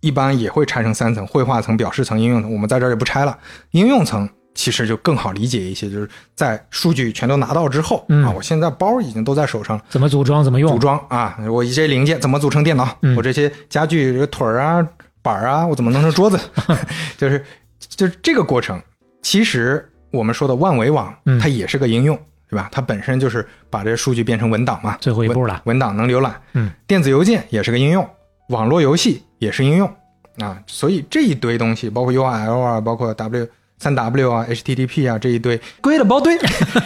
[0.00, 2.50] 一般也会拆成三层：绘画层、表示层、应用层。
[2.52, 3.36] 我们在这儿就不拆了。
[3.72, 9.84] 应用层其实就更好理解一些，就是在数据全都拿到之后、嗯啊，我现在包已经都在手上了。
[9.88, 10.72] 怎么组装，怎么用？
[10.72, 12.88] 组装啊，我一些零件怎么组成电脑？
[13.02, 14.86] 嗯我这些家具这个腿儿啊、
[15.22, 16.38] 板儿啊，我怎么弄成桌子？
[17.16, 17.44] 就是
[17.78, 18.80] 就是这个过程。
[19.22, 22.18] 其实我们说的万维网嗯，它也是个应用，
[22.48, 22.68] 对吧？
[22.72, 25.60] 它本身就是把这数据变成文档嘛，最后一步了。
[25.64, 26.40] 文档能浏览。
[26.54, 28.08] 嗯，电子邮件也是个应用，
[28.48, 29.92] 网络游戏也是应用
[30.38, 30.60] 啊。
[30.66, 33.46] 所以这一堆东西，包括 URL 啊，包括 W
[33.78, 36.38] 三 W 啊、HTTP 啊这一堆归了包堆，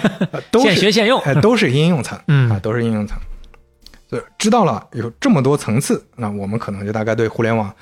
[0.62, 1.20] 现学现用。
[1.23, 3.19] 哎，都是应用层，嗯啊，都是应用层。
[4.09, 7.74] 所以知道了有这么多层次，那我们可能就大概对互联网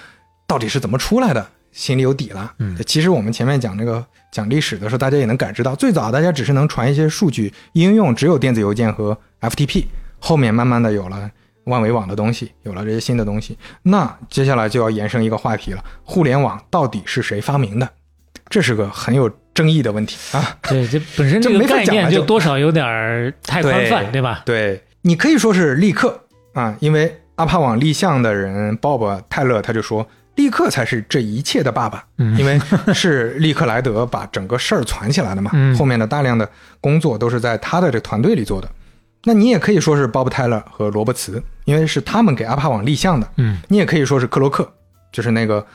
[0.47, 2.53] 到底是怎么出来的心里有底了。
[2.59, 9.87] 嗯其实我们前面讲这个讲历史的时候，大家也能感知到，最早大家只是能传一些数据，应用只有电子邮件和 FTP，
[10.19, 11.31] 后面慢慢的有了。
[11.65, 17.89] 万维网的东西有了这些新的东西，那接下来就要延伸一个话题了：互联网到底是谁发明的？
[18.51, 20.59] 这是个很有争议的问题啊。
[20.69, 24.43] 对，这本身这个概念就就多少有点儿太宽泛，对对吧？
[24.45, 26.21] 对你可以说是立刻
[26.53, 32.61] 啊，因为阿帕网立项的人鲍勃泰勒他就说，立刻才是这一切的爸爸，嗯因为
[32.93, 36.47] 是利克莱德把整个事儿攒起来的嘛， 嗯后面的大量的
[36.81, 38.69] 工作都是在他的这个团队里做的。
[39.25, 43.29] 那你也可以说是鲍勃泰勒和罗伯茨，因为是他们给阿帕网立项的。
[43.37, 44.71] 嗯你也可以说是克罗克，
[45.13, 45.67] 就是那个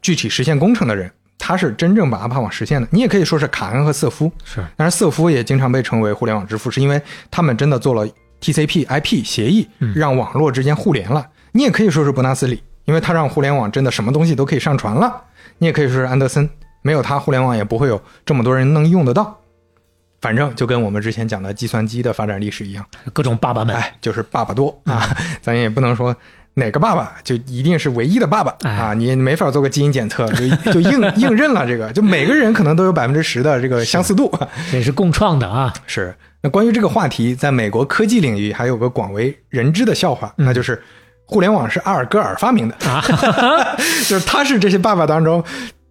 [0.00, 2.88] 具体实现工程的人，他是真正把阿帕网实现的。
[2.90, 7.00] 你也可以说是卡恩和瑟夫，是当然，瑟夫也经常被称为互联网之父，是因为
[7.30, 8.06] 他们真的做了
[8.40, 11.26] TCP/IP 协议嗯，让网络之间互联了。
[11.52, 15.24] 你也可以说是伯纳斯里，因为他让互联网真的什么东西都可以上传了。
[15.58, 16.48] 你也可以说是安德森，
[16.82, 19.38] 没有他，互联网也不会有这么多人能用得到。
[20.20, 25.08] 反正就跟我们之前讲的计算机的发展历史一样，各种爸爸们，哎，就是爸爸多啊，
[25.40, 26.14] 咱也不能说
[26.58, 34.30] 哪个爸爸就一定是唯一的爸爸哎啊，你没法做个基因检测，就就硬 硬认了这个，就每个人可能都有百分之十的这个相似度。
[34.70, 35.72] 这是共创的啊。
[35.86, 40.82] 是，那关于这个话题，在美国科技领域还有个广为人知的笑话，那就是
[41.24, 43.02] 互联网是阿尔戈尔发明的，啊
[44.06, 45.42] 就是他是这些爸爸当中。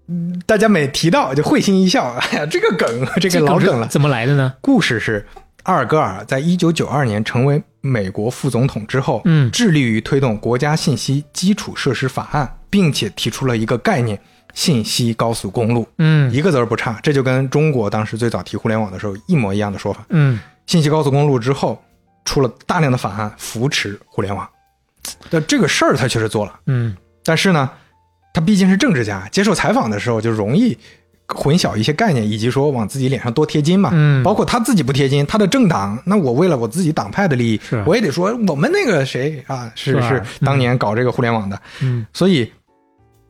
[0.09, 2.87] 嗯大家每提到就会心一笑，哎呀，这个梗，
[3.19, 3.85] 这个老梗了。
[3.87, 4.53] 怎么来的呢？
[4.61, 5.27] 故事是，
[5.67, 9.51] 阿尔戈尔在一九九二年成为美国副总统之后，嗯。
[9.51, 14.17] 致力于推动国家信息基础设施法案，并且提出了一个概念——
[14.55, 16.31] 信息高速公路，嗯。
[16.33, 16.97] 一个字儿不差。
[17.03, 20.05] 这就跟中国当时最早提互联网的时候一模一样的说法。
[20.09, 20.39] 嗯。
[20.67, 21.83] 信息高速公路之后，
[22.23, 24.49] 出了大量的法案扶持互联网，
[25.29, 26.95] 但这个事儿他确实做了，嗯。
[27.25, 27.69] 但是呢，
[28.33, 30.77] 他毕竟是政治家，接受采访的时候就容易
[31.35, 33.89] 混淆一些概念，以及说往自己脸上多贴金嘛。
[33.93, 42.51] 嗯包括他自己不贴金，他的政党，那我为了我自己党派的利益，我也得说我们那个谁啊，是是当年搞这个互联网的，嗯所以。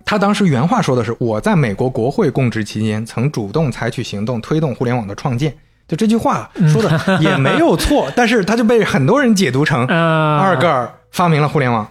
[0.10, 5.54] 他当时原话说的是：“我在美国国会供职期间，曾主动采取行动推动互联网的创建。”
[5.86, 11.86] 就这句话说的也没有错， 但是他就被很多人解读成啊，阿尔戈尔发明了互联网。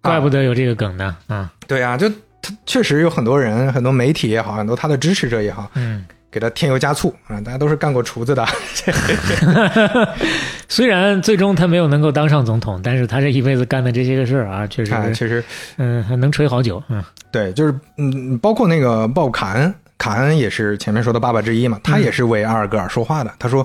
[0.00, 1.52] 怪不得有这个梗呢啊。
[1.68, 2.10] 对啊，就
[2.42, 8.44] 他确实有很多人、很多媒体也好，很多他的支持者也好，嗯，给他添油加醋啊，大家都是干过厨子的。
[10.68, 15.44] 虽然最终他没有能够当上总统，但是他这一辈子干的这些个事儿啊，确实啊，确实
[15.76, 16.82] 嗯，还能吹好久。
[16.88, 23.32] 嗯对，就是嗯，包括那个鲍卡恩，卡恩也是前面说的爸爸之一嘛，他也是为阿尔戈尔说话的。
[23.38, 23.64] 他说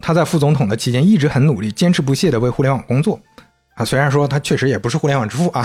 [0.00, 3.18] 他在副总统的期间一直很努力，坚持不懈的为互联网工作。
[3.78, 5.64] 啊，虽然说他确实也不是互联网之父啊，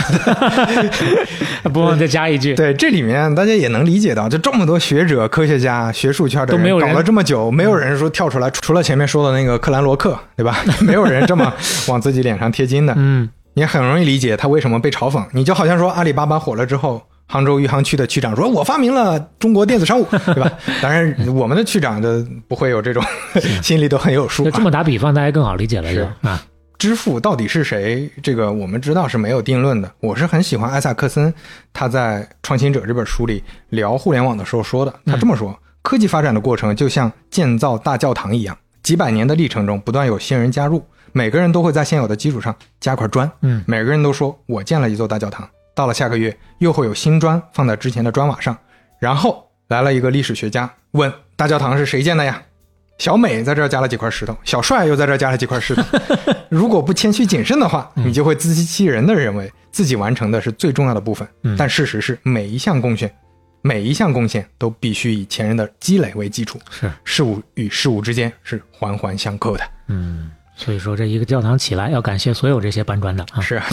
[1.74, 10.64] 不忘再加一句，对，这里面大家也能理解到，就这么多学者、科学家、学术圈的都没有人搞了这么久，没有人说跳出来，除了前面说的那个克兰罗克，对吧？
[10.82, 11.52] 没有人这么
[11.90, 12.94] 往自己脸上贴金的。
[12.96, 15.24] 嗯你很容易理解他为什么被嘲讽。
[15.32, 23.04] 你就好像说阿里巴巴火了之后，杭州余杭区的区长说：“我发明了中国电子商务，对吧？”当然，我们的区长就不会有这种，
[23.62, 24.46] 心里都很有数、啊。
[24.46, 26.44] 就这么打比方，大家更好理解了，就是啊，
[26.84, 28.12] 支付到底是谁？
[28.22, 29.90] 这个我们知道是没有定论的。
[30.02, 31.34] 我是很喜欢艾萨克森
[31.72, 34.94] 他在《创新者》这本书里聊互联网的时候说的。
[35.06, 43.32] 他这么说：科技发展的过程就像建造大教堂一样，几百年的历程中不断有新人加入，每个人都会在现有的基础上加块砖。
[43.44, 45.48] 嗯每个人都说我建了一座大教堂。
[45.74, 48.58] 到了下个月，又会有新砖放在之前的砖瓦上，
[49.00, 52.42] 然后来了一个历史学家问大教堂是谁建的呀？
[53.00, 55.84] 小美在这儿加了几块石头，小帅又在这儿加了几块石头。
[56.50, 61.28] 如果不谦虚谨慎的话，你就会自欺欺人的认为自己完成的是最重要的部分。
[61.44, 63.14] 嗯但事实是，每一项贡献，
[63.62, 69.64] 每一项贡献都必须以前人的积累为基础，是，事物与事物之间是环环相扣的。
[69.88, 73.66] 嗯，所以说这一个教堂起来，要感谢所有这些搬砖的啊，是啊，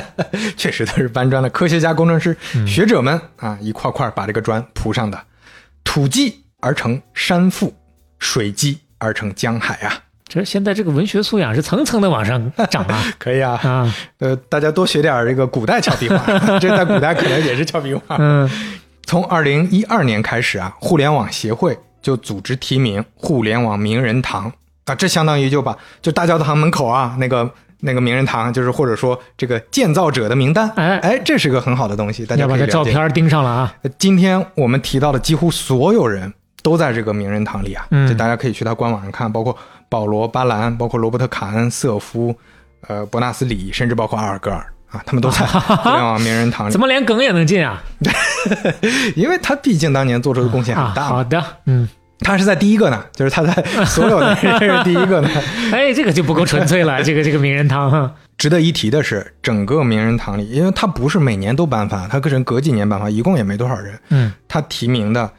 [0.56, 5.18] 确实都是搬砖的科学家、工程师、嗯学者们啊，一块块把这个砖铺上的。
[5.82, 7.72] 土积而成山腹，
[8.18, 10.02] 水积而成江海啊！
[10.28, 13.04] 这现在这个文学素养是层层的往上涨啊。
[13.18, 16.18] 可以啊，啊，呃，大家多学点这个古代俏皮话，
[16.58, 18.16] 这在古代可能也是俏皮话。
[18.18, 18.50] 嗯。
[19.04, 24.52] 从二零一二年开始啊，互联网协会就组织提名互联网名人堂。
[24.86, 27.48] 啊，这相当于就把就大教堂门口啊那个
[27.78, 30.98] 那个名人堂，就是或者说这个建造者的名单，哎。
[30.98, 32.48] 哎，这是个很好的东西，大家。
[32.48, 36.32] 把这照片盯上了啊，呃今天我们提到的几乎所有人
[36.66, 39.56] 都在这个名人堂里啊，嗯就大家可以去他官网上看，包括
[39.88, 42.34] 保罗·巴兰，包括罗伯特·卡恩、瑟夫，
[42.88, 47.80] 呃，伯纳斯·里，甚至包括阿尔戈尔啊，他们都在互联网名人堂里 怎，么连梗也能进啊？
[49.14, 51.08] 因为他毕竟当年做出的贡献啊，很大嘛。
[51.08, 51.88] 好的，嗯，
[52.18, 53.52] 他是在第一个呢， 就是他在
[53.84, 55.30] 所有的人是第一个呢。
[55.72, 63.96] 哎，这个就不够纯粹了，这个这个名人堂哈，值得一提的是，整个名人堂里，因为他不是每年都颁发，他可是隔几年颁发，一共也没多少人。
[64.10, 65.30] 嗯他提名的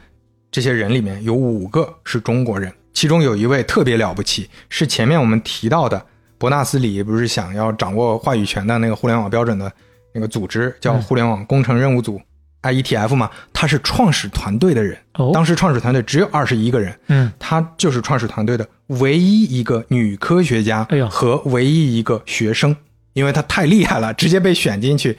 [0.50, 6.04] 这些人里面有五个是中国人，其中有一位特别了不起，是前面我们提到的
[6.38, 9.70] 伯纳斯里，不是想要掌握话语权的那个互联网标准的
[10.12, 11.02] 那个组织，叫嗯。
[11.02, 12.20] 互联网工程任务组。
[12.60, 17.30] IETF 嘛，他是创始团队的人，哦，当时创始团队只有二十一个人，嗯。
[17.38, 22.76] 他就是创始团队的唯一一个女科学家和唯一一个学生，
[23.12, 25.16] 因为他太厉害了，直接被选进去，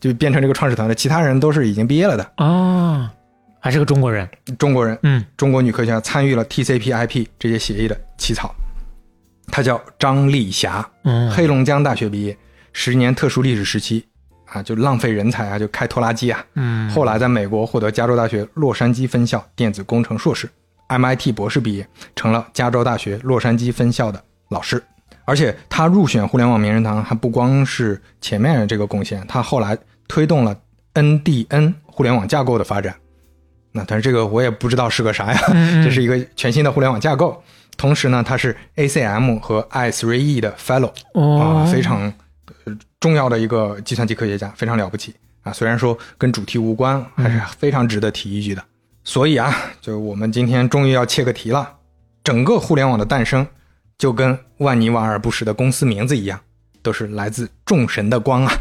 [0.00, 0.94] 就变成这个创始团队。
[0.94, 2.32] 其他人都是已经毕业了的。
[2.36, 3.08] 哦，
[3.62, 4.28] 还是个中国人，
[4.58, 8.52] 中国人，嗯中国女科学家参与了 TCP/IP 这些协议的起草。
[9.46, 12.36] 她叫张丽霞，嗯，黑龙江大学毕业，
[12.72, 14.04] 十年特殊历史时期
[14.46, 16.44] 啊，就浪费人才啊，就开拖拉机啊。
[16.54, 20.50] 嗯，后来在美国获得加州大学洛杉矶分校电子工程硕士
[20.88, 21.86] ，MIT 博士毕业，
[22.16, 24.82] 成了加州大学洛杉矶分校的老师。
[25.24, 29.78] 而且她入选互联网名人堂，还不光是前面这个贡献，她后来
[30.08, 30.56] 推动了
[30.94, 32.92] NDN 互联网架构的发展。
[33.72, 37.42] 那但是这个我也不知道是个啥呀，嗯 这是一个全新的互联网架构。
[37.76, 42.02] 同时呢，它是 ACM 和 i3E 的 Fellow 哦啊，，非常
[42.64, 45.52] 呃重要的一个计算机科学家，非常了不起啊。
[45.52, 48.62] 虽然说跟主题无关，还是非常值得提一句的。
[49.04, 51.76] 所以啊，就我们今天终于要切个题了。
[52.22, 53.44] 整个互联网的诞生，
[53.98, 56.38] 就跟万尼瓦尔布什的公司名字一样，
[56.82, 58.52] 都是来自众神的光啊。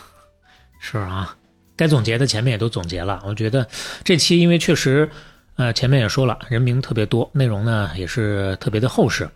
[0.80, 1.36] 是啊，
[1.76, 3.22] 该总结的前面也都总结了。
[3.26, 3.66] 我觉得
[4.02, 5.08] 这期因为确实，
[5.56, 9.28] 呃，前面也说了，人名特别多，内容呢也是特别的厚实。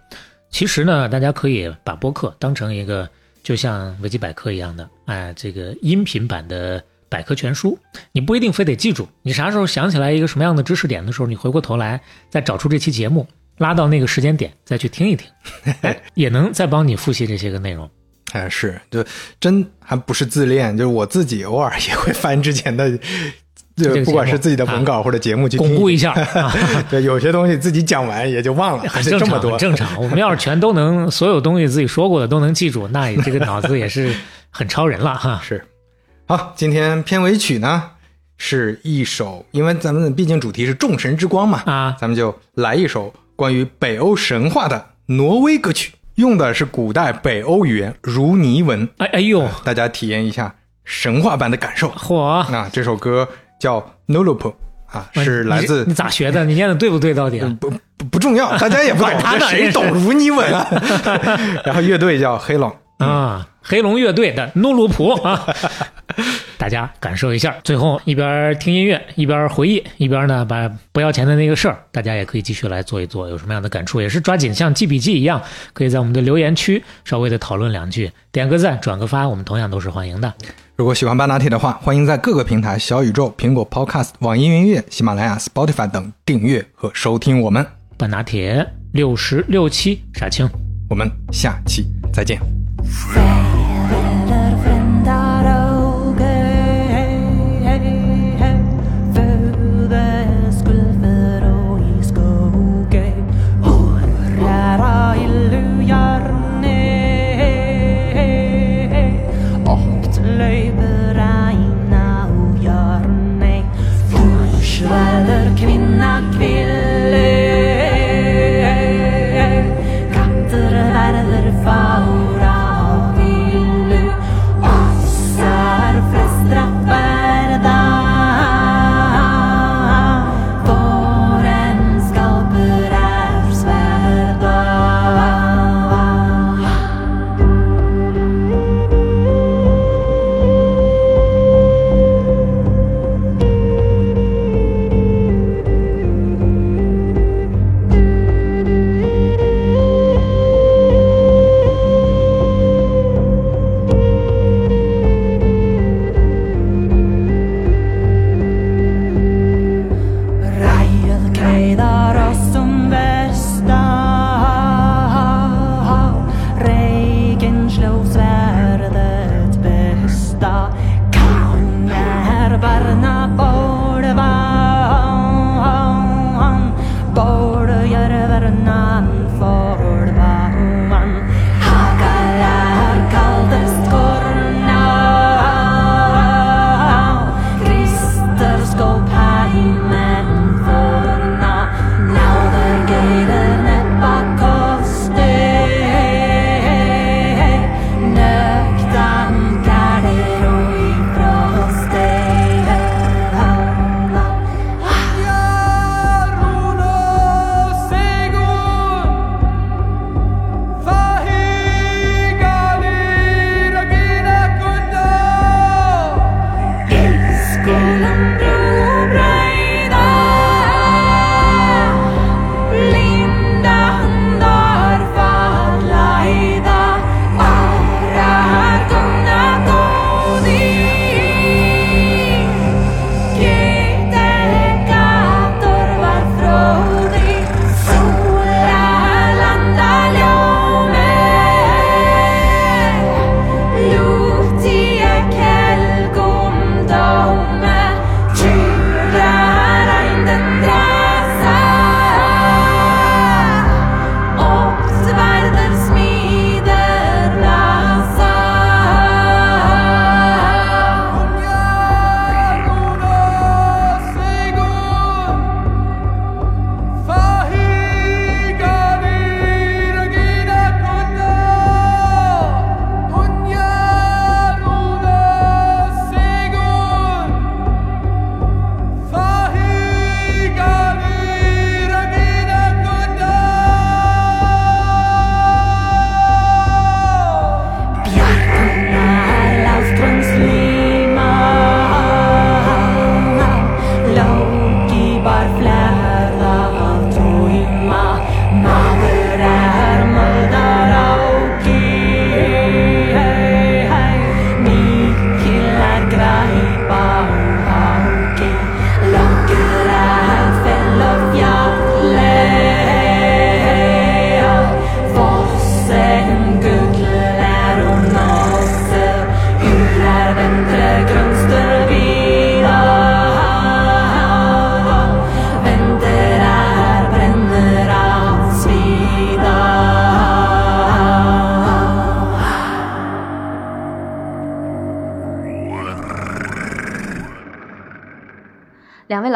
[0.51, 3.09] 其实呢，大家可以把播客当成一个
[3.43, 7.79] 就像维基百科一样的，哎，这个音频版的百科全书。
[8.13, 13.27] 你不一定非得记住，你啥时候想起来一个什么样的知识点的时候，你回过头来再找出这期节目，
[13.59, 15.31] 拉到那个时间点再去听一听，
[16.15, 17.89] 也能再帮你复习这些个内容。
[18.33, 19.05] 哎，是，就
[19.41, 22.91] 真还不是自恋，就是我自己偶尔也会翻之前的，
[23.77, 26.53] 就不管是自己的文稿或者节目去听巩固一下 啊。
[26.91, 29.59] 对，有些东西自己讲完也就忘了，很正常，这么多很。
[29.59, 30.01] 正常。
[30.01, 34.15] 我们要是全都能，所有东西自己说过的都能记住，那你这个脑子也是
[34.51, 35.41] 很超人了哈。
[35.43, 35.65] 是，
[36.27, 37.91] 好，今天片尾曲呢
[38.37, 51.91] 是一首，因为咱们毕竟主题是众神之光嘛，啊，咱们就来一首关于北欧神话的挪威歌曲，用的是古代北欧语言如尼文，哎哎呦，大家体验一下神话般的感受。
[51.91, 52.17] 嚯！
[52.21, 53.29] 啊，这首歌
[53.59, 54.55] 叫 Nolup
[54.87, 56.45] 啊，是来自你咋学的？
[56.45, 57.13] 你念的对不对？
[57.13, 57.41] 到底？
[57.43, 60.67] 嗯不不不重要，大家也不懂，他谁懂如尼文啊？
[61.67, 65.47] 然后乐队叫黑龙，啊，黑龙乐队的诺鲁普啊，
[66.61, 67.57] 大家感受一下。
[67.65, 73.27] 最后一边听音乐，一边回忆，一边呢把不要钱的那个事儿，大家也可以继续来做一做。
[73.31, 75.41] 有什么样的感触，也是抓紧像记笔记一样，
[75.73, 80.35] 可以在我们的留言区稍微的讨论两句，点个赞，转个发，我们同样都是欢迎的。
[80.77, 87.67] 如果喜欢半拿铁的话，欢迎在各个平台小宇宙、苹果 Podcast、网易云音乐、喜马拉雅、Spotify 等订阅和收听我们。
[87.97, 90.47] 半拿铁六十六期，傻青。
[90.91, 92.39] 我们下期再见。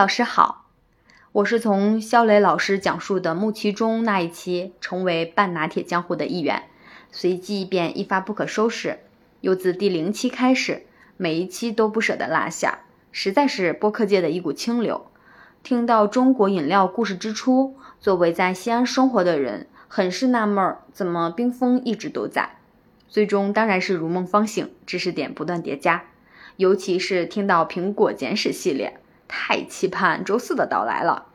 [0.05, 0.67] 老师好，
[1.33, 6.65] 我是从肖磊老师讲述的穆其中那一期成为半拿铁江湖的一员，
[7.11, 8.99] 随即便一发不可收拾，
[9.41, 10.85] 又自第零期开始，
[11.17, 12.81] 每一期都不舍得落下，
[13.13, 15.07] 实在是播客界的一股清流。
[15.63, 22.57] 听到中国饮料故事之初，作为在西安生活的人，很是纳闷儿，怎么冰封一直都在？
[23.09, 26.05] 最终当然是如梦方醒，知识点不断叠加。
[26.57, 31.27] 尤其是听到苹果简史系列，太期盼周四的到来了。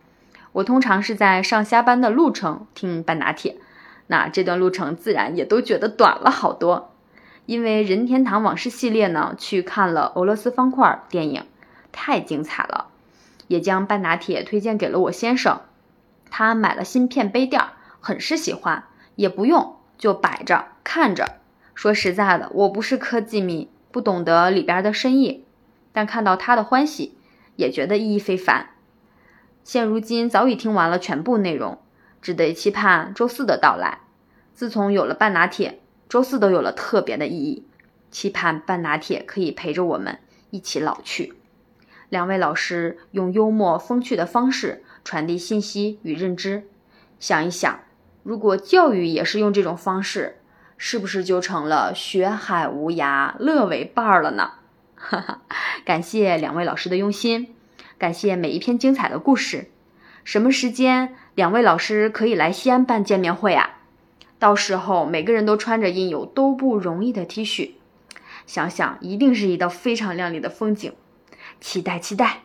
[0.51, 3.57] 我通常是在上下班的路程听半打铁，
[4.07, 6.91] 那这段路程自然也都觉得短了好多。
[7.45, 11.43] 因为任天堂往事系列呢，去看了俄罗斯方块电影，
[11.91, 12.87] 太精彩了，
[13.47, 15.61] 也将半拿铁推荐给了我先生。
[16.29, 17.63] 他买了芯片杯垫，
[17.99, 18.83] 很是喜欢，
[19.15, 21.37] 也不用就摆着看着。
[21.73, 25.45] 说实在的，我不是科技迷，不懂得里边的深意，
[25.91, 27.17] 但看到他的欢喜，
[27.59, 28.69] 也觉得意义非凡。
[29.65, 31.77] 现如今早已听完了全部内容，
[32.21, 33.99] 只得期盼周四的到来。
[34.53, 37.67] 自从有了半拿铁，周四都有了特别的意义，
[38.09, 40.19] 期盼半拿铁可以陪着我们
[40.49, 41.35] 一起老去。
[42.07, 46.63] 两位老师用幽默风趣的方式传递信息与认知，
[47.19, 47.81] 想一想，
[48.23, 50.37] 如果教育也是用这种方式，
[50.77, 54.53] 是不是就成了学海无涯，乐为伴儿了呢？
[54.99, 55.41] 哈哈，
[55.85, 57.47] 感谢两位老师的用心，
[57.97, 59.69] 感谢每一篇精彩的故事。
[60.25, 63.77] 什么时间两位老师可以来西安办见面会啊？
[64.37, 67.71] 到时候每个人都穿着印有“都不容易”的 T 恤，
[68.45, 70.91] 想想一定是一道非常亮丽的风景，
[71.61, 72.41] 期待期待。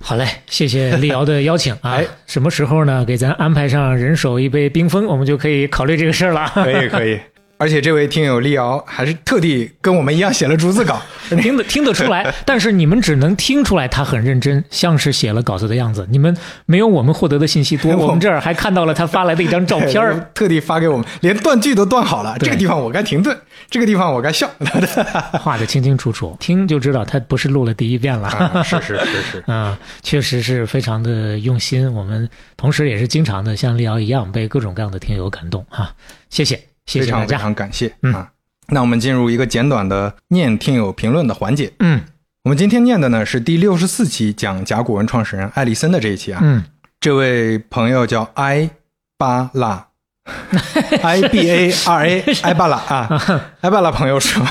[0.00, 1.92] 好嘞，谢谢丽瑶的邀请啊！
[2.00, 3.04] 哎什么时候呢？
[3.04, 6.50] 给咱安排上人手一杯冰峰，我们就可以考虑这个事儿了。
[6.54, 7.20] 可以可以。
[7.58, 11.00] 而且这位听友丽瑶还是特地跟我们一样写了逐字稿，
[11.40, 16.06] 听得听得出来， 但是你们只能听出来他很认真，像是写了稿子的样子。
[16.10, 16.36] 你们
[16.66, 20.30] 没有我们获得的信息多， 我们这儿还看到了他发来的一张照片儿。
[20.34, 22.36] 特地发给我们，连断句都断好了。
[22.38, 23.36] 这个地方我该停顿，
[23.70, 24.50] 这个地方我该笑。
[25.40, 28.28] 画的清清楚楚，听就知道他不是录了第一遍了。
[28.28, 31.90] 啊是是是是，啊，确实是非常的用心。
[31.94, 35.94] 我们同时也是经常的像丽瑶一样被各种各样的听友感动啊！
[36.28, 37.36] 谢谢，谢非常非。
[37.36, 38.30] 常感谢嗯啊。
[38.68, 41.72] 那我们进入一个简短的念听友评论的环节。
[41.80, 42.00] 嗯
[42.44, 46.40] 我们今天念的呢是第六十四期讲甲骨文创始人艾利森的这一期啊。
[46.42, 46.64] 嗯，
[47.00, 48.70] 这位朋友叫埃
[49.18, 49.88] 巴拉，
[51.02, 54.46] I B A R A 埃巴拉啊，埃巴拉朋友说，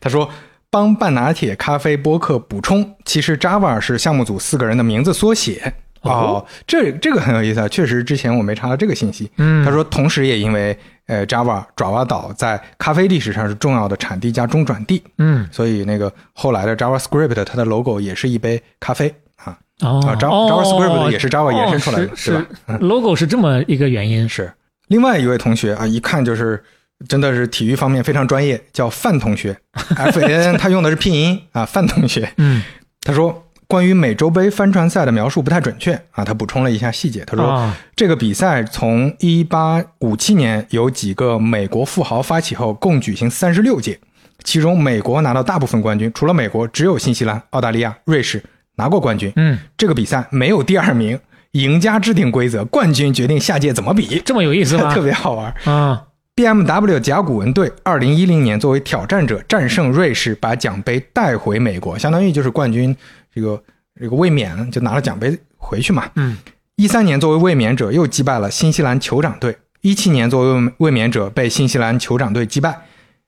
[0.00, 0.30] 他说
[0.70, 5.74] 帮半拿铁咖啡播客补充，其实 Java 是项目组四个人的名字缩写。
[6.10, 7.68] 哦，这这个很有意思啊！
[7.68, 9.30] 确实，之前我没查到这个信息。
[9.38, 10.76] 嗯他说，同时也因为
[11.06, 19.56] 呃，Java 爪哇岛在咖啡历史上是重要的产地加中转地，嗯所以那个后来的 JavaScript 它的 logo 也是一杯咖啡啊。
[19.82, 24.28] 哦啊，Java- 哦 JavaScript 也是 Java 延伸出来的哦是对吧是 logo 是这么一个原因。
[24.28, 24.52] 是
[24.88, 26.62] 另外一位同学啊，一看就是
[27.08, 29.56] 真的是体育方面非常专业，叫范同学，
[29.96, 32.30] F A N，他用的是拼音啊，范同学。
[32.38, 32.62] 嗯
[33.02, 37.24] 他说关于美洲杯帆船赛的描述不太准确啊，他补充了一下细节。
[37.24, 43.98] 他说、啊这个比赛从一八五七年由几个美国富豪发起后，共举行三十六届，
[44.42, 48.42] 其中美国拿到大部分冠军，除了美国，只有新西兰、澳大利亚、瑞士
[48.76, 49.32] 拿过冠军。
[49.36, 51.18] 嗯，这个比赛没有第二名，
[51.52, 54.92] 赢家制定规则，冠军决定下届怎么比，这么有意思吗？
[54.94, 55.54] 特别好玩。
[55.64, 56.02] 啊
[56.36, 62.94] BMW 甲骨文队二零一零年作为挑战者战胜瑞士，把奖杯带回美国，相当于就是冠军
[63.34, 63.62] 这个
[64.00, 66.08] 这个卫冕，就拿了奖杯回去嘛。
[66.14, 66.36] 嗯
[66.76, 72.82] 一三年作为卫冕者又击败了新西兰酋长队，一七年作为卫卫冕者被新西兰酋长队击败。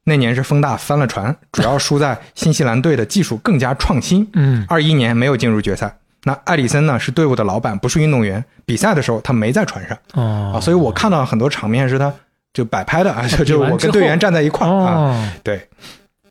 [0.09, 4.28] 那年是风大翻了船，主要输在新西兰队的技术更加创新。
[4.35, 5.99] 嗯二一年没有进入决赛。
[6.25, 8.44] 那艾里森呢是队伍的老板，不是运动员。
[8.65, 12.12] 比赛的时候他没在船上哦啊，所以我看到很多场面是他
[12.52, 14.93] 就摆拍的啊，就我跟队员站在一块儿啊。
[14.93, 15.68] 哦，对，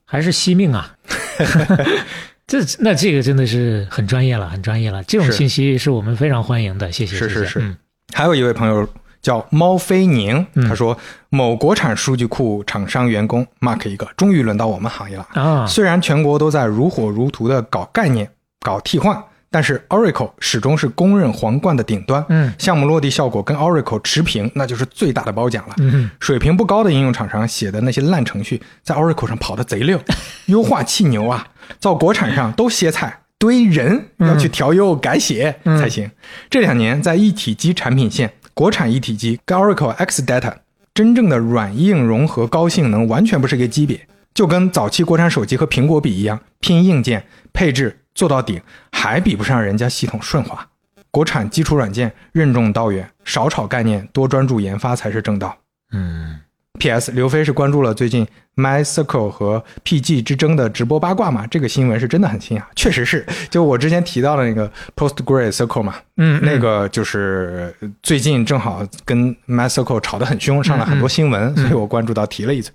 [0.03, 0.95] 还是惜命啊！
[2.47, 5.03] 这那这个真的是很专业了，很专业了。
[5.03, 7.15] 这种信息是我们非常欢迎的，谢谢。
[7.15, 7.75] 是是是嗯
[8.13, 8.87] 还有一位朋友
[9.19, 10.95] 叫猫飞宁，嗯他说
[11.29, 15.27] 某国产数据库厂商员工 mark 一个，终于轮到我们行业了。
[15.33, 19.21] 啊，虽然全国都在如火如荼的搞概念、搞替换，
[19.55, 22.25] 但是 Oracle 始终是公认皇冠的顶端。
[22.27, 25.75] 嗯项目落地效果跟 Oracle 持平，那就是最大的褒奖了。
[25.77, 29.97] 嗯水平不高的应用厂商写的那些烂程序，在 Oracle 上跑得贼溜，
[30.47, 31.47] 优化器牛啊，
[31.79, 36.11] 到国产上都歇菜，堆人要去调优改写嗯才行。
[36.49, 40.51] 这两年在一体机产品线，国产一体机跟 Oracle X Data
[40.93, 48.59] 真正的软硬融合、高性能完全不是一个级别，就跟早期国产手机和苹果比一样，拼硬件、配置、做到顶，
[48.91, 50.67] 还比不上人家系统顺滑。
[51.11, 55.55] 国产基础软件任重道远，少炒概念，多专注研发才是正道。
[55.91, 56.39] 嗯
[56.77, 57.09] P.S.
[57.13, 58.27] 刘飞是关注了最近
[58.57, 61.47] MyCircle 和 PG 之争的直播八卦嘛？
[61.47, 63.25] 这个新闻是真的很新啊，确实是。
[63.49, 72.73] 就我之前提到的那个 PostgreSQL Circle 嘛，嗯，那个就是最近正好跟 MyCircle 吵得很凶，上了很多新闻，所以我关注到提了一嘴。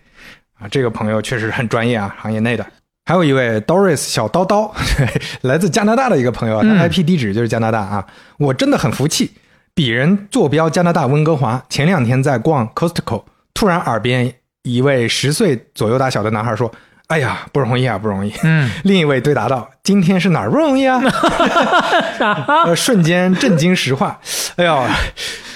[0.59, 2.67] 啊，这个朋友确实很专业啊，行业内的。
[3.05, 4.70] 还有一位 Doris 小叨叨，
[5.43, 8.07] 来自加拿大的一个朋友，他嗯 IP 地址就是加拿大啊。
[8.39, 9.33] 我真的很服气，
[9.75, 16.70] 鄙人坐标加拿大温哥华，前两天在逛 Costco，突然耳边一位十岁左右大小的男孩说
[17.09, 21.00] ：“哎呀，不容易啊，不容易。”嗯， 另一位对答道：“今天是哪儿不容易啊？”
[22.67, 24.20] 呃，瞬间震惊石化。
[24.57, 24.84] 哎呦，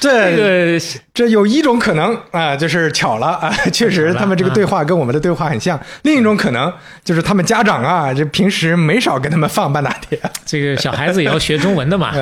[0.00, 5.78] 这这个这有一种可能啊、就是巧了啊、 确实他们这个对话跟我们的对话很像。
[6.02, 6.72] 另一种可能
[7.04, 10.18] 就是他们家长啊，这平时没少跟他们放半打铁。
[10.44, 12.12] 这个小孩子也要学中文的嘛。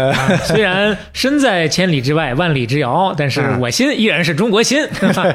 [0.44, 4.84] 虽然身在千里之外，万里之遥，但是嗯我心依然是中国心。
[4.94, 5.34] 啊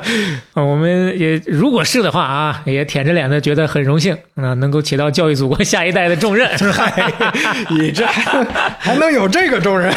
[0.53, 6.47] 我们也如果是的话啊，也舔着脸的觉得很荣幸啊，能够起到教育祖国下一代的重任。
[7.69, 8.43] 你这还
[8.79, 9.93] 还能有这个重任？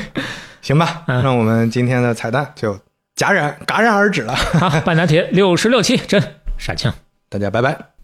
[0.62, 2.74] 行吧，嗯那我们今天的彩蛋就
[3.16, 4.34] 戛然戛然而止了。
[4.34, 6.22] 好，半拿铁六十六期，真
[6.58, 6.92] 傻青。
[7.28, 7.97] 大家拜拜。